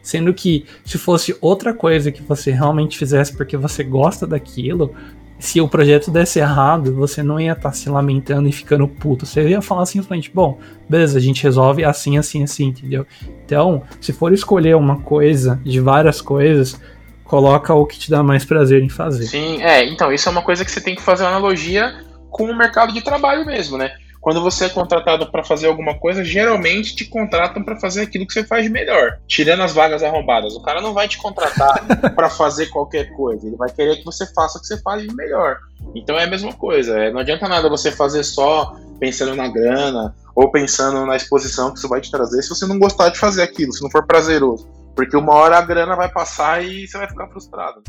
Sendo 0.00 0.32
que 0.32 0.64
se 0.84 0.96
fosse 0.96 1.36
outra 1.40 1.74
coisa 1.74 2.10
que 2.10 2.22
você 2.22 2.50
realmente 2.50 2.96
fizesse 2.96 3.36
porque 3.36 3.56
você 3.56 3.84
gosta 3.84 4.26
daquilo, 4.26 4.94
se 5.42 5.60
o 5.60 5.66
projeto 5.66 6.08
desse 6.08 6.38
errado, 6.38 6.94
você 6.94 7.20
não 7.20 7.40
ia 7.40 7.50
estar 7.50 7.70
tá 7.70 7.72
se 7.72 7.90
lamentando 7.90 8.48
e 8.48 8.52
ficando 8.52 8.86
puto. 8.86 9.26
Você 9.26 9.48
ia 9.48 9.60
falar 9.60 9.84
simplesmente, 9.86 10.30
bom, 10.32 10.56
beleza, 10.88 11.18
a 11.18 11.20
gente 11.20 11.42
resolve 11.42 11.84
assim, 11.84 12.16
assim, 12.16 12.44
assim, 12.44 12.66
entendeu? 12.66 13.04
Então, 13.44 13.82
se 14.00 14.12
for 14.12 14.32
escolher 14.32 14.76
uma 14.76 15.00
coisa 15.00 15.60
de 15.64 15.80
várias 15.80 16.20
coisas, 16.20 16.80
coloca 17.24 17.74
o 17.74 17.84
que 17.84 17.98
te 17.98 18.08
dá 18.08 18.22
mais 18.22 18.44
prazer 18.44 18.84
em 18.84 18.88
fazer. 18.88 19.24
Sim, 19.24 19.60
é, 19.60 19.84
então, 19.84 20.12
isso 20.12 20.28
é 20.28 20.32
uma 20.32 20.42
coisa 20.42 20.64
que 20.64 20.70
você 20.70 20.80
tem 20.80 20.94
que 20.94 21.02
fazer 21.02 21.24
uma 21.24 21.30
analogia 21.30 21.92
com 22.30 22.44
o 22.44 22.56
mercado 22.56 22.92
de 22.92 23.02
trabalho 23.02 23.44
mesmo, 23.44 23.76
né? 23.76 23.96
Quando 24.22 24.40
você 24.40 24.66
é 24.66 24.68
contratado 24.68 25.28
para 25.32 25.42
fazer 25.42 25.66
alguma 25.66 25.98
coisa, 25.98 26.24
geralmente 26.24 26.94
te 26.94 27.04
contratam 27.04 27.60
para 27.64 27.80
fazer 27.80 28.02
aquilo 28.02 28.24
que 28.24 28.32
você 28.32 28.44
faz 28.44 28.62
de 28.62 28.70
melhor, 28.70 29.18
tirando 29.26 29.64
as 29.64 29.72
vagas 29.72 30.00
arrombadas. 30.00 30.54
O 30.54 30.62
cara 30.62 30.80
não 30.80 30.94
vai 30.94 31.08
te 31.08 31.18
contratar 31.18 31.84
para 32.14 32.30
fazer 32.30 32.66
qualquer 32.66 33.12
coisa, 33.16 33.44
ele 33.44 33.56
vai 33.56 33.68
querer 33.68 33.96
que 33.96 34.04
você 34.04 34.24
faça 34.32 34.58
o 34.58 34.60
que 34.60 34.68
você 34.68 34.80
faz 34.80 35.02
de 35.02 35.12
melhor. 35.12 35.58
Então 35.92 36.16
é 36.16 36.22
a 36.22 36.28
mesma 36.28 36.52
coisa. 36.52 36.96
É, 37.00 37.10
não 37.10 37.18
adianta 37.18 37.48
nada 37.48 37.68
você 37.68 37.90
fazer 37.90 38.22
só 38.22 38.76
pensando 39.00 39.34
na 39.34 39.48
grana 39.48 40.14
ou 40.36 40.52
pensando 40.52 41.04
na 41.04 41.16
exposição 41.16 41.72
que 41.72 41.78
isso 41.78 41.88
vai 41.88 42.00
te 42.00 42.08
trazer 42.08 42.42
se 42.42 42.48
você 42.48 42.64
não 42.64 42.78
gostar 42.78 43.08
de 43.08 43.18
fazer 43.18 43.42
aquilo, 43.42 43.72
se 43.72 43.82
não 43.82 43.90
for 43.90 44.06
prazeroso. 44.06 44.70
Porque 44.94 45.16
uma 45.16 45.34
hora 45.34 45.58
a 45.58 45.62
grana 45.62 45.96
vai 45.96 46.08
passar 46.08 46.64
e 46.64 46.86
você 46.86 46.96
vai 46.96 47.08
ficar 47.08 47.26
frustrado 47.26 47.82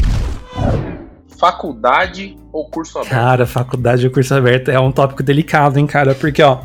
faculdade 1.37 2.37
ou 2.51 2.65
curso 2.69 2.99
aberto? 2.99 3.11
Cara, 3.11 3.45
faculdade 3.45 4.05
ou 4.05 4.11
curso 4.11 4.33
aberto 4.33 4.69
é 4.69 4.79
um 4.79 4.91
tópico 4.91 5.23
delicado, 5.23 5.79
hein, 5.79 5.87
cara? 5.87 6.13
Porque, 6.13 6.41
ó, 6.41 6.59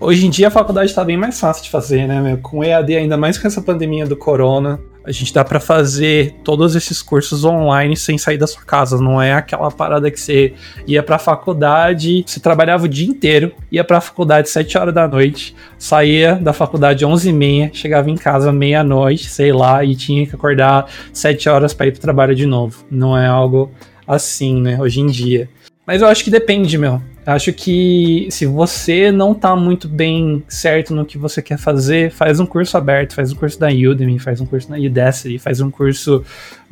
hoje 0.00 0.26
em 0.26 0.30
dia 0.30 0.48
a 0.48 0.50
faculdade 0.50 0.94
tá 0.94 1.04
bem 1.04 1.16
mais 1.16 1.38
fácil 1.38 1.64
de 1.64 1.70
fazer, 1.70 2.06
né, 2.06 2.20
meu? 2.20 2.38
Com 2.38 2.64
EAD, 2.64 2.96
ainda 2.96 3.16
mais 3.16 3.38
com 3.38 3.46
essa 3.46 3.62
pandemia 3.62 4.06
do 4.06 4.16
corona, 4.16 4.80
a 5.08 5.10
gente 5.10 5.32
dá 5.32 5.42
para 5.42 5.58
fazer 5.58 6.36
todos 6.44 6.76
esses 6.76 7.00
cursos 7.00 7.42
online 7.42 7.96
sem 7.96 8.18
sair 8.18 8.36
da 8.36 8.46
sua 8.46 8.62
casa. 8.62 9.00
Não 9.00 9.22
é 9.22 9.32
aquela 9.32 9.70
parada 9.70 10.10
que 10.10 10.20
você 10.20 10.52
ia 10.86 11.02
pra 11.02 11.18
faculdade, 11.18 12.24
você 12.26 12.38
trabalhava 12.38 12.84
o 12.84 12.88
dia 12.88 13.08
inteiro, 13.08 13.52
ia 13.72 13.82
pra 13.82 14.02
faculdade 14.02 14.50
7 14.50 14.76
horas 14.76 14.92
da 14.92 15.08
noite, 15.08 15.56
saía 15.78 16.34
da 16.34 16.52
faculdade 16.52 17.06
11 17.06 17.26
e 17.26 17.32
meia, 17.32 17.70
chegava 17.72 18.10
em 18.10 18.16
casa 18.16 18.52
meia-noite, 18.52 19.30
sei 19.30 19.50
lá, 19.50 19.82
e 19.82 19.96
tinha 19.96 20.26
que 20.26 20.34
acordar 20.34 20.90
7 21.10 21.48
horas 21.48 21.72
para 21.72 21.86
ir 21.86 21.92
pro 21.92 22.02
trabalho 22.02 22.34
de 22.34 22.44
novo. 22.44 22.84
Não 22.90 23.16
é 23.16 23.26
algo 23.26 23.72
assim, 24.08 24.60
né, 24.60 24.80
hoje 24.80 25.00
em 25.00 25.06
dia. 25.06 25.48
Mas 25.86 26.02
eu 26.02 26.08
acho 26.08 26.22
que 26.22 26.30
depende, 26.30 26.76
meu. 26.76 27.00
Acho 27.24 27.52
que 27.52 28.26
se 28.30 28.44
você 28.46 29.10
não 29.10 29.34
tá 29.34 29.56
muito 29.56 29.88
bem 29.88 30.42
certo 30.48 30.94
no 30.94 31.04
que 31.04 31.16
você 31.16 31.40
quer 31.40 31.58
fazer, 31.58 32.10
faz 32.10 32.40
um 32.40 32.46
curso 32.46 32.76
aberto, 32.76 33.14
faz 33.14 33.32
um 33.32 33.36
curso 33.36 33.58
da 33.58 33.68
Udemy, 33.68 34.18
faz 34.18 34.40
um 34.40 34.46
curso 34.46 34.70
na 34.70 34.78
Udacity, 34.78 35.38
faz 35.38 35.60
um 35.60 35.70
curso, 35.70 36.24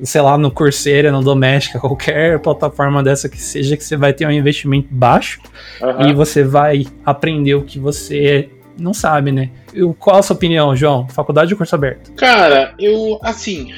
sei 0.02 0.20
lá, 0.20 0.36
no 0.36 0.50
Coursera, 0.50 1.12
no 1.12 1.22
Doméstica, 1.22 1.78
qualquer 1.80 2.38
plataforma 2.40 3.02
dessa 3.02 3.28
que 3.28 3.40
seja, 3.40 3.76
que 3.76 3.84
você 3.84 3.96
vai 3.96 4.12
ter 4.12 4.26
um 4.26 4.30
investimento 4.30 4.88
baixo 4.90 5.40
uhum. 5.80 6.08
e 6.08 6.12
você 6.14 6.42
vai 6.42 6.86
aprender 7.04 7.54
o 7.54 7.62
que 7.62 7.78
você 7.78 8.50
não 8.78 8.92
sabe, 8.92 9.32
né? 9.32 9.50
Qual 9.98 10.16
a 10.16 10.22
sua 10.22 10.36
opinião, 10.36 10.76
João? 10.76 11.08
Faculdade 11.08 11.52
ou 11.54 11.58
curso 11.58 11.74
aberto? 11.74 12.12
Cara, 12.12 12.74
eu, 12.78 13.18
assim, 13.22 13.72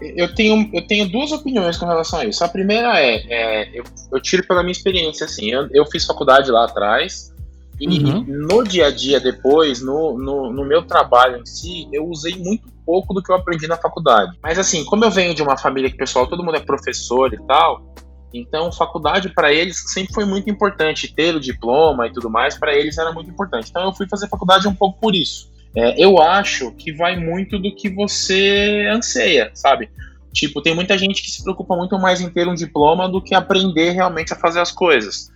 eu 0.00 0.34
tenho, 0.34 0.68
eu 0.72 0.86
tenho 0.86 1.08
duas 1.08 1.32
opiniões 1.32 1.76
com 1.76 1.86
relação 1.86 2.20
a 2.20 2.24
isso. 2.24 2.42
A 2.44 2.48
primeira 2.48 3.00
é, 3.00 3.24
é 3.28 3.78
eu, 3.78 3.84
eu, 4.12 4.20
tiro 4.20 4.46
pela 4.46 4.62
minha 4.62 4.72
experiência, 4.72 5.24
assim, 5.26 5.50
eu, 5.50 5.68
eu 5.72 5.86
fiz 5.86 6.04
faculdade 6.04 6.50
lá 6.50 6.64
atrás, 6.64 7.32
e 7.78 7.86
uhum. 7.86 8.24
no 8.26 8.64
dia 8.64 8.86
a 8.86 8.90
dia 8.90 9.20
depois, 9.20 9.82
no, 9.82 10.18
no, 10.18 10.52
no, 10.52 10.64
meu 10.64 10.82
trabalho 10.82 11.40
em 11.40 11.46
si, 11.46 11.88
eu 11.92 12.06
usei 12.06 12.34
muito 12.36 12.68
pouco 12.86 13.12
do 13.12 13.22
que 13.22 13.30
eu 13.30 13.36
aprendi 13.36 13.66
na 13.66 13.76
faculdade. 13.76 14.36
Mas 14.42 14.58
assim, 14.58 14.84
como 14.84 15.04
eu 15.04 15.10
venho 15.10 15.34
de 15.34 15.42
uma 15.42 15.58
família 15.58 15.90
que, 15.90 15.96
pessoal, 15.96 16.26
todo 16.26 16.42
mundo 16.42 16.56
é 16.56 16.60
professor 16.60 17.32
e 17.34 17.46
tal, 17.46 17.94
então 18.32 18.72
faculdade 18.72 19.28
para 19.28 19.52
eles 19.52 19.84
sempre 19.92 20.14
foi 20.14 20.24
muito 20.24 20.48
importante. 20.48 21.12
Ter 21.12 21.34
o 21.34 21.40
diploma 21.40 22.06
e 22.06 22.12
tudo 22.12 22.30
mais, 22.30 22.58
para 22.58 22.74
eles 22.74 22.96
era 22.96 23.12
muito 23.12 23.30
importante. 23.30 23.68
Então 23.70 23.84
eu 23.84 23.92
fui 23.92 24.08
fazer 24.08 24.28
faculdade 24.28 24.66
um 24.66 24.74
pouco 24.74 24.98
por 24.98 25.14
isso. 25.14 25.50
É, 25.74 26.02
eu 26.02 26.20
acho 26.20 26.72
que 26.72 26.92
vai 26.92 27.16
muito 27.16 27.58
do 27.58 27.74
que 27.74 27.88
você 27.88 28.86
anseia, 28.90 29.50
sabe? 29.54 29.90
Tipo, 30.32 30.60
tem 30.60 30.74
muita 30.74 30.98
gente 30.98 31.22
que 31.22 31.30
se 31.30 31.42
preocupa 31.42 31.74
muito 31.76 31.98
mais 31.98 32.20
em 32.20 32.28
ter 32.28 32.46
um 32.46 32.54
diploma 32.54 33.08
do 33.08 33.22
que 33.22 33.34
aprender 33.34 33.90
realmente 33.90 34.32
a 34.32 34.36
fazer 34.36 34.60
as 34.60 34.70
coisas. 34.70 35.30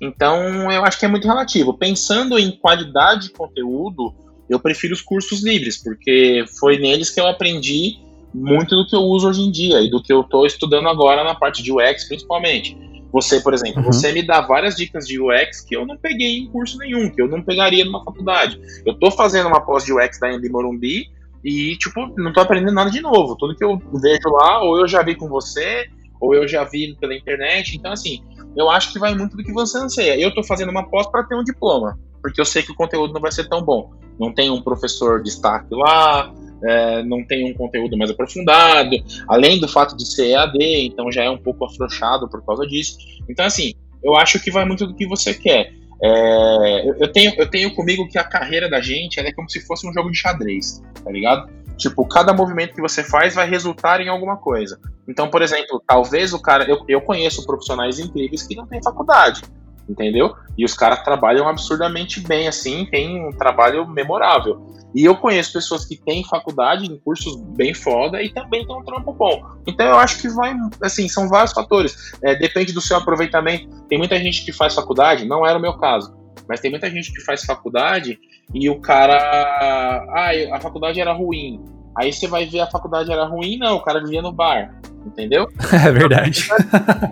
Então, 0.00 0.70
eu 0.70 0.84
acho 0.84 0.98
que 0.98 1.04
é 1.04 1.08
muito 1.08 1.26
relativo. 1.26 1.74
Pensando 1.74 2.38
em 2.38 2.52
qualidade 2.52 3.28
de 3.28 3.30
conteúdo, 3.30 4.14
eu 4.48 4.58
prefiro 4.60 4.94
os 4.94 5.00
cursos 5.00 5.42
livres, 5.42 5.82
porque 5.82 6.44
foi 6.58 6.78
neles 6.78 7.10
que 7.10 7.20
eu 7.20 7.26
aprendi 7.26 7.98
muito 8.32 8.76
do 8.76 8.86
que 8.86 8.94
eu 8.94 9.00
uso 9.00 9.28
hoje 9.28 9.42
em 9.42 9.50
dia 9.50 9.80
e 9.80 9.90
do 9.90 10.02
que 10.02 10.12
eu 10.12 10.20
estou 10.20 10.46
estudando 10.46 10.88
agora 10.88 11.24
na 11.24 11.34
parte 11.34 11.62
de 11.62 11.72
UX, 11.72 12.04
principalmente. 12.04 12.76
Você, 13.12 13.40
por 13.40 13.54
exemplo, 13.54 13.82
uhum. 13.82 13.92
você 13.92 14.12
me 14.12 14.22
dá 14.22 14.40
várias 14.40 14.76
dicas 14.76 15.06
de 15.06 15.20
UX 15.20 15.60
que 15.60 15.76
eu 15.76 15.86
não 15.86 15.96
peguei 15.96 16.38
em 16.38 16.48
curso 16.48 16.78
nenhum, 16.78 17.08
que 17.08 17.20
eu 17.20 17.28
não 17.28 17.42
pegaria 17.42 17.84
numa 17.84 18.04
faculdade. 18.04 18.60
Eu 18.84 18.94
tô 18.94 19.10
fazendo 19.10 19.46
uma 19.46 19.60
pós 19.60 19.84
de 19.84 19.92
UX 19.92 20.18
da 20.18 20.28
Andy 20.28 20.48
Morumbi 20.48 21.08
e, 21.44 21.76
tipo, 21.76 22.06
não 22.18 22.32
tô 22.32 22.40
aprendendo 22.40 22.74
nada 22.74 22.90
de 22.90 23.00
novo. 23.00 23.36
Tudo 23.36 23.56
que 23.56 23.64
eu 23.64 23.80
vejo 23.94 24.28
lá, 24.30 24.62
ou 24.62 24.78
eu 24.78 24.88
já 24.88 25.02
vi 25.02 25.14
com 25.14 25.28
você, 25.28 25.88
ou 26.20 26.34
eu 26.34 26.46
já 26.48 26.64
vi 26.64 26.96
pela 27.00 27.14
internet. 27.14 27.76
Então, 27.76 27.92
assim, 27.92 28.22
eu 28.56 28.68
acho 28.68 28.92
que 28.92 28.98
vai 28.98 29.14
muito 29.14 29.36
do 29.36 29.44
que 29.44 29.52
você 29.52 29.78
anseia. 29.78 30.18
Eu 30.18 30.34
tô 30.34 30.42
fazendo 30.42 30.70
uma 30.70 30.88
pós 30.88 31.06
para 31.06 31.22
ter 31.24 31.36
um 31.36 31.44
diploma, 31.44 31.98
porque 32.20 32.40
eu 32.40 32.44
sei 32.44 32.62
que 32.62 32.72
o 32.72 32.74
conteúdo 32.74 33.12
não 33.12 33.20
vai 33.20 33.30
ser 33.30 33.48
tão 33.48 33.62
bom. 33.62 33.92
Não 34.18 34.32
tem 34.32 34.50
um 34.50 34.62
professor 34.62 35.22
destaque 35.22 35.68
lá, 35.70 36.32
é, 36.64 37.02
não 37.02 37.24
tem 37.24 37.50
um 37.50 37.54
conteúdo 37.54 37.96
mais 37.96 38.10
aprofundado, 38.10 38.96
além 39.28 39.60
do 39.60 39.68
fato 39.68 39.96
de 39.96 40.06
ser 40.06 40.28
EAD, 40.30 40.86
então 40.86 41.10
já 41.10 41.24
é 41.24 41.30
um 41.30 41.38
pouco 41.38 41.64
afrouxado 41.64 42.28
por 42.28 42.44
causa 42.44 42.66
disso. 42.66 42.98
Então, 43.28 43.44
assim, 43.44 43.72
eu 44.02 44.16
acho 44.16 44.40
que 44.40 44.50
vai 44.50 44.64
muito 44.64 44.86
do 44.86 44.94
que 44.94 45.06
você 45.06 45.34
quer. 45.34 45.72
É, 46.02 46.88
eu, 47.00 47.10
tenho, 47.10 47.34
eu 47.38 47.50
tenho 47.50 47.74
comigo 47.74 48.06
que 48.08 48.18
a 48.18 48.24
carreira 48.24 48.68
da 48.68 48.80
gente 48.80 49.18
é 49.18 49.32
como 49.32 49.48
se 49.48 49.60
fosse 49.66 49.88
um 49.88 49.92
jogo 49.92 50.10
de 50.10 50.18
xadrez, 50.18 50.82
tá 51.02 51.10
ligado? 51.10 51.48
Tipo, 51.76 52.06
cada 52.06 52.32
movimento 52.32 52.74
que 52.74 52.80
você 52.80 53.02
faz 53.02 53.34
vai 53.34 53.48
resultar 53.48 54.00
em 54.00 54.08
alguma 54.08 54.36
coisa. 54.36 54.78
Então, 55.08 55.28
por 55.28 55.42
exemplo, 55.42 55.82
talvez 55.86 56.32
o 56.32 56.40
cara. 56.40 56.64
Eu, 56.64 56.84
eu 56.88 57.00
conheço 57.00 57.46
profissionais 57.46 57.98
incríveis 57.98 58.42
que 58.42 58.54
não 58.54 58.66
têm 58.66 58.82
faculdade, 58.82 59.42
entendeu? 59.88 60.34
E 60.56 60.64
os 60.64 60.74
caras 60.74 61.02
trabalham 61.02 61.48
absurdamente 61.48 62.20
bem, 62.20 62.48
assim, 62.48 62.86
tem 62.86 63.26
um 63.26 63.30
trabalho 63.32 63.86
memorável. 63.86 64.74
E 64.94 65.04
eu 65.04 65.14
conheço 65.16 65.52
pessoas 65.52 65.84
que 65.84 65.96
têm 65.96 66.24
faculdade 66.24 66.86
em 66.86 66.98
cursos 66.98 67.36
bem 67.54 67.74
foda 67.74 68.22
e 68.22 68.30
também 68.30 68.66
têm 68.66 68.74
um 68.74 68.82
trampo 68.82 69.12
bom. 69.12 69.42
Então 69.66 69.86
eu 69.86 69.98
acho 69.98 70.18
que 70.20 70.28
vai, 70.28 70.54
assim, 70.80 71.08
são 71.08 71.28
vários 71.28 71.52
fatores. 71.52 72.14
É, 72.22 72.34
depende 72.34 72.72
do 72.72 72.80
seu 72.80 72.96
aproveitamento. 72.96 73.68
Tem 73.88 73.98
muita 73.98 74.18
gente 74.18 74.44
que 74.44 74.52
faz 74.52 74.74
faculdade, 74.74 75.26
não 75.26 75.46
era 75.46 75.58
o 75.58 75.60
meu 75.60 75.76
caso, 75.76 76.16
mas 76.48 76.60
tem 76.60 76.70
muita 76.70 76.90
gente 76.90 77.12
que 77.12 77.20
faz 77.20 77.44
faculdade 77.44 78.18
e 78.54 78.70
o 78.70 78.80
cara. 78.80 79.16
Ah, 79.16 80.30
a 80.52 80.60
faculdade 80.60 81.00
era 81.00 81.12
ruim. 81.12 81.62
Aí 81.98 82.12
você 82.12 82.26
vai 82.26 82.46
ver 82.46 82.60
a 82.60 82.70
faculdade 82.70 83.10
era 83.10 83.24
ruim, 83.24 83.58
não, 83.58 83.76
o 83.76 83.82
cara 83.82 84.02
vivia 84.02 84.22
no 84.22 84.32
bar. 84.32 84.80
Entendeu? 85.06 85.46
É 85.72 85.92
verdade. 85.92 86.48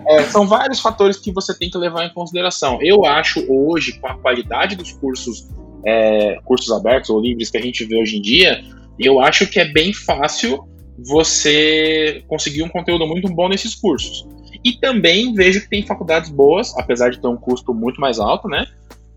É, 0.07 0.23
são 0.23 0.47
vários 0.47 0.79
fatores 0.79 1.17
que 1.17 1.31
você 1.31 1.57
tem 1.57 1.69
que 1.69 1.77
levar 1.77 2.05
em 2.05 2.13
consideração. 2.13 2.77
Eu 2.81 3.05
acho 3.05 3.45
hoje, 3.49 3.99
com 3.99 4.07
a 4.07 4.17
qualidade 4.17 4.75
dos 4.75 4.91
cursos 4.91 5.47
é, 5.85 6.39
cursos 6.43 6.71
abertos 6.71 7.09
ou 7.09 7.21
livres 7.21 7.49
que 7.51 7.57
a 7.57 7.61
gente 7.61 7.85
vê 7.85 7.95
hoje 8.01 8.17
em 8.17 8.21
dia, 8.21 8.63
eu 8.99 9.19
acho 9.19 9.47
que 9.47 9.59
é 9.59 9.65
bem 9.65 9.93
fácil 9.93 10.67
você 10.97 12.23
conseguir 12.27 12.63
um 12.63 12.69
conteúdo 12.69 13.05
muito 13.05 13.29
bom 13.29 13.47
nesses 13.47 13.75
cursos. 13.75 14.27
E 14.63 14.73
também 14.73 15.33
vejo 15.33 15.61
que 15.61 15.69
tem 15.69 15.85
faculdades 15.85 16.29
boas, 16.29 16.75
apesar 16.77 17.11
de 17.11 17.19
ter 17.19 17.27
um 17.27 17.37
custo 17.37 17.73
muito 17.73 18.01
mais 18.01 18.19
alto, 18.19 18.47
né? 18.47 18.65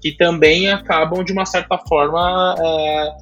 Que 0.00 0.12
também 0.12 0.68
acabam, 0.68 1.24
de 1.24 1.32
uma 1.32 1.46
certa 1.46 1.78
forma, 1.78 2.54
é, 2.58 3.16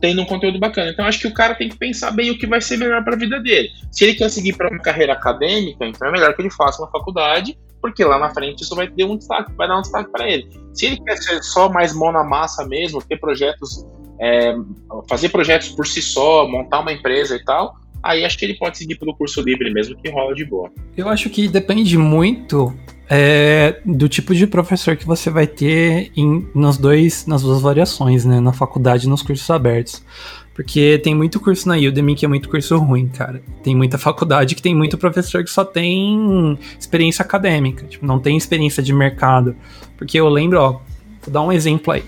tendo 0.00 0.22
um 0.22 0.26
conteúdo 0.26 0.58
bacana. 0.58 0.90
Então, 0.90 1.04
acho 1.04 1.20
que 1.20 1.26
o 1.26 1.34
cara 1.34 1.54
tem 1.54 1.68
que 1.68 1.76
pensar 1.76 2.10
bem 2.10 2.30
o 2.30 2.38
que 2.38 2.46
vai 2.46 2.60
ser 2.60 2.76
melhor 2.76 3.04
para 3.04 3.14
a 3.14 3.18
vida 3.18 3.40
dele. 3.40 3.68
Se 3.90 4.04
ele 4.04 4.14
quer 4.14 4.30
seguir 4.30 4.56
para 4.56 4.68
uma 4.68 4.80
carreira 4.80 5.12
acadêmica, 5.12 5.86
então 5.86 6.08
é 6.08 6.12
melhor 6.12 6.34
que 6.34 6.42
ele 6.42 6.50
faça 6.50 6.82
uma 6.82 6.90
faculdade 6.90 7.56
porque 7.80 8.04
lá 8.04 8.18
na 8.18 8.30
frente 8.30 8.62
isso 8.62 8.74
vai 8.76 8.88
ter 8.88 9.04
um 9.04 9.16
destaque, 9.16 9.52
vai 9.54 9.66
dar 9.66 9.78
um 9.78 9.82
destaque 9.82 10.10
para 10.10 10.28
ele. 10.28 10.48
Se 10.74 10.86
ele 10.86 11.00
quer 11.00 11.16
ser 11.16 11.42
só 11.42 11.68
mais 11.68 11.94
mão 11.94 12.12
na 12.12 12.22
massa 12.22 12.66
mesmo, 12.66 13.02
ter 13.02 13.16
projetos, 13.18 13.86
é, 14.20 14.54
fazer 15.08 15.30
projetos 15.30 15.70
por 15.70 15.86
si 15.86 16.02
só, 16.02 16.46
montar 16.46 16.80
uma 16.80 16.92
empresa 16.92 17.36
e 17.36 17.44
tal, 17.44 17.76
aí 18.02 18.24
acho 18.24 18.38
que 18.38 18.44
ele 18.44 18.54
pode 18.54 18.78
seguir 18.78 18.96
pelo 18.96 19.14
curso 19.14 19.40
livre 19.40 19.72
mesmo, 19.72 19.96
que 19.96 20.10
rola 20.10 20.34
de 20.34 20.44
boa. 20.44 20.70
Eu 20.96 21.08
acho 21.08 21.28
que 21.30 21.48
depende 21.48 21.96
muito 21.98 22.74
é, 23.08 23.80
do 23.84 24.08
tipo 24.08 24.34
de 24.34 24.46
professor 24.46 24.96
que 24.96 25.04
você 25.04 25.30
vai 25.30 25.46
ter 25.46 26.12
em, 26.16 26.46
nos 26.54 26.78
dois, 26.78 27.26
nas 27.26 27.42
duas 27.42 27.60
variações, 27.60 28.24
né? 28.24 28.38
Na 28.38 28.52
faculdade 28.52 29.06
e 29.06 29.08
nos 29.08 29.22
cursos 29.22 29.50
abertos. 29.50 30.02
Porque 30.54 31.00
tem 31.02 31.14
muito 31.14 31.40
curso 31.40 31.66
na 31.68 31.76
Udemy 31.76 32.14
que 32.14 32.24
é 32.24 32.28
muito 32.28 32.48
curso 32.48 32.76
ruim, 32.78 33.08
cara. 33.08 33.42
Tem 33.62 33.74
muita 33.74 33.98
faculdade 33.98 34.54
que 34.54 34.62
tem 34.62 34.74
muito 34.74 34.98
professor 34.98 35.42
que 35.42 35.50
só 35.50 35.64
tem 35.64 36.58
experiência 36.78 37.22
acadêmica, 37.22 37.86
tipo, 37.86 38.04
não 38.06 38.18
tem 38.18 38.36
experiência 38.36 38.82
de 38.82 38.92
mercado. 38.92 39.56
Porque 39.96 40.20
eu 40.20 40.28
lembro, 40.28 40.60
ó, 40.60 40.72
vou 41.22 41.32
dar 41.32 41.42
um 41.42 41.50
exemplo 41.50 41.92
aí. 41.92 42.04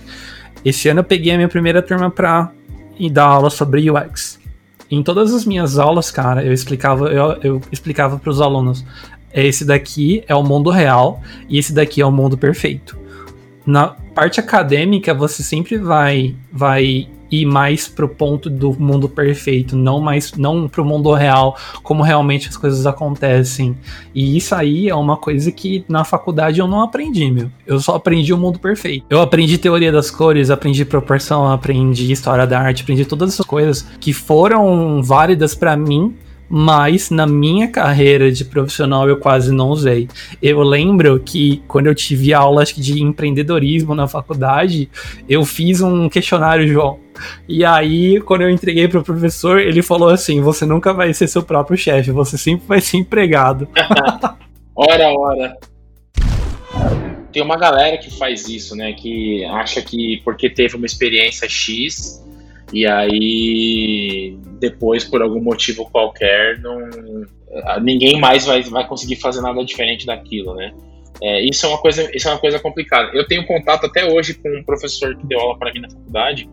Esse 0.65 0.89
ano 0.89 1.01
eu 1.01 1.05
peguei 1.05 1.33
a 1.33 1.37
minha 1.37 1.49
primeira 1.49 1.83
turma 1.83 2.11
pra 2.11 2.53
ir 2.99 3.11
dar 3.11 3.25
aula 3.25 3.51
sobre 3.51 3.91
UX. 3.91 4.39
Em 4.93 5.03
todas 5.03 5.33
as 5.33 5.47
minhas 5.47 5.79
aulas, 5.79 6.11
cara, 6.11 6.45
eu 6.45 6.53
explicava, 6.53 7.09
eu, 7.09 7.39
eu 7.43 7.63
explicava 7.73 8.19
para 8.19 8.29
os 8.29 8.43
alunos: 8.43 8.85
esse 9.33 9.65
daqui 9.65 10.23
é 10.29 10.35
o 10.35 10.43
mundo 10.43 10.69
real 10.69 11.23
e 11.49 11.57
esse 11.57 11.73
daqui 11.73 12.03
é 12.03 12.05
o 12.05 12.13
mundo 12.13 12.37
perfeito. 12.37 12.99
Na 13.65 13.87
parte 14.15 14.39
acadêmica, 14.39 15.15
você 15.15 15.43
sempre 15.43 15.79
vai 15.79 16.37
vai 16.53 17.09
ir 17.33 17.47
mais 17.47 17.89
pro 17.89 18.09
ponto 18.09 18.51
do 18.51 18.73
mundo 18.79 19.09
perfeito, 19.09 19.77
não 19.77 20.01
mais 20.01 20.33
não 20.35 20.69
pro 20.69 20.85
mundo 20.85 21.13
real, 21.13 21.57
como 21.83 22.03
realmente 22.03 22.49
as 22.49 22.57
coisas 22.57 22.87
acontecem. 22.87 23.77
E 24.15 24.37
isso 24.37 24.55
aí 24.55 24.89
é 24.89 24.95
uma 24.95 25.17
coisa 25.17 25.51
que 25.51 25.85
na 25.89 26.05
faculdade 26.05 26.61
eu 26.61 26.69
não 26.69 26.83
aprendi, 26.83 27.31
meu. 27.31 27.51
Eu 27.67 27.81
só 27.81 27.97
aprendi 27.97 28.33
o 28.33 28.39
mundo 28.39 28.59
perfeito. 28.59 29.07
Eu 29.09 29.21
aprendi 29.21 29.57
teoria 29.59 29.91
das 29.91 30.11
cores, 30.11 30.51
aprendi 30.51 30.85
proporção, 30.85 31.51
aprendi 31.51 32.13
história 32.13 32.47
da 32.47 32.61
arte, 32.61 32.83
aprendi 32.83 33.05
todas 33.05 33.33
essas 33.33 33.47
coisas 33.47 33.87
que 34.01 34.13
foram 34.13 35.03
válidas 35.03 35.55
para 35.55 35.77
mim 35.77 36.15
mas 36.55 37.09
na 37.09 37.27
minha 37.27 37.67
carreira 37.67 38.31
de 38.31 38.45
profissional 38.45 39.09
eu 39.09 39.17
quase 39.17 39.51
não 39.51 39.71
usei. 39.71 40.07
Eu 40.43 40.61
lembro 40.61 41.19
que 41.19 41.63
quando 41.67 41.87
eu 41.87 41.95
tive 41.95 42.35
aula 42.35 42.63
de 42.63 43.03
empreendedorismo 43.03 43.95
na 43.95 44.07
faculdade, 44.07 44.91
eu 45.27 45.47
fiz 45.47 45.81
um 45.81 46.11
questionário, 46.11 46.69
João. 46.69 47.01
E 47.49 47.65
aí, 47.65 48.21
quando 48.21 48.43
eu 48.43 48.51
entreguei 48.51 48.87
para 48.87 49.01
o 49.01 49.03
professor, 49.03 49.61
ele 49.61 49.81
falou 49.81 50.11
assim: 50.11 50.43
você 50.43 50.67
nunca 50.67 50.93
vai 50.93 51.15
ser 51.15 51.27
seu 51.27 51.43
próprio 51.43 51.79
chefe, 51.79 52.11
você 52.11 52.37
sempre 52.37 52.67
vai 52.67 52.83
ser 52.83 52.99
empregado. 52.99 53.67
ora, 54.77 55.09
ora. 55.09 55.57
Tem 57.33 57.43
uma 57.43 57.57
galera 57.57 57.97
que 57.97 58.15
faz 58.15 58.47
isso, 58.47 58.77
né? 58.77 58.93
Que 58.93 59.43
acha 59.47 59.81
que 59.81 60.21
porque 60.23 60.51
teve 60.51 60.77
uma 60.77 60.85
experiência 60.85 61.49
X 61.49 62.23
e 62.73 62.87
aí 62.87 64.39
depois 64.59 65.05
por 65.05 65.21
algum 65.23 65.41
motivo 65.41 65.89
qualquer 65.91 66.59
não 66.61 66.79
ninguém 67.83 68.19
mais 68.19 68.47
vai, 68.47 68.63
vai 68.63 68.87
conseguir 68.87 69.17
fazer 69.17 69.41
nada 69.41 69.63
diferente 69.65 70.07
daquilo, 70.07 70.55
né? 70.55 70.73
É, 71.23 71.41
isso 71.45 71.67
é 71.67 71.69
uma 71.69 71.79
coisa 71.79 72.11
isso 72.17 72.29
é 72.29 72.33
uma 72.33 72.41
coisa 72.41 72.59
complicada. 72.59 73.11
Eu 73.15 73.27
tenho 73.27 73.47
contato 73.47 73.87
até 73.87 74.11
hoje 74.11 74.35
com 74.35 74.49
um 74.49 74.65
professor 74.65 75.15
que 75.17 75.27
deu 75.27 75.39
aula 75.39 75.59
para 75.59 75.73
mim 75.73 75.81
na 75.81 75.91
faculdade 75.91 76.49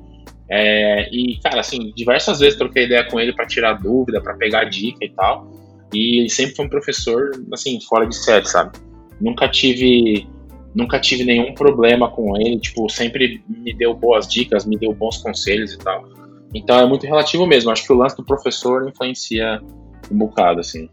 é, 0.50 1.08
e 1.12 1.40
cara 1.42 1.62
assim 1.62 1.94
diversas 1.96 2.40
vezes 2.40 2.58
troquei 2.58 2.86
ideia 2.86 3.04
com 3.06 3.20
ele 3.20 3.34
para 3.34 3.46
tirar 3.46 3.74
dúvida, 3.74 4.22
para 4.22 4.34
pegar 4.36 4.66
dica 4.66 5.06
e 5.06 5.10
tal. 5.10 5.48
E 5.94 6.20
ele 6.20 6.30
sempre 6.30 6.56
foi 6.56 6.66
um 6.66 6.70
professor 6.70 7.32
assim 7.54 7.80
fora 7.82 8.06
de 8.06 8.16
série, 8.16 8.46
sabe? 8.46 8.78
Nunca 9.22 9.48
tive 9.48 10.28
nunca 10.80 11.00
tive 11.00 11.24
nenhum 11.24 11.54
problema 11.54 12.10
com 12.10 12.36
ele, 12.38 12.60
tipo, 12.60 12.90
sempre 12.90 13.44
me 13.48 13.74
deu 13.74 13.94
boas 13.94 14.28
dicas, 14.28 14.66
me 14.66 14.78
deu 14.78 14.94
bons 14.94 15.18
conselhos 15.18 15.74
e 15.74 15.78
tal. 15.78 16.04
Então 16.54 16.80
é 16.80 16.86
muito 16.86 17.06
relativo 17.06 17.46
mesmo. 17.46 17.70
Acho 17.70 17.86
que 17.86 17.94
o 17.94 17.98
lance 17.98 18.16
do 18.16 18.24
professor 18.24 18.88
influencia 18.88 19.62
um 20.10 20.18
bocado, 20.18 20.62
assim. 20.62 20.90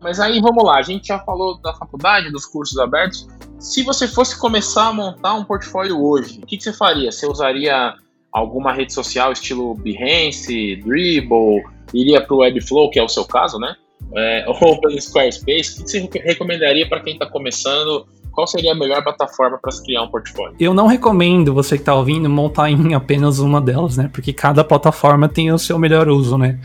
Mas 0.00 0.20
aí 0.20 0.40
vamos 0.40 0.64
lá, 0.64 0.78
a 0.78 0.82
gente 0.82 1.08
já 1.08 1.18
falou 1.20 1.60
da 1.60 1.72
faculdade, 1.74 2.30
dos 2.30 2.44
cursos 2.44 2.78
abertos. 2.78 3.26
Se 3.58 3.82
você 3.82 4.08
fosse 4.08 4.38
começar 4.38 4.88
a 4.88 4.92
montar 4.92 5.34
um 5.34 5.44
portfólio 5.44 6.00
hoje, 6.02 6.40
o 6.42 6.46
que, 6.46 6.56
que 6.56 6.64
você 6.64 6.72
faria? 6.72 7.10
Você 7.10 7.26
usaria 7.26 7.94
alguma 8.32 8.72
rede 8.72 8.92
social 8.92 9.32
estilo 9.32 9.74
Behance, 9.74 10.76
Dribble, 10.76 11.62
iria 11.94 12.20
para 12.20 12.34
o 12.34 12.38
Webflow, 12.38 12.90
que 12.90 12.98
é 12.98 13.02
o 13.02 13.08
seu 13.08 13.24
caso, 13.24 13.58
né? 13.58 13.76
É, 14.14 14.44
ou 14.48 14.80
pelo 14.80 15.00
Squarespace, 15.00 15.80
o 15.80 15.84
que 15.84 15.90
você 15.90 16.08
recomendaria 16.18 16.88
para 16.88 17.00
quem 17.00 17.12
está 17.12 17.26
começando? 17.26 18.06
Qual 18.32 18.46
seria 18.46 18.72
a 18.72 18.74
melhor 18.74 19.02
plataforma 19.02 19.58
para 19.60 19.70
se 19.70 19.82
criar 19.84 20.02
um 20.02 20.08
portfólio? 20.08 20.56
Eu 20.58 20.72
não 20.72 20.86
recomendo 20.86 21.52
você 21.52 21.76
que 21.76 21.82
está 21.82 21.94
ouvindo 21.94 22.28
montar 22.30 22.70
em 22.70 22.94
apenas 22.94 23.38
uma 23.38 23.60
delas, 23.60 23.96
né? 23.98 24.08
Porque 24.10 24.32
cada 24.32 24.64
plataforma 24.64 25.28
tem 25.28 25.52
o 25.52 25.58
seu 25.58 25.78
melhor 25.78 26.08
uso, 26.08 26.38
né? 26.38 26.58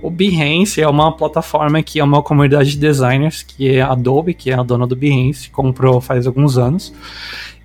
O 0.00 0.10
Behance 0.10 0.80
é 0.80 0.88
uma 0.88 1.10
plataforma 1.10 1.82
que 1.82 1.98
é 1.98 2.04
uma 2.04 2.22
comunidade 2.22 2.70
de 2.70 2.78
designers, 2.78 3.42
que 3.42 3.68
é 3.68 3.82
a 3.82 3.90
Adobe, 3.90 4.32
que 4.32 4.48
é 4.48 4.54
a 4.54 4.62
dona 4.62 4.86
do 4.86 4.94
Behance, 4.94 5.50
comprou 5.50 6.00
faz 6.00 6.24
alguns 6.24 6.56
anos. 6.56 6.94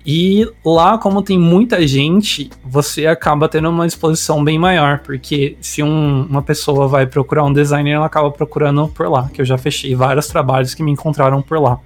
E 0.04 0.46
lá, 0.64 0.98
como 0.98 1.22
tem 1.22 1.38
muita 1.38 1.86
gente, 1.86 2.50
você 2.62 3.06
acaba 3.06 3.48
tendo 3.48 3.70
uma 3.70 3.86
exposição 3.86 4.42
bem 4.42 4.58
maior, 4.58 4.98
porque 4.98 5.56
se 5.60 5.82
um, 5.82 6.26
uma 6.28 6.42
pessoa 6.42 6.88
vai 6.88 7.06
procurar 7.06 7.44
um 7.44 7.52
designer, 7.52 7.92
ela 7.92 8.06
acaba 8.06 8.30
procurando 8.30 8.88
por 8.88 9.08
lá, 9.08 9.30
que 9.32 9.40
eu 9.40 9.44
já 9.46 9.56
fechei 9.56 9.94
vários 9.94 10.26
trabalhos 10.26 10.74
que 10.74 10.82
me 10.82 10.90
encontraram 10.90 11.40
por 11.40 11.58
lá. 11.58 11.78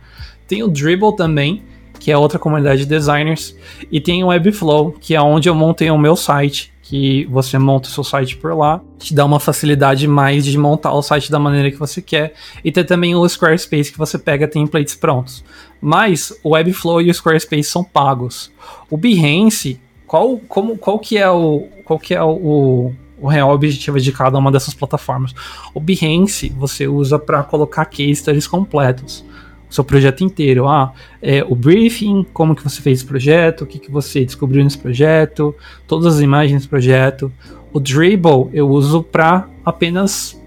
Tem 0.49 0.63
o 0.63 0.69
Dribble 0.69 1.15
também, 1.15 1.63
que 2.01 2.11
é 2.11 2.17
outra 2.17 2.39
comunidade 2.39 2.81
de 2.81 2.87
designers, 2.87 3.55
e 3.93 4.01
tem 4.01 4.25
o 4.25 4.29
Webflow, 4.29 4.93
que 4.99 5.15
é 5.15 5.21
onde 5.21 5.49
eu 5.49 5.55
montei 5.55 5.91
o 5.91 5.99
meu 5.99 6.17
site, 6.17 6.73
que 6.83 7.27
você 7.27 7.59
monta 7.59 7.87
o 7.87 7.93
seu 7.93 8.03
site 8.03 8.35
por 8.39 8.57
lá, 8.57 8.81
te 8.99 9.13
dá 9.15 9.23
uma 9.27 9.39
facilidade 9.39 10.09
mais 10.09 10.47
de 10.47 10.57
montar 10.57 10.95
o 10.95 11.03
site 11.03 11.31
da 11.31 11.39
maneira 11.39 11.71
que 11.71 11.77
você 11.77 12.01
quer, 12.01 12.33
e 12.65 12.73
tem 12.73 12.83
também 12.83 13.15
o 13.15 13.29
Squarespace 13.29 13.93
que 13.93 13.99
você 13.99 14.19
pega 14.19 14.49
templates 14.49 14.95
prontos. 14.95 15.45
Mas 15.83 16.33
o 16.43 16.51
Webflow 16.51 17.03
e 17.03 17.11
o 17.11 17.15
Squarespace 17.15 17.65
são 17.65 17.85
pagos. 17.85 18.51
O 18.89 18.97
Behance, 18.97 19.79
qual, 20.07 20.39
como, 20.49 20.79
qual 20.79 20.99
que 20.99 21.19
é 21.19 21.29
o 21.29 21.69
qual 21.85 21.99
que 21.99 22.15
é 22.15 22.23
o, 22.23 22.93
o 23.19 23.29
real 23.29 23.51
objetivo 23.51 23.99
de 23.99 24.13
cada 24.13 24.39
uma 24.39 24.53
dessas 24.53 24.75
plataformas? 24.75 25.35
O 25.75 25.81
Behance 25.81 26.51
você 26.51 26.87
usa 26.87 27.19
para 27.19 27.43
colocar 27.43 27.85
case 27.87 28.17
studies 28.17 28.47
completos 28.47 29.25
seu 29.69 29.85
projeto 29.85 30.25
inteiro. 30.25 30.69
Ah, 30.69 30.93
é, 31.21 31.45
o 31.45 31.55
briefing, 31.55 32.25
como 32.33 32.55
que 32.55 32.63
você 32.63 32.81
fez 32.81 32.99
esse 32.99 33.07
projeto, 33.07 33.63
o 33.63 33.67
que, 33.67 33.79
que 33.79 33.91
você 33.91 34.25
descobriu 34.25 34.63
nesse 34.65 34.79
projeto, 34.79 35.55
todas 35.87 36.15
as 36.15 36.21
imagens 36.21 36.65
do 36.65 36.69
projeto. 36.69 37.33
O 37.73 37.81
Dribble 37.81 38.49
eu 38.53 38.69
uso 38.69 39.03
para 39.03 39.49
apenas 39.65 40.38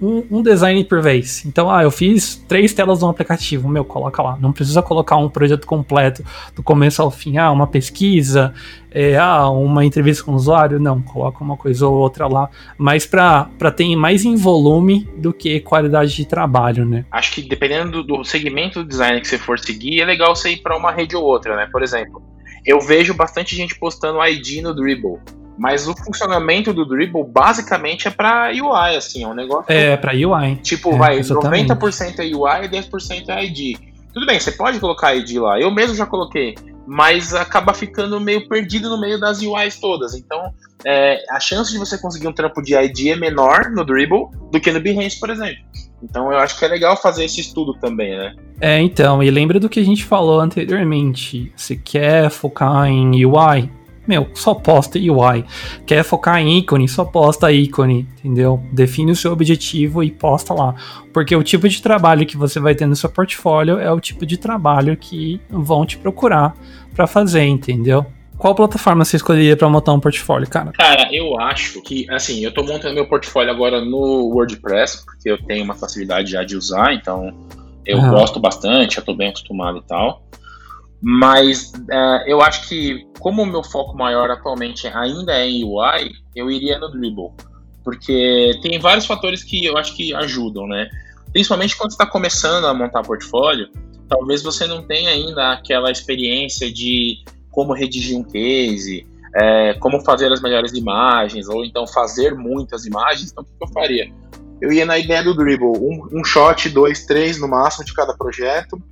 um, 0.00 0.24
um, 0.30 0.42
design 0.42 0.82
por 0.84 1.02
vez. 1.02 1.44
Então, 1.44 1.70
ah, 1.70 1.82
eu 1.82 1.90
fiz 1.90 2.36
três 2.48 2.72
telas 2.72 3.00
no 3.00 3.08
aplicativo, 3.08 3.68
meu, 3.68 3.84
coloca 3.84 4.22
lá. 4.22 4.38
Não 4.40 4.52
precisa 4.52 4.82
colocar 4.82 5.16
um 5.16 5.28
projeto 5.28 5.66
completo 5.66 6.24
do 6.54 6.62
começo 6.62 7.02
ao 7.02 7.10
fim. 7.10 7.36
Ah, 7.36 7.50
uma 7.50 7.66
pesquisa, 7.66 8.54
é, 8.90 9.16
ah, 9.16 9.48
uma 9.48 9.84
entrevista 9.84 10.24
com 10.24 10.32
o 10.32 10.36
usuário. 10.36 10.78
Não, 10.78 11.02
coloca 11.02 11.42
uma 11.42 11.56
coisa 11.56 11.86
ou 11.86 11.96
outra 11.96 12.26
lá. 12.26 12.48
Mas 12.76 13.06
para 13.06 13.70
ter 13.74 13.96
mais 13.96 14.24
em 14.24 14.36
volume 14.36 15.08
do 15.16 15.32
que 15.32 15.60
qualidade 15.60 16.14
de 16.14 16.24
trabalho, 16.24 16.84
né? 16.84 17.04
Acho 17.10 17.32
que 17.32 17.42
dependendo 17.42 18.02
do, 18.02 18.18
do 18.18 18.24
segmento 18.24 18.82
do 18.82 18.88
design 18.88 19.20
que 19.20 19.28
você 19.28 19.38
for 19.38 19.58
seguir, 19.58 20.00
é 20.00 20.04
legal 20.04 20.34
você 20.34 20.50
ir 20.50 20.58
para 20.58 20.76
uma 20.76 20.92
rede 20.92 21.16
ou 21.16 21.24
outra, 21.24 21.56
né? 21.56 21.68
Por 21.70 21.82
exemplo, 21.82 22.22
eu 22.64 22.80
vejo 22.80 23.14
bastante 23.14 23.56
gente 23.56 23.78
postando 23.78 24.22
ID 24.24 24.62
no 24.62 24.74
Dribble. 24.74 25.18
Mas 25.58 25.88
o 25.88 25.94
funcionamento 25.94 26.72
do 26.72 26.86
Dribble 26.86 27.24
basicamente 27.24 28.06
é 28.06 28.10
para 28.10 28.50
UI, 28.50 28.96
assim, 28.96 29.24
é 29.24 29.26
um 29.28 29.34
negócio. 29.34 29.64
É, 29.66 29.96
para 29.96 30.12
UI. 30.12 30.56
Tipo, 30.62 30.94
é, 30.94 30.98
vai, 30.98 31.18
exatamente. 31.18 31.68
90% 31.72 32.20
é 32.20 32.24
UI 32.24 32.64
e 32.64 32.68
10% 32.68 33.28
é 33.28 33.44
ID. 33.44 33.78
Tudo 34.14 34.24
bem, 34.24 34.38
você 34.38 34.52
pode 34.52 34.78
colocar 34.78 35.14
ID 35.14 35.36
lá. 35.38 35.60
Eu 35.60 35.70
mesmo 35.70 35.96
já 35.96 36.06
coloquei, 36.06 36.54
mas 36.86 37.34
acaba 37.34 37.74
ficando 37.74 38.20
meio 38.20 38.48
perdido 38.48 38.88
no 38.88 39.00
meio 39.00 39.18
das 39.18 39.42
UIs 39.42 39.78
todas. 39.80 40.14
Então, 40.14 40.54
é, 40.84 41.24
a 41.30 41.40
chance 41.40 41.72
de 41.72 41.78
você 41.78 41.98
conseguir 41.98 42.28
um 42.28 42.32
trampo 42.32 42.62
de 42.62 42.74
ID 42.74 43.08
é 43.08 43.16
menor 43.16 43.70
no 43.70 43.84
Dribble 43.84 44.28
do 44.52 44.60
que 44.60 44.70
no 44.70 44.80
Behance, 44.80 45.18
por 45.18 45.28
exemplo. 45.28 45.62
Então, 46.02 46.32
eu 46.32 46.38
acho 46.38 46.56
que 46.56 46.64
é 46.64 46.68
legal 46.68 46.96
fazer 46.96 47.24
esse 47.24 47.40
estudo 47.40 47.74
também, 47.74 48.16
né? 48.16 48.34
É, 48.60 48.80
então, 48.80 49.22
e 49.22 49.30
lembra 49.30 49.58
do 49.58 49.68
que 49.68 49.80
a 49.80 49.84
gente 49.84 50.04
falou 50.04 50.40
anteriormente. 50.40 51.52
Se 51.56 51.76
quer 51.76 52.30
focar 52.30 52.86
em 52.86 53.24
UI, 53.24 53.70
meu, 54.08 54.28
só 54.34 54.54
posta 54.54 54.98
UI. 54.98 55.44
Quer 55.86 56.02
focar 56.02 56.40
em 56.40 56.58
ícone, 56.58 56.88
só 56.88 57.04
posta 57.04 57.52
ícone, 57.52 58.08
entendeu? 58.18 58.62
Define 58.72 59.12
o 59.12 59.16
seu 59.16 59.32
objetivo 59.32 60.02
e 60.02 60.10
posta 60.10 60.54
lá. 60.54 60.74
Porque 61.12 61.36
o 61.36 61.42
tipo 61.42 61.68
de 61.68 61.82
trabalho 61.82 62.24
que 62.24 62.36
você 62.36 62.58
vai 62.58 62.74
ter 62.74 62.86
no 62.86 62.96
seu 62.96 63.10
portfólio 63.10 63.78
é 63.78 63.92
o 63.92 64.00
tipo 64.00 64.24
de 64.24 64.38
trabalho 64.38 64.96
que 64.96 65.40
vão 65.50 65.84
te 65.84 65.98
procurar 65.98 66.56
para 66.94 67.06
fazer, 67.06 67.44
entendeu? 67.44 68.06
Qual 68.38 68.54
plataforma 68.54 69.04
você 69.04 69.16
escolheria 69.16 69.56
para 69.56 69.68
montar 69.68 69.92
um 69.92 69.98
portfólio, 69.98 70.48
cara? 70.48 70.70
Cara, 70.70 71.12
eu 71.12 71.38
acho 71.40 71.82
que, 71.82 72.08
assim, 72.08 72.44
eu 72.44 72.54
tô 72.54 72.62
montando 72.62 72.94
meu 72.94 73.06
portfólio 73.06 73.50
agora 73.50 73.84
no 73.84 74.32
WordPress, 74.32 75.04
porque 75.04 75.28
eu 75.28 75.36
tenho 75.42 75.64
uma 75.64 75.74
facilidade 75.74 76.30
já 76.30 76.44
de 76.44 76.56
usar, 76.56 76.94
então 76.94 77.34
eu 77.84 77.98
uhum. 77.98 78.10
gosto 78.10 78.38
bastante, 78.38 78.98
eu 78.98 79.04
tô 79.04 79.12
bem 79.12 79.30
acostumado 79.30 79.78
e 79.78 79.82
tal. 79.82 80.22
Mas 81.00 81.72
uh, 81.74 82.24
eu 82.26 82.40
acho 82.42 82.68
que, 82.68 83.06
como 83.20 83.42
o 83.42 83.46
meu 83.46 83.62
foco 83.62 83.96
maior 83.96 84.30
atualmente 84.30 84.86
ainda 84.88 85.32
é 85.32 85.48
em 85.48 85.64
UI, 85.64 86.12
eu 86.34 86.50
iria 86.50 86.78
no 86.78 86.90
Dribble. 86.90 87.32
Porque 87.84 88.58
tem 88.62 88.78
vários 88.78 89.06
fatores 89.06 89.44
que 89.44 89.64
eu 89.64 89.78
acho 89.78 89.96
que 89.96 90.14
ajudam, 90.14 90.66
né? 90.66 90.88
Principalmente 91.32 91.76
quando 91.76 91.90
está 91.90 92.04
começando 92.04 92.66
a 92.66 92.74
montar 92.74 93.02
portfólio, 93.02 93.68
talvez 94.08 94.42
você 94.42 94.66
não 94.66 94.82
tenha 94.82 95.10
ainda 95.10 95.52
aquela 95.52 95.90
experiência 95.90 96.72
de 96.72 97.22
como 97.50 97.72
redigir 97.72 98.16
um 98.16 98.24
case, 98.24 99.06
é, 99.36 99.74
como 99.74 100.00
fazer 100.00 100.32
as 100.32 100.40
melhores 100.40 100.72
imagens, 100.72 101.48
ou 101.48 101.64
então 101.64 101.86
fazer 101.86 102.34
muitas 102.34 102.84
imagens. 102.86 103.30
Então, 103.30 103.44
o 103.44 103.46
que 103.46 103.64
eu 103.64 103.68
faria? 103.68 104.12
Eu 104.60 104.72
ia 104.72 104.84
na 104.84 104.98
ideia 104.98 105.22
do 105.22 105.34
Dribble, 105.34 105.78
um, 105.78 106.08
um 106.12 106.24
shot, 106.24 106.68
dois, 106.70 107.06
três 107.06 107.40
no 107.40 107.46
máximo 107.46 107.84
de 107.84 107.94
cada 107.94 108.14
projeto, 108.14 108.82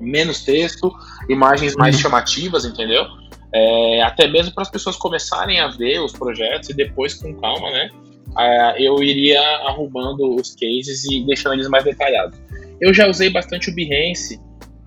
menos 0.00 0.42
texto, 0.42 0.92
imagens 1.28 1.76
mais 1.76 1.96
uhum. 1.96 2.02
chamativas, 2.02 2.64
entendeu? 2.64 3.04
É, 3.52 4.02
até 4.02 4.28
mesmo 4.28 4.52
para 4.54 4.62
as 4.62 4.70
pessoas 4.70 4.96
começarem 4.96 5.60
a 5.60 5.68
ver 5.68 6.00
os 6.00 6.12
projetos 6.12 6.70
e 6.70 6.74
depois, 6.74 7.14
com 7.14 7.34
calma, 7.34 7.70
né? 7.70 7.90
É, 8.38 8.82
eu 8.82 9.02
iria 9.02 9.40
arrumando 9.66 10.36
os 10.36 10.54
cases 10.54 11.04
e 11.04 11.24
deixando 11.24 11.54
eles 11.54 11.68
mais 11.68 11.84
detalhados. 11.84 12.38
Eu 12.80 12.94
já 12.94 13.08
usei 13.08 13.28
bastante 13.28 13.70
o 13.70 13.74
Behance, 13.74 14.40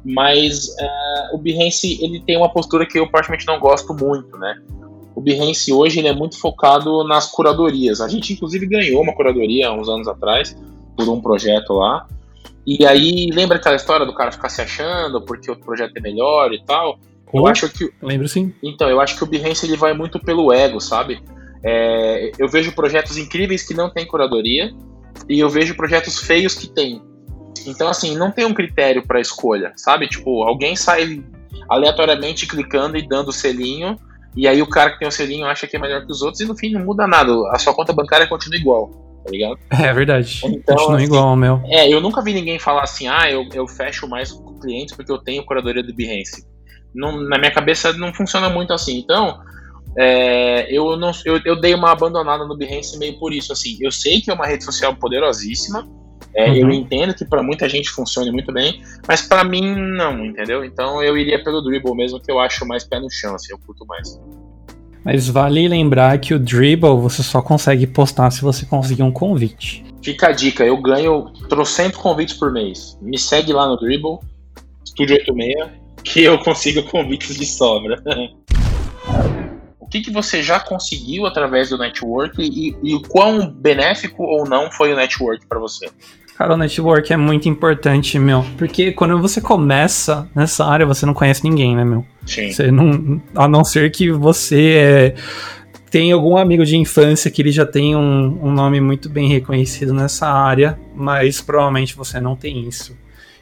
mas 0.03 0.67
uh, 0.69 1.35
o 1.35 1.37
Behance 1.37 2.03
ele 2.03 2.19
tem 2.21 2.35
uma 2.35 2.51
postura 2.51 2.85
que 2.85 2.97
eu 2.97 3.09
particularmente 3.09 3.47
não 3.47 3.59
gosto 3.59 3.93
muito, 3.93 4.37
né? 4.37 4.55
O 5.15 5.21
Behance 5.21 5.71
hoje 5.71 5.99
ele 5.99 6.07
é 6.07 6.13
muito 6.13 6.39
focado 6.39 7.03
nas 7.03 7.29
curadorias. 7.29 8.01
A 8.01 8.07
gente 8.07 8.33
inclusive 8.33 8.65
ganhou 8.65 9.01
uma 9.01 9.13
curadoria 9.13 9.67
há 9.67 9.73
uns 9.73 9.87
anos 9.87 10.07
atrás 10.07 10.57
por 10.97 11.07
um 11.07 11.21
projeto 11.21 11.73
lá. 11.73 12.07
E 12.65 12.85
aí, 12.85 13.29
lembra 13.33 13.57
aquela 13.57 13.75
história 13.75 14.05
do 14.05 14.13
cara 14.13 14.31
ficar 14.31 14.49
se 14.49 14.61
achando 14.61 15.21
porque 15.21 15.51
o 15.51 15.55
projeto 15.55 15.97
é 15.97 16.01
melhor 16.01 16.53
e 16.53 16.63
tal? 16.63 16.97
Eu 17.33 17.47
acho 17.47 17.67
que. 17.69 17.91
Lembro 18.01 18.27
sim. 18.27 18.53
Então, 18.63 18.89
eu 18.89 19.01
acho 19.01 19.17
que 19.17 19.23
o 19.23 19.27
Behance 19.27 19.65
ele 19.65 19.75
vai 19.75 19.93
muito 19.93 20.19
pelo 20.19 20.53
ego, 20.53 20.79
sabe? 20.79 21.21
É, 21.63 22.31
eu 22.37 22.47
vejo 22.47 22.73
projetos 22.73 23.17
incríveis 23.17 23.63
que 23.63 23.73
não 23.73 23.89
tem 23.89 24.05
curadoria 24.05 24.71
e 25.27 25.39
eu 25.39 25.49
vejo 25.49 25.75
projetos 25.75 26.19
feios 26.19 26.55
que 26.55 26.67
tem. 26.67 27.01
Então, 27.65 27.87
assim, 27.87 28.15
não 28.15 28.31
tem 28.31 28.45
um 28.45 28.53
critério 28.53 29.05
para 29.05 29.19
escolha, 29.19 29.73
sabe? 29.75 30.07
Tipo, 30.07 30.43
alguém 30.43 30.75
sai 30.75 31.23
aleatoriamente 31.69 32.45
clicando 32.45 32.97
e 32.97 33.07
dando 33.07 33.29
o 33.29 33.33
selinho, 33.33 33.97
e 34.35 34.47
aí 34.47 34.61
o 34.61 34.67
cara 34.67 34.91
que 34.91 34.99
tem 34.99 35.07
o 35.07 35.11
selinho 35.11 35.45
acha 35.45 35.65
que 35.65 35.75
é 35.75 35.79
melhor 35.79 36.05
que 36.05 36.11
os 36.11 36.21
outros, 36.21 36.41
e 36.41 36.45
no 36.45 36.55
fim 36.55 36.71
não 36.71 36.83
muda 36.83 37.07
nada, 37.07 37.31
a 37.51 37.57
sua 37.57 37.73
conta 37.73 37.93
bancária 37.93 38.27
continua 38.27 38.57
igual 38.57 39.12
tá 39.23 39.31
ligado? 39.31 39.57
É 39.71 39.93
verdade. 39.93 40.41
Então, 40.45 40.75
Continua 40.75 40.97
assim, 40.97 41.05
igual 41.05 41.27
ao 41.29 41.35
meu. 41.35 41.61
É, 41.65 41.91
eu 41.91 42.01
nunca 42.01 42.21
vi 42.21 42.33
ninguém 42.33 42.59
falar 42.59 42.83
assim, 42.83 43.07
ah, 43.07 43.29
eu, 43.29 43.47
eu 43.53 43.67
fecho 43.67 44.07
mais 44.07 44.31
clientes 44.61 44.95
porque 44.95 45.11
eu 45.11 45.17
tenho 45.17 45.45
curadoria 45.45 45.83
do 45.83 45.93
Behance. 45.93 46.45
Não, 46.93 47.19
na 47.21 47.37
minha 47.37 47.51
cabeça 47.51 47.91
não 47.93 48.13
funciona 48.13 48.49
muito 48.49 48.71
assim. 48.73 48.97
Então, 48.99 49.39
é, 49.97 50.71
eu, 50.75 50.95
não, 50.97 51.11
eu, 51.25 51.39
eu 51.45 51.59
dei 51.59 51.73
uma 51.73 51.91
abandonada 51.91 52.45
no 52.45 52.57
Behance 52.57 52.97
meio 52.97 53.17
por 53.19 53.33
isso. 53.33 53.51
Assim, 53.51 53.77
eu 53.81 53.91
sei 53.91 54.21
que 54.21 54.29
é 54.29 54.33
uma 54.33 54.45
rede 54.45 54.63
social 54.63 54.95
poderosíssima, 54.95 55.87
é, 56.35 56.49
uhum. 56.49 56.55
Eu 56.55 56.71
entendo 56.71 57.13
que 57.13 57.25
para 57.25 57.43
muita 57.43 57.69
gente 57.69 57.89
funcione 57.89 58.31
muito 58.31 58.51
bem, 58.51 58.81
mas 59.07 59.21
para 59.21 59.43
mim 59.43 59.75
não, 59.75 60.25
entendeu? 60.25 60.63
Então 60.65 61.01
eu 61.01 61.15
iria 61.17 61.43
pelo 61.43 61.61
Dribble 61.61 61.95
mesmo, 61.95 62.19
que 62.19 62.31
eu 62.31 62.39
acho 62.39 62.65
mais 62.65 62.83
pé 62.83 62.99
no 62.99 63.09
chão, 63.09 63.35
assim, 63.35 63.53
eu 63.53 63.59
curto 63.59 63.85
mais. 63.85 64.19
Mas 65.03 65.27
vale 65.27 65.67
lembrar 65.67 66.17
que 66.19 66.33
o 66.33 66.39
Dribble 66.39 66.97
você 66.97 67.21
só 67.21 67.41
consegue 67.41 67.85
postar 67.85 68.31
se 68.31 68.41
você 68.41 68.65
conseguir 68.65 69.03
um 69.03 69.11
convite. 69.11 69.83
Fica 70.01 70.27
a 70.27 70.31
dica, 70.31 70.65
eu 70.65 70.77
ganho 70.81 71.31
trocentos 71.49 71.99
convites 71.99 72.35
por 72.35 72.51
mês. 72.51 72.97
Me 73.01 73.17
segue 73.17 73.51
lá 73.51 73.67
no 73.67 73.77
Dribble, 73.77 74.19
Studio 74.85 75.17
86, 75.17 75.71
que 76.03 76.23
eu 76.23 76.37
consigo 76.39 76.83
convites 76.83 77.35
de 77.35 77.45
sobra. 77.45 78.01
o 79.79 79.87
que, 79.87 80.01
que 80.01 80.11
você 80.11 80.41
já 80.41 80.59
conseguiu 80.59 81.25
através 81.25 81.69
do 81.69 81.77
network 81.77 82.41
e, 82.41 82.75
e 82.81 82.95
o 82.95 83.01
quão 83.01 83.49
benéfico 83.49 84.23
ou 84.23 84.47
não 84.47 84.71
foi 84.71 84.93
o 84.93 84.95
network 84.95 85.45
para 85.47 85.59
você? 85.59 85.89
Cara, 86.37 86.55
o 86.55 86.57
network 86.57 87.13
é 87.13 87.17
muito 87.17 87.47
importante, 87.47 88.17
meu. 88.17 88.43
Porque 88.57 88.91
quando 88.91 89.19
você 89.19 89.39
começa 89.39 90.27
nessa 90.35 90.65
área, 90.65 90.85
você 90.85 91.05
não 91.05 91.13
conhece 91.13 91.43
ninguém, 91.43 91.75
né, 91.75 91.85
meu? 91.85 92.03
Sim. 92.25 92.51
Você 92.51 92.71
não, 92.71 93.21
a 93.35 93.47
não 93.47 93.63
ser 93.63 93.91
que 93.91 94.11
você 94.11 94.73
é, 94.77 95.15
tem 95.91 96.11
algum 96.11 96.35
amigo 96.35 96.65
de 96.65 96.75
infância 96.75 97.29
que 97.29 97.39
ele 97.39 97.51
já 97.51 97.67
tem 97.67 97.95
um, 97.95 98.39
um 98.41 98.51
nome 98.51 98.81
muito 98.81 99.07
bem 99.09 99.27
reconhecido 99.27 99.93
nessa 99.93 100.27
área, 100.27 100.79
mas 100.95 101.39
provavelmente 101.39 101.95
você 101.95 102.19
não 102.19 102.35
tem 102.35 102.67
isso. 102.67 102.97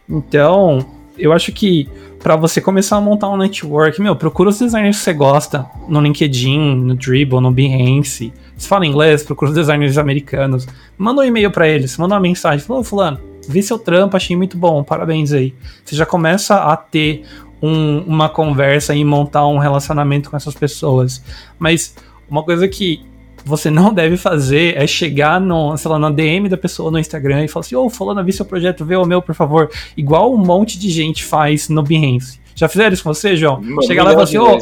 Então, 0.09 0.85
eu 1.17 1.31
acho 1.31 1.53
que 1.53 1.87
para 2.21 2.35
você 2.35 2.59
começar 2.59 2.97
a 2.97 3.01
montar 3.01 3.29
um 3.29 3.37
network, 3.37 4.01
meu, 4.01 4.15
procura 4.17 4.49
os 4.49 4.59
designers 4.59 4.97
que 4.97 5.03
você 5.03 5.13
gosta 5.13 5.65
no 5.87 6.01
LinkedIn, 6.01 6.75
no 6.75 6.93
Dribble, 6.93 7.39
no 7.39 7.51
Behance. 7.51 8.33
Se 8.61 8.67
fala 8.67 8.85
inglês, 8.85 9.23
procura 9.23 9.49
os 9.49 9.55
designers 9.55 9.97
americanos. 9.97 10.67
Manda 10.95 11.21
um 11.21 11.23
e-mail 11.23 11.49
para 11.49 11.67
eles, 11.67 11.97
manda 11.97 12.13
uma 12.13 12.21
mensagem, 12.21 12.63
fala, 12.63 12.83
fulano, 12.83 13.19
vi 13.49 13.63
seu 13.63 13.79
trampo, 13.79 14.15
achei 14.15 14.35
muito 14.35 14.55
bom, 14.55 14.83
parabéns 14.83 15.33
aí. 15.33 15.55
Você 15.83 15.95
já 15.95 16.05
começa 16.05 16.57
a 16.57 16.77
ter 16.77 17.23
um, 17.59 18.01
uma 18.01 18.29
conversa 18.29 18.93
e 18.93 19.03
montar 19.03 19.47
um 19.47 19.57
relacionamento 19.57 20.29
com 20.29 20.37
essas 20.37 20.53
pessoas. 20.53 21.23
Mas 21.57 21.95
uma 22.29 22.43
coisa 22.43 22.67
que 22.67 23.03
você 23.43 23.71
não 23.71 23.91
deve 23.95 24.15
fazer 24.15 24.77
é 24.77 24.85
chegar 24.85 25.41
no, 25.41 25.75
sei 25.75 25.89
lá, 25.89 25.97
na 25.97 26.11
DM 26.11 26.47
da 26.47 26.55
pessoa 26.55 26.91
no 26.91 26.99
Instagram 26.99 27.43
e 27.43 27.47
falar 27.47 27.65
assim, 27.65 27.75
ô, 27.75 27.85
oh, 27.85 27.89
fulano, 27.89 28.23
vi 28.23 28.31
seu 28.31 28.45
projeto, 28.45 28.85
vê 28.85 28.95
o 28.95 29.05
meu, 29.05 29.23
por 29.23 29.33
favor. 29.33 29.71
Igual 29.97 30.31
um 30.31 30.37
monte 30.37 30.77
de 30.77 30.91
gente 30.91 31.23
faz 31.23 31.67
no 31.67 31.81
Behance. 31.81 32.39
Já 32.53 32.69
fizeram 32.69 32.93
isso 32.93 33.03
com 33.03 33.11
você, 33.11 33.35
João? 33.35 33.59
Chegar 33.87 34.03
lá 34.03 34.11
e 34.11 34.13
falar 34.13 34.23
assim, 34.25 34.37
ô, 34.37 34.59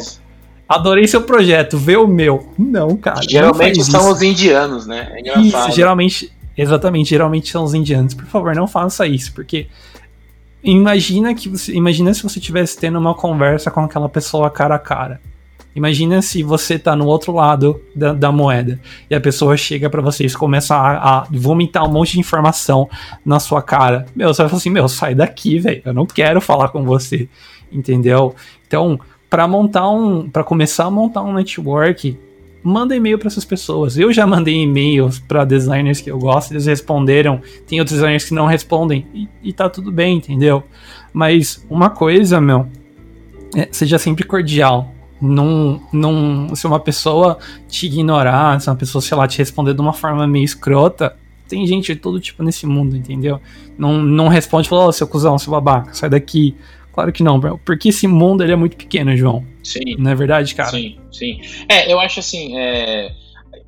adorei 0.70 1.04
seu 1.08 1.22
projeto, 1.22 1.76
vê 1.76 1.96
o 1.96 2.06
meu. 2.06 2.48
Não, 2.56 2.96
cara. 2.96 3.20
Geralmente 3.28 3.78
não 3.78 3.84
são 3.84 4.00
isso. 4.02 4.12
os 4.12 4.22
indianos, 4.22 4.86
né? 4.86 5.08
É 5.10 5.20
engraçado. 5.20 5.68
Isso, 5.68 5.76
geralmente, 5.76 6.32
exatamente, 6.56 7.10
geralmente 7.10 7.50
são 7.50 7.64
os 7.64 7.74
indianos. 7.74 8.14
Por 8.14 8.26
favor, 8.26 8.54
não 8.54 8.68
faça 8.68 9.04
isso, 9.04 9.34
porque 9.34 9.66
imagina 10.62 11.34
que 11.34 11.48
você, 11.48 11.72
imagina 11.72 12.14
se 12.14 12.22
você 12.22 12.38
estivesse 12.38 12.78
tendo 12.78 13.00
uma 13.00 13.16
conversa 13.16 13.68
com 13.68 13.80
aquela 13.80 14.08
pessoa 14.08 14.48
cara 14.48 14.76
a 14.76 14.78
cara. 14.78 15.20
Imagina 15.74 16.22
se 16.22 16.42
você 16.42 16.78
tá 16.78 16.94
no 16.94 17.06
outro 17.06 17.32
lado 17.32 17.80
da, 17.94 18.12
da 18.12 18.30
moeda 18.30 18.80
e 19.08 19.14
a 19.14 19.20
pessoa 19.20 19.56
chega 19.56 19.90
para 19.90 20.02
vocês 20.02 20.34
começa 20.36 20.74
a, 20.76 21.18
a, 21.18 21.26
vomitar 21.30 21.84
um 21.84 21.92
monte 21.92 22.12
de 22.12 22.20
informação 22.20 22.88
na 23.24 23.40
sua 23.40 23.60
cara. 23.60 24.06
Meu, 24.14 24.32
você 24.32 24.42
vai 24.42 24.48
falar 24.48 24.58
assim: 24.58 24.70
Meu, 24.70 24.88
sai 24.88 25.16
daqui, 25.16 25.58
velho. 25.58 25.82
Eu 25.84 25.94
não 25.94 26.06
quero 26.06 26.40
falar 26.40 26.68
com 26.68 26.84
você. 26.84 27.28
Entendeu? 27.72 28.34
Então, 28.66 28.98
para 29.30 29.48
montar 29.48 29.88
um. 29.88 30.28
para 30.28 30.44
começar 30.44 30.84
a 30.84 30.90
montar 30.90 31.22
um 31.22 31.32
network, 31.32 32.18
manda 32.62 32.94
e-mail 32.94 33.18
para 33.18 33.28
essas 33.28 33.44
pessoas. 33.44 33.96
Eu 33.96 34.12
já 34.12 34.26
mandei 34.26 34.62
e-mails 34.62 35.18
para 35.20 35.44
designers 35.44 36.00
que 36.00 36.10
eu 36.10 36.18
gosto, 36.18 36.52
eles 36.52 36.66
responderam. 36.66 37.40
Tem 37.66 37.78
outros 37.78 37.96
designers 37.96 38.24
que 38.24 38.34
não 38.34 38.46
respondem 38.46 39.06
e, 39.14 39.28
e 39.42 39.52
tá 39.52 39.70
tudo 39.70 39.90
bem, 39.90 40.16
entendeu? 40.16 40.62
Mas 41.12 41.64
uma 41.70 41.88
coisa, 41.88 42.40
meu, 42.40 42.66
é, 43.56 43.68
seja 43.70 43.98
sempre 43.98 44.24
cordial 44.24 44.92
não, 45.20 45.80
não, 45.92 46.54
se 46.54 46.66
uma 46.66 46.80
pessoa 46.80 47.38
te 47.68 47.86
ignorar, 47.86 48.58
se 48.60 48.70
uma 48.70 48.76
pessoa, 48.76 49.02
sei 49.02 49.16
lá, 49.16 49.28
te 49.28 49.38
responder 49.38 49.74
de 49.74 49.80
uma 49.80 49.92
forma 49.92 50.26
meio 50.26 50.44
escrota, 50.44 51.14
tem 51.46 51.66
gente 51.66 51.94
de 51.94 52.00
todo 52.00 52.18
tipo 52.18 52.42
nesse 52.42 52.66
mundo, 52.66 52.96
entendeu? 52.96 53.40
Não, 53.76 54.00
não 54.00 54.28
responde 54.28 54.66
e 54.66 54.70
fala, 54.70 54.84
ô, 54.84 54.88
oh, 54.88 54.92
seu 54.92 55.06
cuzão, 55.06 55.38
seu 55.38 55.50
babaca, 55.50 55.92
sai 55.92 56.08
daqui. 56.08 56.56
Claro 56.92 57.12
que 57.12 57.22
não. 57.22 57.40
Porque 57.64 57.88
esse 57.90 58.06
mundo 58.06 58.42
ele 58.42 58.52
é 58.52 58.56
muito 58.56 58.76
pequeno, 58.76 59.16
João. 59.16 59.44
Sim. 59.62 59.96
Não 59.98 60.10
é 60.10 60.14
verdade, 60.14 60.54
cara? 60.54 60.70
Sim, 60.70 60.98
sim. 61.12 61.40
É, 61.68 61.92
eu 61.92 62.00
acho 62.00 62.20
assim, 62.20 62.58
é... 62.58 63.12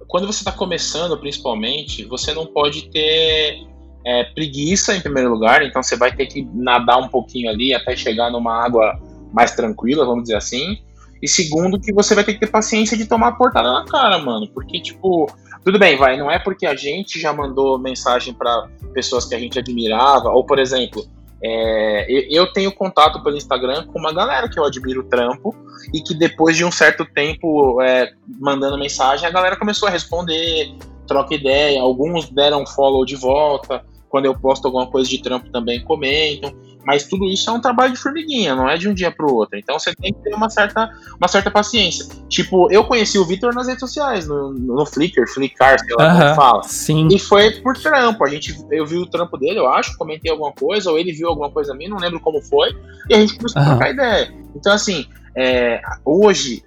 quando 0.09 0.27
você 0.27 0.41
está 0.41 0.53
começando, 0.53 1.17
principalmente, 1.19 2.05
você 2.05 2.33
não 2.33 2.47
pode 2.47 2.91
ter 2.91 3.67
é, 4.05 4.25
preguiça 4.25 4.97
em 4.97 5.01
primeiro 5.01 5.31
lugar, 5.31 5.63
então 5.63 5.83
você 5.83 5.97
vai 5.97 6.15
ter 6.15 6.27
que 6.27 6.47
nadar 6.53 6.99
um 6.99 7.09
pouquinho 7.09 7.51
ali 7.51 7.73
até 7.73 7.97
chegar 7.97 8.31
numa 8.31 8.65
água 8.65 8.99
mais 9.33 9.53
tranquila, 9.53 10.05
vamos 10.05 10.25
dizer 10.25 10.37
assim. 10.37 10.79
E 11.23 11.29
segundo, 11.29 11.81
que 11.81 11.93
você 11.93 12.15
vai 12.17 12.25
ter 12.25 12.35
que 12.35 12.41
ter 12.41 12.51
paciência 12.51 12.97
de 12.97 13.07
tomar 13.07 13.29
a 13.29 13.33
portada 13.33 13.73
na 13.73 13.85
cara, 13.85 14.19
mano. 14.19 14.49
Porque, 14.49 14.81
tipo, 14.81 15.31
tudo 15.65 15.79
bem, 15.79 15.97
vai, 15.97 16.17
não 16.17 16.29
é 16.29 16.39
porque 16.39 16.67
a 16.67 16.75
gente 16.75 17.21
já 17.21 17.33
mandou 17.33 17.79
mensagem 17.79 18.35
para 18.35 18.69
pessoas 18.93 19.25
que 19.25 19.35
a 19.35 19.39
gente 19.39 19.57
admirava, 19.57 20.31
ou, 20.31 20.45
por 20.45 20.59
exemplo, 20.59 21.07
é, 21.45 22.07
eu 22.31 22.53
tenho 22.53 22.71
contato 22.73 23.23
pelo 23.23 23.37
Instagram 23.37 23.87
com 23.87 23.99
uma 23.99 24.13
galera 24.13 24.49
que 24.49 24.59
eu 24.59 24.65
admiro 24.65 25.01
o 25.01 25.05
trampo 25.05 25.55
e 25.93 26.01
que 26.01 26.15
depois 26.15 26.57
de 26.57 26.65
um 26.65 26.71
certo 26.71 27.05
tempo 27.05 27.83
é, 27.83 28.13
mandando 28.39 28.79
mensagem, 28.79 29.27
a 29.27 29.31
galera 29.31 29.57
começou 29.57 29.89
a 29.89 29.91
responder, 29.91 30.73
troca 31.07 31.35
ideia, 31.35 31.81
alguns 31.81 32.29
deram 32.31 32.65
follow 32.65 33.05
de 33.05 33.17
volta, 33.17 33.85
quando 34.12 34.27
eu 34.27 34.38
posto 34.38 34.66
alguma 34.66 34.87
coisa 34.87 35.09
de 35.09 35.22
trampo 35.22 35.51
também 35.51 35.83
comentam. 35.83 36.55
Mas 36.85 37.05
tudo 37.05 37.25
isso 37.25 37.48
é 37.48 37.53
um 37.53 37.61
trabalho 37.61 37.94
de 37.94 37.98
formiguinha, 37.98 38.55
não 38.55 38.68
é 38.68 38.77
de 38.77 38.88
um 38.88 38.92
dia 38.92 39.11
para 39.11 39.25
o 39.25 39.35
outro. 39.35 39.59
Então 39.59 39.79
você 39.79 39.94
tem 39.94 40.12
que 40.12 40.20
ter 40.20 40.35
uma 40.35 40.51
certa, 40.51 40.90
uma 41.18 41.29
certa 41.29 41.51
paciência. 41.51 42.05
Tipo, 42.29 42.70
eu 42.70 42.85
conheci 42.85 43.18
o 43.18 43.25
Vitor 43.25 43.55
nas 43.55 43.68
redes 43.68 43.81
sociais, 43.81 44.27
no, 44.27 44.53
no 44.53 44.85
Flickr, 44.85 45.27
Flickr, 45.33 45.79
sei 45.79 45.96
lá 45.96 46.12
como 46.12 46.35
fala. 46.35 46.62
Sim. 46.64 47.09
E 47.11 47.18
foi 47.18 47.53
por 47.62 47.75
trampo. 47.79 48.22
A 48.25 48.29
gente, 48.29 48.55
eu 48.70 48.85
vi 48.85 48.98
o 48.98 49.07
trampo 49.07 49.38
dele, 49.38 49.61
eu 49.61 49.68
acho, 49.68 49.96
comentei 49.96 50.31
alguma 50.31 50.53
coisa, 50.53 50.90
ou 50.90 50.98
ele 50.98 51.12
viu 51.12 51.29
alguma 51.29 51.51
coisa 51.51 51.72
a 51.72 51.77
mim, 51.77 51.88
não 51.88 51.96
lembro 51.96 52.20
como 52.20 52.42
foi, 52.42 52.77
e 53.09 53.14
a 53.14 53.20
gente 53.20 53.37
começou 53.37 53.62
a 53.62 53.64
trocar 53.64 53.90
ideia. 53.92 54.35
Então, 54.55 54.72
assim, 54.72 55.07
é, 55.37 55.81
hoje, 56.05 56.62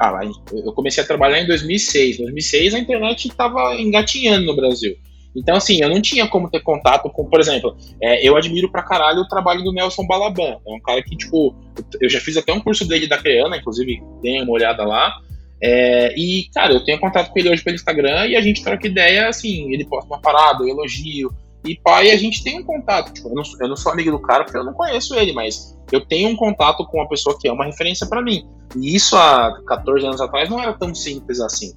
ah, 0.00 0.20
eu 0.52 0.72
comecei 0.72 1.02
a 1.02 1.06
trabalhar 1.06 1.40
em 1.40 1.46
2006. 1.46 2.18
2006 2.18 2.72
a 2.72 2.78
internet 2.78 3.28
estava 3.28 3.74
engatinhando 3.74 4.46
no 4.46 4.56
Brasil. 4.56 4.96
Então, 5.36 5.56
assim, 5.56 5.82
eu 5.82 5.88
não 5.88 6.00
tinha 6.00 6.26
como 6.26 6.50
ter 6.50 6.60
contato 6.60 7.10
com, 7.10 7.26
por 7.26 7.38
exemplo, 7.38 7.76
é, 8.00 8.26
eu 8.26 8.36
admiro 8.36 8.70
pra 8.70 8.82
caralho 8.82 9.20
o 9.20 9.28
trabalho 9.28 9.62
do 9.62 9.72
Nelson 9.72 10.06
Balaban. 10.06 10.56
É 10.66 10.72
um 10.72 10.80
cara 10.80 11.02
que, 11.02 11.16
tipo, 11.16 11.54
eu 12.00 12.08
já 12.08 12.20
fiz 12.20 12.36
até 12.36 12.52
um 12.52 12.60
curso 12.60 12.86
dele 12.86 13.06
da 13.06 13.18
Creana, 13.18 13.56
inclusive, 13.56 14.02
dei 14.22 14.40
uma 14.40 14.52
olhada 14.52 14.84
lá. 14.84 15.14
É, 15.62 16.14
e, 16.16 16.48
cara, 16.54 16.72
eu 16.72 16.84
tenho 16.84 16.98
contato 16.98 17.30
com 17.30 17.38
ele 17.38 17.50
hoje 17.50 17.62
pelo 17.62 17.76
Instagram 17.76 18.26
e 18.26 18.36
a 18.36 18.40
gente 18.40 18.62
troca 18.62 18.86
ideia, 18.86 19.28
assim, 19.28 19.72
ele 19.72 19.84
posta 19.84 20.08
uma 20.08 20.20
parada, 20.20 20.62
eu 20.64 20.68
elogio. 20.68 21.32
E 21.64 21.74
pai, 21.74 22.10
a 22.10 22.16
gente 22.16 22.44
tem 22.44 22.60
um 22.60 22.64
contato. 22.64 23.12
Tipo, 23.12 23.28
eu 23.28 23.34
não, 23.34 23.42
eu 23.60 23.68
não 23.68 23.76
sou 23.76 23.92
amigo 23.92 24.10
do 24.10 24.20
cara 24.20 24.44
porque 24.44 24.56
eu 24.56 24.64
não 24.64 24.72
conheço 24.72 25.14
ele, 25.16 25.32
mas 25.32 25.76
eu 25.90 26.00
tenho 26.00 26.28
um 26.28 26.36
contato 26.36 26.86
com 26.86 26.98
uma 26.98 27.08
pessoa 27.08 27.36
que 27.38 27.48
é 27.48 27.52
uma 27.52 27.64
referência 27.64 28.06
para 28.06 28.22
mim. 28.22 28.46
E 28.76 28.94
isso 28.94 29.16
há 29.16 29.60
14 29.66 30.06
anos 30.06 30.20
atrás 30.20 30.48
não 30.48 30.60
era 30.60 30.72
tão 30.74 30.94
simples 30.94 31.40
assim. 31.40 31.72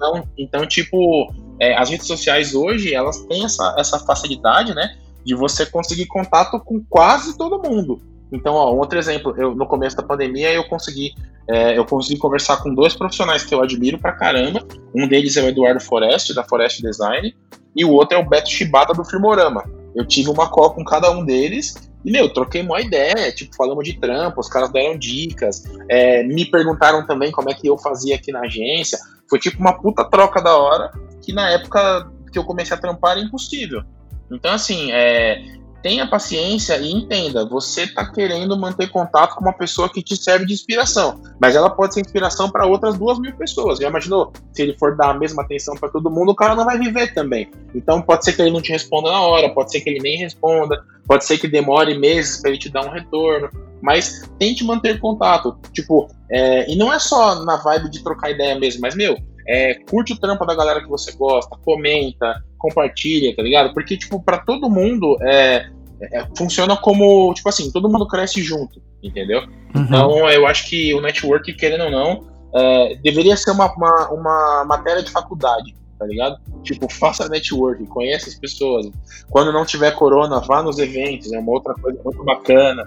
Então, 0.00 0.28
então 0.38 0.66
tipo, 0.66 1.32
é, 1.60 1.76
as 1.76 1.90
redes 1.90 2.06
sociais 2.06 2.54
hoje, 2.54 2.94
elas 2.94 3.18
têm 3.26 3.44
essa, 3.44 3.74
essa 3.78 3.98
facilidade, 3.98 4.74
né? 4.74 4.96
De 5.24 5.34
você 5.34 5.66
conseguir 5.66 6.06
contato 6.06 6.58
com 6.58 6.82
quase 6.88 7.36
todo 7.36 7.60
mundo. 7.60 8.00
Então, 8.32 8.54
ó, 8.54 8.72
outro 8.72 8.98
exemplo, 8.98 9.34
eu, 9.36 9.54
no 9.54 9.66
começo 9.66 9.96
da 9.96 10.02
pandemia 10.02 10.52
eu 10.52 10.64
consegui, 10.64 11.14
é, 11.48 11.76
eu 11.76 11.84
consegui 11.84 12.18
conversar 12.18 12.62
com 12.62 12.72
dois 12.72 12.94
profissionais 12.94 13.44
que 13.44 13.54
eu 13.54 13.60
admiro 13.60 13.98
pra 13.98 14.12
caramba. 14.12 14.64
Um 14.94 15.06
deles 15.06 15.36
é 15.36 15.42
o 15.42 15.48
Eduardo 15.48 15.80
Forest, 15.80 16.32
da 16.32 16.44
Forest 16.44 16.80
Design, 16.80 17.34
e 17.76 17.84
o 17.84 17.90
outro 17.90 18.16
é 18.16 18.20
o 18.20 18.26
Beto 18.26 18.48
Shibata, 18.48 18.94
do 18.94 19.04
Firmorama. 19.04 19.64
Eu 19.94 20.06
tive 20.06 20.30
uma 20.30 20.48
call 20.48 20.72
com 20.72 20.84
cada 20.84 21.10
um 21.10 21.24
deles 21.24 21.74
e, 22.04 22.10
meu, 22.10 22.32
troquei 22.32 22.62
uma 22.62 22.80
ideia, 22.80 23.30
tipo, 23.32 23.54
falamos 23.54 23.84
de 23.84 23.98
trampo, 23.98 24.40
os 24.40 24.48
caras 24.48 24.70
deram 24.70 24.96
dicas, 24.96 25.64
é, 25.88 26.22
me 26.22 26.46
perguntaram 26.46 27.06
também 27.06 27.30
como 27.30 27.50
é 27.50 27.54
que 27.54 27.66
eu 27.66 27.76
fazia 27.76 28.14
aqui 28.14 28.32
na 28.32 28.40
agência. 28.40 28.98
Foi 29.30 29.38
tipo 29.38 29.60
uma 29.60 29.80
puta 29.80 30.04
troca 30.04 30.42
da 30.42 30.56
hora, 30.56 30.90
que 31.22 31.32
na 31.32 31.48
época 31.50 32.10
que 32.32 32.38
eu 32.38 32.44
comecei 32.44 32.76
a 32.76 32.80
trampar 32.80 33.12
era 33.12 33.20
impossível. 33.20 33.82
Então, 34.30 34.52
assim, 34.52 34.90
é, 34.92 35.59
tenha 35.82 36.06
paciência 36.06 36.76
e 36.78 36.90
entenda, 36.90 37.44
você 37.44 37.82
está 37.82 38.04
querendo 38.10 38.56
manter 38.58 38.88
contato 38.90 39.34
com 39.34 39.42
uma 39.42 39.52
pessoa 39.52 39.88
que 39.88 40.02
te 40.02 40.16
serve 40.16 40.46
de 40.46 40.52
inspiração, 40.52 41.20
mas 41.40 41.56
ela 41.56 41.70
pode 41.70 41.94
ser 41.94 42.00
inspiração 42.00 42.50
para 42.50 42.66
outras 42.66 42.98
duas 42.98 43.18
mil 43.18 43.32
pessoas. 43.34 43.78
Já 43.78 43.88
imaginou? 43.88 44.32
Se 44.52 44.62
ele 44.62 44.76
for 44.78 44.96
dar 44.96 45.10
a 45.10 45.14
mesma 45.14 45.42
atenção 45.42 45.74
para 45.74 45.88
todo 45.88 46.10
mundo, 46.10 46.32
o 46.32 46.34
cara 46.34 46.54
não 46.54 46.64
vai 46.64 46.78
viver 46.78 47.14
também. 47.14 47.50
Então 47.74 48.02
pode 48.02 48.24
ser 48.24 48.34
que 48.34 48.42
ele 48.42 48.52
não 48.52 48.62
te 48.62 48.72
responda 48.72 49.10
na 49.10 49.20
hora, 49.20 49.48
pode 49.54 49.70
ser 49.70 49.80
que 49.80 49.90
ele 49.90 50.00
nem 50.00 50.18
responda, 50.18 50.82
pode 51.06 51.24
ser 51.24 51.38
que 51.38 51.48
demore 51.48 51.98
meses 51.98 52.40
para 52.40 52.50
ele 52.50 52.58
te 52.58 52.68
dar 52.68 52.86
um 52.86 52.90
retorno, 52.90 53.48
mas 53.80 54.28
tente 54.38 54.64
manter 54.64 55.00
contato. 55.00 55.56
Tipo, 55.72 56.08
é, 56.30 56.70
e 56.70 56.76
não 56.76 56.92
é 56.92 56.98
só 56.98 57.44
na 57.44 57.56
vibe 57.56 57.90
de 57.90 58.02
trocar 58.02 58.30
ideia 58.30 58.58
mesmo, 58.58 58.80
mas 58.82 58.94
meu, 58.94 59.16
é, 59.50 59.74
curte 59.74 60.12
o 60.12 60.16
trampo 60.16 60.46
da 60.46 60.54
galera 60.54 60.80
que 60.80 60.88
você 60.88 61.10
gosta, 61.10 61.56
comenta, 61.64 62.40
compartilha, 62.56 63.34
tá 63.34 63.42
ligado? 63.42 63.74
Porque, 63.74 63.96
tipo, 63.96 64.22
para 64.22 64.38
todo 64.38 64.70
mundo 64.70 65.16
é, 65.20 65.68
é, 66.00 66.24
funciona 66.38 66.76
como, 66.76 67.34
tipo 67.34 67.48
assim, 67.48 67.68
todo 67.72 67.88
mundo 67.88 68.06
cresce 68.06 68.40
junto, 68.44 68.80
entendeu? 69.02 69.40
Uhum. 69.74 69.82
Então, 69.82 70.30
eu 70.30 70.46
acho 70.46 70.68
que 70.68 70.94
o 70.94 71.00
network, 71.00 71.52
querendo 71.54 71.82
ou 71.82 71.90
não, 71.90 72.26
é, 72.54 72.94
deveria 73.02 73.36
ser 73.36 73.50
uma, 73.50 73.74
uma, 73.74 74.08
uma 74.10 74.64
matéria 74.66 75.02
de 75.02 75.10
faculdade, 75.10 75.74
tá 75.98 76.06
ligado? 76.06 76.38
Tipo, 76.62 76.88
faça 76.88 77.28
network, 77.28 77.84
conheça 77.88 78.28
as 78.28 78.36
pessoas. 78.36 78.88
Quando 79.30 79.52
não 79.52 79.66
tiver 79.66 79.90
corona, 79.96 80.38
vá 80.38 80.62
nos 80.62 80.78
eventos, 80.78 81.32
é 81.32 81.40
uma 81.40 81.50
outra 81.50 81.74
coisa 81.74 82.00
muito 82.04 82.22
bacana. 82.22 82.84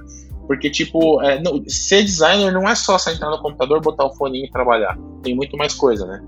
Porque, 0.47 0.69
tipo, 0.69 1.21
é, 1.21 1.41
não, 1.41 1.61
ser 1.67 2.03
designer 2.03 2.53
não 2.53 2.67
é 2.69 2.75
só 2.75 2.97
sentar 2.97 3.29
no 3.29 3.41
computador, 3.41 3.81
botar 3.81 4.05
o 4.05 4.15
fone 4.15 4.45
e 4.45 4.49
trabalhar. 4.49 4.97
Tem 5.21 5.35
muito 5.35 5.57
mais 5.57 5.73
coisa, 5.73 6.05
né? 6.05 6.21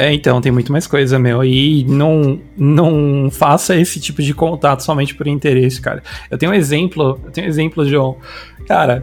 É, 0.00 0.14
então, 0.14 0.40
tem 0.40 0.52
muito 0.52 0.70
mais 0.70 0.86
coisa, 0.86 1.18
meu. 1.18 1.42
E 1.42 1.82
não, 1.82 2.40
não 2.56 3.28
faça 3.32 3.74
esse 3.74 3.98
tipo 3.98 4.22
de 4.22 4.32
contato 4.32 4.84
somente 4.84 5.12
por 5.12 5.26
interesse, 5.26 5.80
cara. 5.80 6.04
Eu 6.30 6.38
tenho 6.38 6.52
um 6.52 6.54
exemplo, 6.54 7.20
eu 7.24 7.32
tenho 7.32 7.48
um 7.48 7.50
exemplo, 7.50 7.84
João. 7.84 8.16
Cara, 8.68 9.02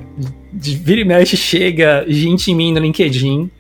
de 0.54 0.78
vira 0.78 1.02
e 1.02 1.04
mexe 1.04 1.36
chega 1.36 2.06
gente 2.08 2.50
em 2.50 2.56
mim 2.56 2.72
no 2.72 2.80
LinkedIn 2.80 3.52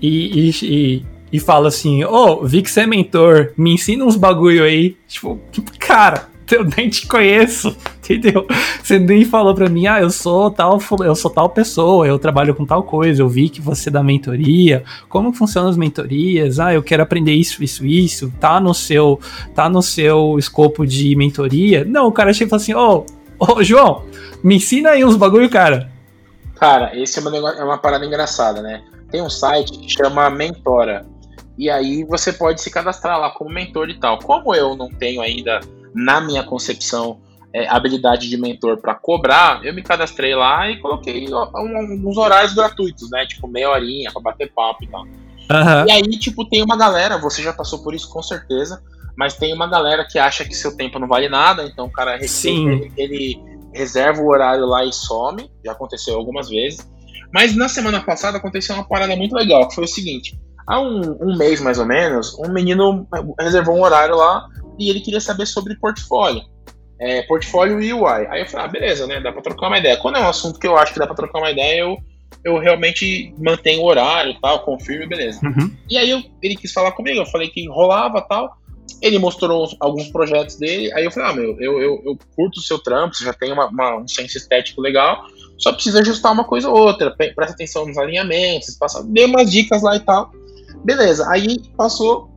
e, 0.00 0.50
e, 0.50 0.54
e, 0.62 1.06
e 1.32 1.40
fala 1.40 1.66
assim: 1.66 2.04
Ô, 2.04 2.12
oh, 2.12 2.46
vi 2.46 2.62
que 2.62 2.70
você 2.70 2.82
é 2.82 2.86
mentor, 2.86 3.50
me 3.56 3.72
ensina 3.72 4.04
uns 4.04 4.14
bagulho 4.14 4.62
aí. 4.62 4.96
Tipo, 5.08 5.40
cara, 5.80 6.28
eu 6.52 6.64
nem 6.76 6.88
te 6.88 7.06
conheço, 7.06 7.76
entendeu? 7.98 8.46
Você 8.82 8.98
nem 8.98 9.24
falou 9.24 9.54
pra 9.54 9.68
mim, 9.68 9.86
ah, 9.86 10.00
eu 10.00 10.10
sou 10.10 10.50
tal, 10.50 10.78
eu 11.04 11.14
sou 11.14 11.30
tal 11.30 11.50
pessoa, 11.50 12.06
eu 12.06 12.18
trabalho 12.18 12.54
com 12.54 12.64
tal 12.64 12.82
coisa, 12.82 13.22
eu 13.22 13.28
vi 13.28 13.48
que 13.48 13.60
você 13.60 13.90
dá 13.90 14.02
mentoria, 14.02 14.82
como 15.08 15.32
funcionam 15.32 15.68
as 15.68 15.76
mentorias, 15.76 16.58
ah, 16.58 16.72
eu 16.72 16.82
quero 16.82 17.02
aprender 17.02 17.32
isso, 17.32 17.62
isso, 17.62 17.84
isso, 17.84 18.32
tá 18.40 18.60
no 18.60 18.72
seu, 18.72 19.20
tá 19.54 19.68
no 19.68 19.82
seu 19.82 20.36
escopo 20.38 20.86
de 20.86 21.14
mentoria. 21.16 21.84
Não, 21.84 22.06
o 22.06 22.12
cara 22.12 22.32
chega 22.32 22.48
e 22.48 22.50
fala 22.50 22.62
assim, 22.62 22.74
ô, 22.74 23.04
oh, 23.38 23.52
ô, 23.52 23.62
João, 23.62 24.04
me 24.42 24.56
ensina 24.56 24.90
aí 24.90 25.04
uns 25.04 25.16
bagulho, 25.16 25.50
cara. 25.50 25.90
Cara, 26.58 26.96
esse 26.98 27.18
é 27.18 27.22
uma, 27.22 27.50
é 27.52 27.64
uma 27.64 27.78
parada 27.78 28.04
engraçada, 28.04 28.60
né? 28.62 28.82
Tem 29.10 29.22
um 29.22 29.30
site 29.30 29.78
que 29.78 29.88
chama 29.88 30.28
Mentora. 30.28 31.06
E 31.56 31.68
aí 31.68 32.04
você 32.04 32.32
pode 32.32 32.60
se 32.60 32.70
cadastrar 32.70 33.18
lá 33.18 33.30
como 33.30 33.50
mentor 33.50 33.88
e 33.90 33.98
tal. 33.98 34.18
Como 34.18 34.54
eu 34.54 34.76
não 34.76 34.88
tenho 34.88 35.20
ainda 35.20 35.60
na 35.94 36.20
minha 36.20 36.42
concepção, 36.42 37.20
é, 37.54 37.68
habilidade 37.68 38.28
de 38.28 38.36
mentor 38.36 38.78
para 38.78 38.94
cobrar, 38.94 39.64
eu 39.64 39.74
me 39.74 39.82
cadastrei 39.82 40.34
lá 40.34 40.70
e 40.70 40.80
coloquei 40.80 41.26
alguns 41.32 42.16
horários 42.16 42.54
gratuitos, 42.54 43.10
né? 43.10 43.26
Tipo, 43.26 43.48
meia 43.48 43.70
horinha 43.70 44.12
para 44.12 44.22
bater 44.22 44.52
papo 44.52 44.84
e 44.84 44.88
tal. 44.88 45.02
Uhum. 45.02 45.86
E 45.86 45.90
aí, 45.90 46.02
tipo, 46.18 46.44
tem 46.44 46.62
uma 46.62 46.76
galera, 46.76 47.16
você 47.16 47.42
já 47.42 47.52
passou 47.52 47.82
por 47.82 47.94
isso 47.94 48.10
com 48.10 48.22
certeza, 48.22 48.82
mas 49.16 49.34
tem 49.34 49.52
uma 49.52 49.66
galera 49.66 50.06
que 50.06 50.18
acha 50.18 50.44
que 50.44 50.54
seu 50.54 50.76
tempo 50.76 50.98
não 50.98 51.08
vale 51.08 51.28
nada, 51.28 51.64
então 51.64 51.86
o 51.86 51.92
cara 51.92 52.18
ele, 52.22 52.92
ele 52.96 53.42
reserva 53.72 54.20
o 54.20 54.28
horário 54.28 54.66
lá 54.66 54.84
e 54.84 54.92
some, 54.92 55.50
já 55.64 55.72
aconteceu 55.72 56.16
algumas 56.16 56.48
vezes. 56.48 56.86
Mas 57.32 57.56
na 57.56 57.68
semana 57.68 58.00
passada 58.00 58.38
aconteceu 58.38 58.74
uma 58.74 58.86
parada 58.86 59.16
muito 59.16 59.34
legal, 59.34 59.66
que 59.68 59.74
foi 59.74 59.84
o 59.84 59.88
seguinte: 59.88 60.38
há 60.66 60.80
um, 60.80 61.16
um 61.20 61.36
mês 61.36 61.60
mais 61.60 61.78
ou 61.78 61.86
menos, 61.86 62.38
um 62.38 62.52
menino 62.52 63.06
reservou 63.40 63.76
um 63.76 63.82
horário 63.82 64.16
lá 64.16 64.46
e 64.78 64.90
ele 64.90 65.00
queria 65.00 65.20
saber 65.20 65.46
sobre 65.46 65.76
portfólio. 65.76 66.42
É, 67.00 67.22
portfólio 67.22 67.80
e 67.80 67.92
UI. 67.92 68.26
Aí 68.28 68.40
eu 68.40 68.46
falei, 68.46 68.66
ah, 68.66 68.68
beleza, 68.68 69.06
né? 69.06 69.20
Dá 69.20 69.32
pra 69.32 69.42
trocar 69.42 69.68
uma 69.68 69.78
ideia. 69.78 69.96
Quando 69.96 70.16
é 70.16 70.20
um 70.20 70.28
assunto 70.28 70.58
que 70.58 70.66
eu 70.66 70.76
acho 70.76 70.92
que 70.92 70.98
dá 70.98 71.06
pra 71.06 71.14
trocar 71.14 71.38
uma 71.38 71.50
ideia, 71.50 71.80
eu, 71.80 71.96
eu 72.44 72.58
realmente 72.58 73.32
mantenho 73.38 73.82
o 73.82 73.86
horário 73.86 74.32
e 74.32 74.40
tal, 74.40 74.64
confirmo 74.64 75.04
e 75.04 75.08
beleza. 75.08 75.40
Uhum. 75.44 75.76
E 75.88 75.96
aí 75.96 76.10
eu, 76.10 76.22
ele 76.42 76.56
quis 76.56 76.72
falar 76.72 76.92
comigo, 76.92 77.20
eu 77.20 77.26
falei 77.26 77.48
que 77.48 77.68
rolava 77.68 78.20
tal. 78.20 78.56
Ele 79.00 79.18
mostrou 79.18 79.68
alguns 79.78 80.08
projetos 80.08 80.56
dele, 80.56 80.92
aí 80.92 81.04
eu 81.04 81.10
falei, 81.10 81.30
ah, 81.30 81.34
meu, 81.34 81.56
eu, 81.60 81.80
eu, 81.80 82.02
eu 82.04 82.18
curto 82.34 82.58
o 82.58 82.62
seu 82.62 82.78
trampo, 82.78 83.14
você 83.14 83.24
já 83.24 83.32
tem 83.32 83.52
uma, 83.52 83.66
uma, 83.66 83.98
um 83.98 84.08
senso 84.08 84.36
estético 84.36 84.80
legal, 84.80 85.24
só 85.58 85.72
precisa 85.72 86.00
ajustar 86.00 86.32
uma 86.32 86.42
coisa 86.42 86.68
ou 86.68 86.76
outra, 86.76 87.14
presta 87.14 87.52
atenção 87.52 87.86
nos 87.86 87.98
alinhamentos, 87.98 88.76
passa, 88.76 89.04
dei 89.04 89.26
umas 89.26 89.50
dicas 89.50 89.82
lá 89.82 89.94
e 89.94 90.00
tal. 90.00 90.32
Beleza, 90.84 91.28
aí 91.30 91.58
passou 91.76 92.30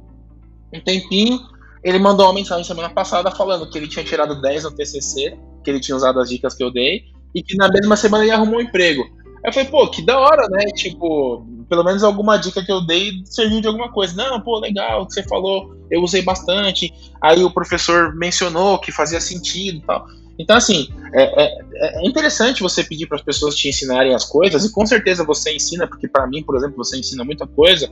um 0.73 0.79
tempinho, 0.81 1.39
ele 1.83 1.99
mandou 1.99 2.27
uma 2.27 2.33
mensagem 2.33 2.63
semana 2.63 2.89
passada 2.89 3.31
falando 3.31 3.69
que 3.69 3.77
ele 3.77 3.87
tinha 3.87 4.05
tirado 4.05 4.41
10 4.41 4.63
no 4.63 4.71
TCC, 4.71 5.37
que 5.63 5.69
ele 5.69 5.79
tinha 5.79 5.95
usado 5.95 6.19
as 6.19 6.29
dicas 6.29 6.53
que 6.53 6.63
eu 6.63 6.71
dei, 6.71 7.03
e 7.33 7.41
que 7.41 7.55
na 7.55 7.69
mesma 7.69 7.95
semana 7.95 8.23
ele 8.23 8.31
arrumou 8.31 8.59
um 8.59 8.61
emprego. 8.61 9.03
Aí 9.43 9.49
eu 9.49 9.53
falei, 9.53 9.69
pô, 9.69 9.87
que 9.89 10.05
da 10.05 10.19
hora, 10.19 10.47
né? 10.49 10.65
Tipo, 10.75 11.45
pelo 11.67 11.83
menos 11.83 12.03
alguma 12.03 12.37
dica 12.37 12.63
que 12.63 12.71
eu 12.71 12.85
dei 12.85 13.11
serviu 13.25 13.61
de 13.61 13.67
alguma 13.67 13.91
coisa. 13.91 14.15
Não, 14.15 14.39
pô, 14.41 14.59
legal, 14.59 15.01
o 15.01 15.07
que 15.07 15.13
você 15.13 15.23
falou, 15.23 15.75
eu 15.89 16.01
usei 16.01 16.21
bastante. 16.21 16.93
Aí 17.21 17.43
o 17.43 17.51
professor 17.51 18.15
mencionou 18.15 18.77
que 18.77 18.91
fazia 18.91 19.19
sentido 19.19 19.77
e 19.77 19.81
tal. 19.81 20.05
Então, 20.37 20.57
assim, 20.57 20.89
é, 21.13 21.43
é, 21.43 22.03
é 22.03 22.07
interessante 22.07 22.61
você 22.61 22.83
pedir 22.83 23.07
para 23.07 23.17
as 23.17 23.23
pessoas 23.23 23.55
te 23.55 23.69
ensinarem 23.69 24.13
as 24.13 24.25
coisas, 24.25 24.65
e 24.65 24.71
com 24.71 24.85
certeza 24.85 25.23
você 25.23 25.55
ensina, 25.55 25.87
porque 25.87 26.07
para 26.07 26.25
mim, 26.27 26.43
por 26.43 26.55
exemplo, 26.55 26.77
você 26.77 26.97
ensina 26.97 27.23
muita 27.23 27.45
coisa, 27.45 27.89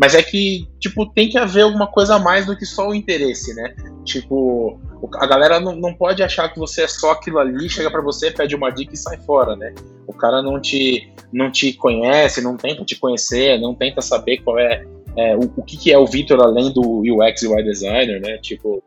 mas 0.00 0.14
é 0.14 0.22
que, 0.22 0.66
tipo, 0.78 1.04
tem 1.04 1.28
que 1.28 1.36
haver 1.36 1.60
alguma 1.60 1.86
coisa 1.86 2.14
a 2.14 2.18
mais 2.18 2.46
do 2.46 2.56
que 2.56 2.64
só 2.64 2.88
o 2.88 2.94
interesse, 2.94 3.54
né? 3.54 3.74
Tipo, 4.02 4.80
a 5.16 5.26
galera 5.26 5.60
não, 5.60 5.76
não 5.76 5.92
pode 5.92 6.22
achar 6.22 6.48
que 6.48 6.58
você 6.58 6.84
é 6.84 6.88
só 6.88 7.10
aquilo 7.10 7.38
ali, 7.38 7.68
chega 7.68 7.90
para 7.90 8.00
você, 8.00 8.30
pede 8.30 8.56
uma 8.56 8.70
dica 8.70 8.94
e 8.94 8.96
sai 8.96 9.18
fora, 9.18 9.54
né? 9.54 9.74
O 10.06 10.14
cara 10.14 10.40
não 10.40 10.58
te, 10.58 11.12
não 11.30 11.50
te 11.50 11.74
conhece, 11.74 12.40
não 12.40 12.56
tenta 12.56 12.82
te 12.82 12.96
conhecer, 12.96 13.60
não 13.60 13.74
tenta 13.74 14.00
saber 14.00 14.38
qual 14.38 14.58
é, 14.58 14.86
é 15.18 15.36
o, 15.36 15.52
o 15.54 15.62
que, 15.62 15.76
que 15.76 15.92
é 15.92 15.98
o 15.98 16.06
Victor 16.06 16.40
além 16.40 16.72
do 16.72 17.00
UX 17.00 17.42
e 17.42 17.48
UI 17.48 17.62
designer, 17.62 18.22
né? 18.22 18.38
Tipo, 18.38 18.82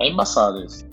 é 0.00 0.08
embaçado 0.08 0.64
isso. 0.64 0.86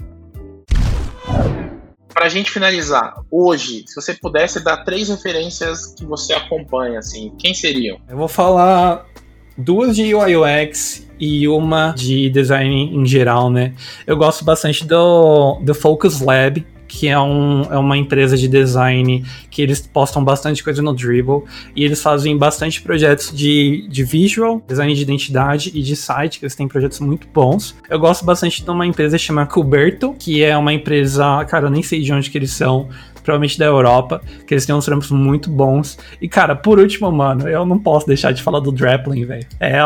Pra 2.13 2.27
gente 2.27 2.51
finalizar, 2.51 3.15
hoje, 3.31 3.85
se 3.87 3.95
você 3.95 4.13
pudesse 4.13 4.61
dar 4.61 4.83
três 4.83 5.07
referências 5.07 5.95
que 5.95 6.05
você 6.05 6.33
acompanha, 6.33 6.99
assim, 6.99 7.33
quem 7.39 7.53
seriam? 7.53 7.97
Eu 8.09 8.17
vou 8.17 8.27
falar 8.27 9.12
duas 9.57 9.95
de 9.95 10.13
UI 10.13 10.35
UX 10.35 11.07
e 11.19 11.47
uma 11.47 11.93
de 11.95 12.29
design 12.29 12.95
em 12.95 13.05
geral, 13.05 13.49
né? 13.49 13.73
Eu 14.05 14.17
gosto 14.17 14.43
bastante 14.43 14.85
do, 14.85 15.59
do 15.61 15.73
Focus 15.73 16.21
Lab, 16.21 16.65
que 16.93 17.07
é, 17.07 17.19
um, 17.19 17.63
é 17.63 17.77
uma 17.77 17.97
empresa 17.97 18.37
de 18.37 18.47
design 18.47 19.25
que 19.49 19.63
eles 19.63 19.81
postam 19.81 20.23
bastante 20.23 20.63
coisa 20.63 20.79
no 20.79 20.93
Dribble 20.93 21.43
e 21.75 21.83
eles 21.83 22.01
fazem 22.01 22.37
bastante 22.37 22.81
projetos 22.83 23.35
de, 23.35 23.87
de 23.89 24.03
visual, 24.03 24.61
design 24.67 24.93
de 24.93 25.01
identidade 25.01 25.71
e 25.73 25.81
de 25.81 25.95
site, 25.95 26.37
que 26.37 26.45
eles 26.45 26.55
têm 26.55 26.67
projetos 26.67 26.99
muito 26.99 27.27
bons. 27.33 27.75
Eu 27.89 27.97
gosto 27.97 28.23
bastante 28.23 28.63
de 28.63 28.69
uma 28.69 28.85
empresa 28.85 29.17
chamada 29.17 29.49
Cuberto, 29.49 30.13
que 30.19 30.43
é 30.43 30.55
uma 30.55 30.71
empresa, 30.71 31.43
cara, 31.45 31.65
eu 31.65 31.71
nem 31.71 31.81
sei 31.81 32.01
de 32.01 32.13
onde 32.13 32.29
que 32.29 32.37
eles 32.37 32.51
são, 32.51 32.87
provavelmente 33.23 33.57
da 33.57 33.65
Europa, 33.65 34.21
que 34.45 34.53
eles 34.53 34.65
têm 34.65 34.75
uns 34.75 34.85
trampos 34.85 35.09
muito 35.09 35.49
bons. 35.49 35.97
E, 36.21 36.27
cara, 36.27 36.55
por 36.55 36.79
último, 36.79 37.11
mano, 37.11 37.47
eu 37.47 37.65
não 37.65 37.79
posso 37.79 38.05
deixar 38.05 38.31
de 38.31 38.43
falar 38.43 38.59
do 38.59 38.71
Draplin, 38.71 39.25
velho. 39.25 39.47
É, 39.59 39.77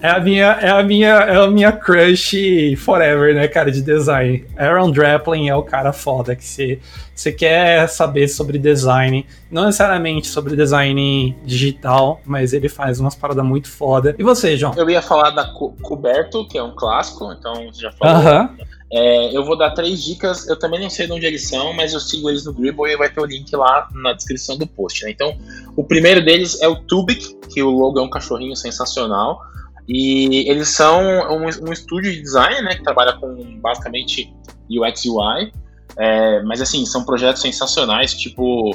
é, 0.00 0.08
a 0.10 0.20
minha, 0.20 0.46
é 0.60 0.70
a 0.70 0.82
minha, 0.82 1.08
é 1.08 1.36
a 1.36 1.50
minha 1.50 1.72
crush 1.72 2.76
forever, 2.76 3.34
né, 3.34 3.48
cara, 3.48 3.70
de 3.70 3.82
design. 3.82 4.44
Aaron 4.56 4.90
Draplin 4.90 5.48
é 5.48 5.56
o 5.56 5.62
cara 5.62 5.92
foda 5.92 6.36
que 6.36 6.44
você 6.44 6.78
você 7.20 7.32
quer 7.32 7.86
saber 7.86 8.28
sobre 8.28 8.58
design, 8.58 9.26
não 9.50 9.66
necessariamente 9.66 10.26
sobre 10.26 10.56
design 10.56 11.36
digital, 11.44 12.18
mas 12.24 12.54
ele 12.54 12.66
faz 12.66 12.98
umas 12.98 13.14
paradas 13.14 13.44
muito 13.44 13.68
foda. 13.68 14.16
E 14.18 14.22
você, 14.22 14.56
João? 14.56 14.72
Eu 14.74 14.88
ia 14.88 15.02
falar 15.02 15.28
da 15.28 15.44
Coberto, 15.44 16.48
que 16.48 16.56
é 16.56 16.62
um 16.62 16.74
clássico, 16.74 17.30
então 17.30 17.66
você 17.70 17.82
já 17.82 17.92
falou. 17.92 18.22
Uh 18.22 18.26
-huh. 18.26 18.66
É, 18.92 19.36
eu 19.36 19.44
vou 19.44 19.56
dar 19.56 19.70
três 19.70 20.02
dicas. 20.02 20.48
Eu 20.48 20.58
também 20.58 20.80
não 20.80 20.90
sei 20.90 21.06
de 21.06 21.12
onde 21.12 21.26
eles 21.26 21.48
são, 21.48 21.72
mas 21.72 21.92
eu 21.92 22.00
sigo 22.00 22.28
eles 22.28 22.44
no 22.44 22.52
Gribble 22.52 22.90
e 22.90 22.96
vai 22.96 23.08
ter 23.08 23.20
o 23.20 23.24
link 23.24 23.54
lá 23.54 23.88
na 23.94 24.12
descrição 24.12 24.56
do 24.56 24.66
post. 24.66 25.04
Né? 25.04 25.12
Então, 25.12 25.36
o 25.76 25.84
primeiro 25.84 26.24
deles 26.24 26.60
é 26.60 26.68
o 26.68 26.76
Tubic, 26.76 27.36
que 27.48 27.62
o 27.62 27.70
logo 27.70 27.98
é 27.98 28.02
um 28.02 28.10
cachorrinho 28.10 28.56
sensacional. 28.56 29.40
E 29.88 30.48
eles 30.48 30.68
são 30.68 31.00
um, 31.02 31.68
um 31.68 31.72
estúdio 31.72 32.12
de 32.12 32.22
design, 32.22 32.62
né, 32.62 32.76
que 32.76 32.82
trabalha 32.82 33.14
com 33.14 33.58
basicamente 33.60 34.32
UX 34.70 35.04
UI. 35.04 35.52
É, 35.96 36.42
mas 36.42 36.60
assim, 36.60 36.86
são 36.86 37.04
projetos 37.04 37.42
sensacionais, 37.42 38.14
tipo 38.14 38.70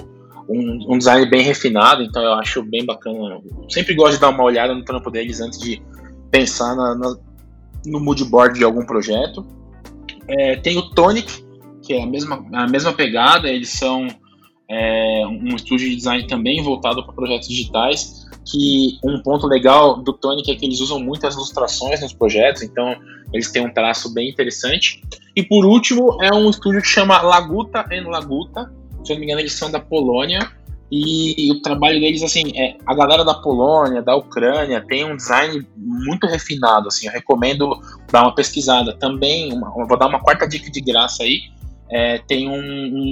um, 0.50 0.94
um, 0.94 0.98
design 0.98 1.26
bem 1.26 1.42
refinado, 1.42 2.04
então 2.04 2.22
eu 2.22 2.34
acho 2.34 2.62
bem 2.64 2.86
bacana. 2.86 3.40
Sempre 3.70 3.96
gosto 3.96 4.16
de 4.16 4.20
dar 4.20 4.30
uma 4.30 4.44
olhada 4.44 4.76
no 4.76 4.84
trampo 4.84 5.10
deles 5.10 5.40
antes 5.40 5.60
de 5.60 5.82
pensar 6.30 6.76
na, 6.76 6.96
na, 6.96 7.16
no 7.86 8.00
mood 8.00 8.24
board 8.26 8.60
de 8.60 8.66
algum 8.66 8.86
projeto. 8.86 9.46
É, 10.28 10.56
tem 10.58 10.78
o 10.78 10.90
Tonic, 10.90 11.44
que 11.84 11.94
é 11.94 12.04
a 12.04 12.06
mesma, 12.06 12.46
a 12.54 12.68
mesma 12.68 12.94
pegada, 12.94 13.48
eles 13.50 13.70
são 13.70 14.08
é, 14.70 15.24
um 15.28 15.56
estúdio 15.56 15.90
de 15.90 15.96
design 15.96 16.26
também 16.28 16.62
voltado 16.64 17.04
para 17.04 17.14
projetos 17.14 17.48
digitais, 17.48 18.26
que 18.46 19.00
um 19.04 19.22
ponto 19.22 19.48
legal 19.48 20.02
do 20.02 20.14
Tonic 20.14 20.52
é 20.52 20.56
que 20.56 20.66
eles 20.66 20.80
usam 20.80 21.00
muitas 21.00 21.36
ilustrações 21.36 22.02
nos 22.02 22.14
projetos, 22.14 22.62
então 22.62 22.96
eles 23.34 23.52
têm 23.52 23.66
um 23.66 23.74
traço 23.74 24.14
bem 24.14 24.30
interessante. 24.30 25.02
E 25.36 25.44
por 25.44 25.66
último, 25.66 26.18
é 26.22 26.34
um 26.34 26.50
estúdio 26.50 26.82
que 26.82 26.88
chama 26.88 27.22
Laguta 27.22 27.86
and 27.92 28.08
Laguta, 28.08 28.72
se 29.04 29.12
eu 29.12 29.16
não 29.16 29.20
me 29.20 29.26
engano 29.26 29.42
eles 29.42 29.54
são 29.54 29.70
da 29.70 29.80
Polônia, 29.80 30.52
e 30.92 31.52
o 31.52 31.62
trabalho 31.62 32.00
deles, 32.00 32.22
assim, 32.22 32.52
é, 32.56 32.78
a 32.86 32.94
galera 32.94 33.26
da 33.26 33.34
Polônia, 33.34 34.02
da 34.02 34.16
Ucrânia, 34.16 34.86
tem 34.88 35.04
um 35.04 35.16
design 35.16 35.68
muito 35.76 36.28
refinado, 36.28 36.88
assim, 36.88 37.08
eu 37.08 37.14
recomendo 37.14 37.80
dar 38.12 38.24
uma 38.24 38.36
pesquisada. 38.36 38.96
Também, 38.98 39.52
uma, 39.52 39.72
vou 39.72 39.98
dar 39.98 40.08
uma 40.08 40.20
quarta 40.20 40.48
dica 40.48 40.70
de 40.70 40.82
graça 40.82 41.24
aí, 41.24 41.42
é, 41.90 42.20
tem 42.20 42.50
um, 42.50 42.54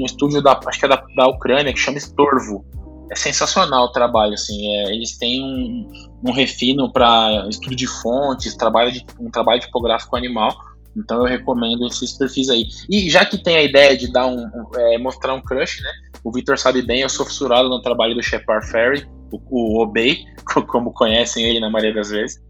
um, 0.02 0.06
estúdio 0.06 0.42
da, 0.42 0.60
acho 0.66 0.80
que 0.80 0.86
é 0.86 0.90
da, 0.90 1.04
da 1.16 1.28
Ucrânia, 1.28 1.74
que 1.74 1.80
chama 1.80 1.98
Estorvo. 1.98 2.64
É 3.12 3.16
sensacional 3.16 3.86
o 3.86 3.92
trabalho, 3.92 4.34
assim, 4.34 4.68
é, 4.76 4.94
eles 4.94 5.18
têm 5.18 5.44
um, 5.44 5.90
um 6.30 6.32
refino 6.32 6.92
para 6.92 7.48
estudo 7.50 7.76
de 7.76 7.88
fontes, 7.88 8.56
trabalho 8.56 8.92
de, 8.92 9.06
um 9.20 9.30
trabalho 9.32 9.62
tipográfico 9.62 10.16
animal, 10.16 10.56
Então 10.96 11.20
eu 11.20 11.26
recomendo 11.26 11.88
esses 11.88 12.14
perfis 12.14 12.50
aí. 12.50 12.66
E 12.90 13.10
já 13.10 13.26
que 13.26 13.38
tem 13.38 13.58
a 13.58 13.64
ideia 13.64 13.98
de 13.98 14.12
dar 14.12 14.28
um, 14.28 14.46
um 14.46 14.66
é, 14.76 14.98
mostrar 14.98 15.34
um 15.34 15.42
crush, 15.42 15.82
né? 15.82 15.90
O 16.24 16.32
Victor 16.32 16.58
sabe 16.58 16.82
bem, 16.82 17.02
eu 17.02 17.10
sou 17.10 17.26
fissurado 17.26 17.68
no 17.68 17.82
trabalho 17.82 18.16
do 18.16 18.24
Shepard 18.24 18.66
Ferry, 18.68 19.06
o, 19.32 19.40
o 19.50 19.82
Obey, 19.82 20.24
como 20.68 20.94
conhecem 20.94 21.46
ele 21.46 21.60
na 21.60 21.70
maioria 21.70 21.96
das 21.96 22.10
vezes. 22.10 22.42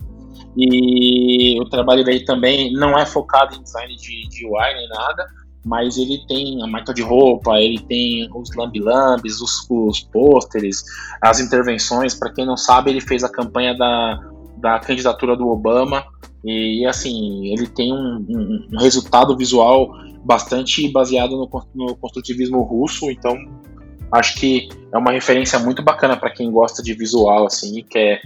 E 0.55 1.59
o 1.59 1.65
trabalho 1.65 2.03
dele 2.03 2.25
também 2.25 2.71
não 2.73 2.97
é 2.97 3.05
focado 3.05 3.55
em 3.55 3.63
design 3.63 3.95
de, 3.95 4.27
de 4.29 4.45
UI 4.45 4.73
nem 4.75 4.87
nada, 4.89 5.25
mas 5.65 5.97
ele 5.97 6.23
tem 6.27 6.61
a 6.61 6.67
marca 6.67 6.93
de 6.93 7.01
roupa, 7.01 7.59
ele 7.59 7.79
tem 7.79 8.29
os 8.35 8.55
lambilambes, 8.55 9.41
os, 9.41 9.65
os 9.69 10.01
pôsteres, 10.01 10.83
as 11.21 11.39
intervenções. 11.39 12.13
Para 12.13 12.31
quem 12.31 12.45
não 12.45 12.57
sabe, 12.57 12.91
ele 12.91 13.01
fez 13.01 13.23
a 13.23 13.31
campanha 13.31 13.75
da, 13.75 14.19
da 14.63 14.79
candidatura 14.79 15.35
do 15.35 15.49
Obama 15.49 16.05
e 16.41 16.85
assim 16.85 17.53
ele 17.53 17.67
tem 17.67 17.91
um, 17.91 18.25
um, 18.71 18.77
resultado 18.79 19.35
visual 19.35 19.89
bastante 20.23 20.89
baseado 20.89 21.31
no, 21.31 21.49
no, 21.75 21.95
construtivismo 21.97 22.61
russo. 22.61 23.11
Então 23.11 23.35
acho 24.09 24.39
que 24.39 24.69
é 24.93 24.97
uma 24.97 25.11
referência 25.11 25.59
muito 25.59 25.83
bacana 25.83 26.15
para 26.15 26.31
quem 26.31 26.49
gosta 26.49 26.81
de 26.81 26.93
visual 26.93 27.45
assim 27.45 27.79
e 27.79 27.83
quer 27.83 28.21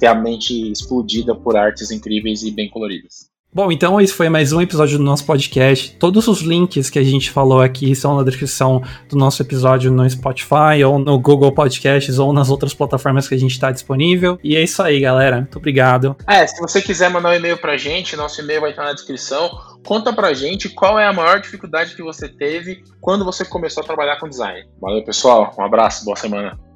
ter 0.00 0.08
a 0.08 0.14
mente 0.16 0.72
explodida 0.72 1.32
por 1.32 1.56
artes 1.56 1.92
incríveis 1.92 2.42
e 2.42 2.50
bem 2.50 2.68
coloridas. 2.68 3.27
Bom, 3.50 3.72
então 3.72 3.98
esse 3.98 4.12
foi 4.12 4.28
mais 4.28 4.52
um 4.52 4.60
episódio 4.60 4.98
do 4.98 5.04
nosso 5.04 5.24
podcast. 5.24 5.96
Todos 5.96 6.28
os 6.28 6.40
links 6.40 6.90
que 6.90 6.98
a 6.98 7.02
gente 7.02 7.30
falou 7.30 7.62
aqui 7.62 7.90
estão 7.90 8.14
na 8.14 8.22
descrição 8.22 8.82
do 9.08 9.16
nosso 9.16 9.40
episódio 9.40 9.90
no 9.90 10.08
Spotify, 10.08 10.84
ou 10.86 10.98
no 10.98 11.18
Google 11.18 11.50
Podcasts, 11.52 12.18
ou 12.18 12.30
nas 12.30 12.50
outras 12.50 12.74
plataformas 12.74 13.26
que 13.26 13.34
a 13.34 13.38
gente 13.38 13.52
está 13.52 13.72
disponível. 13.72 14.38
E 14.44 14.54
é 14.54 14.62
isso 14.62 14.82
aí, 14.82 15.00
galera. 15.00 15.36
Muito 15.36 15.56
obrigado. 15.56 16.14
É, 16.26 16.46
se 16.46 16.60
você 16.60 16.82
quiser 16.82 17.08
mandar 17.08 17.30
um 17.30 17.34
e-mail 17.34 17.56
pra 17.56 17.78
gente, 17.78 18.16
nosso 18.16 18.38
e-mail 18.42 18.60
vai 18.60 18.70
estar 18.70 18.84
na 18.84 18.92
descrição. 18.92 19.50
Conta 19.82 20.12
pra 20.12 20.34
gente 20.34 20.68
qual 20.68 20.98
é 20.98 21.06
a 21.06 21.12
maior 21.12 21.40
dificuldade 21.40 21.96
que 21.96 22.02
você 22.02 22.28
teve 22.28 22.84
quando 23.00 23.24
você 23.24 23.46
começou 23.46 23.82
a 23.82 23.86
trabalhar 23.86 24.20
com 24.20 24.28
design. 24.28 24.68
Valeu, 24.78 25.02
pessoal. 25.02 25.54
Um 25.58 25.64
abraço, 25.64 26.04
boa 26.04 26.16
semana. 26.16 26.67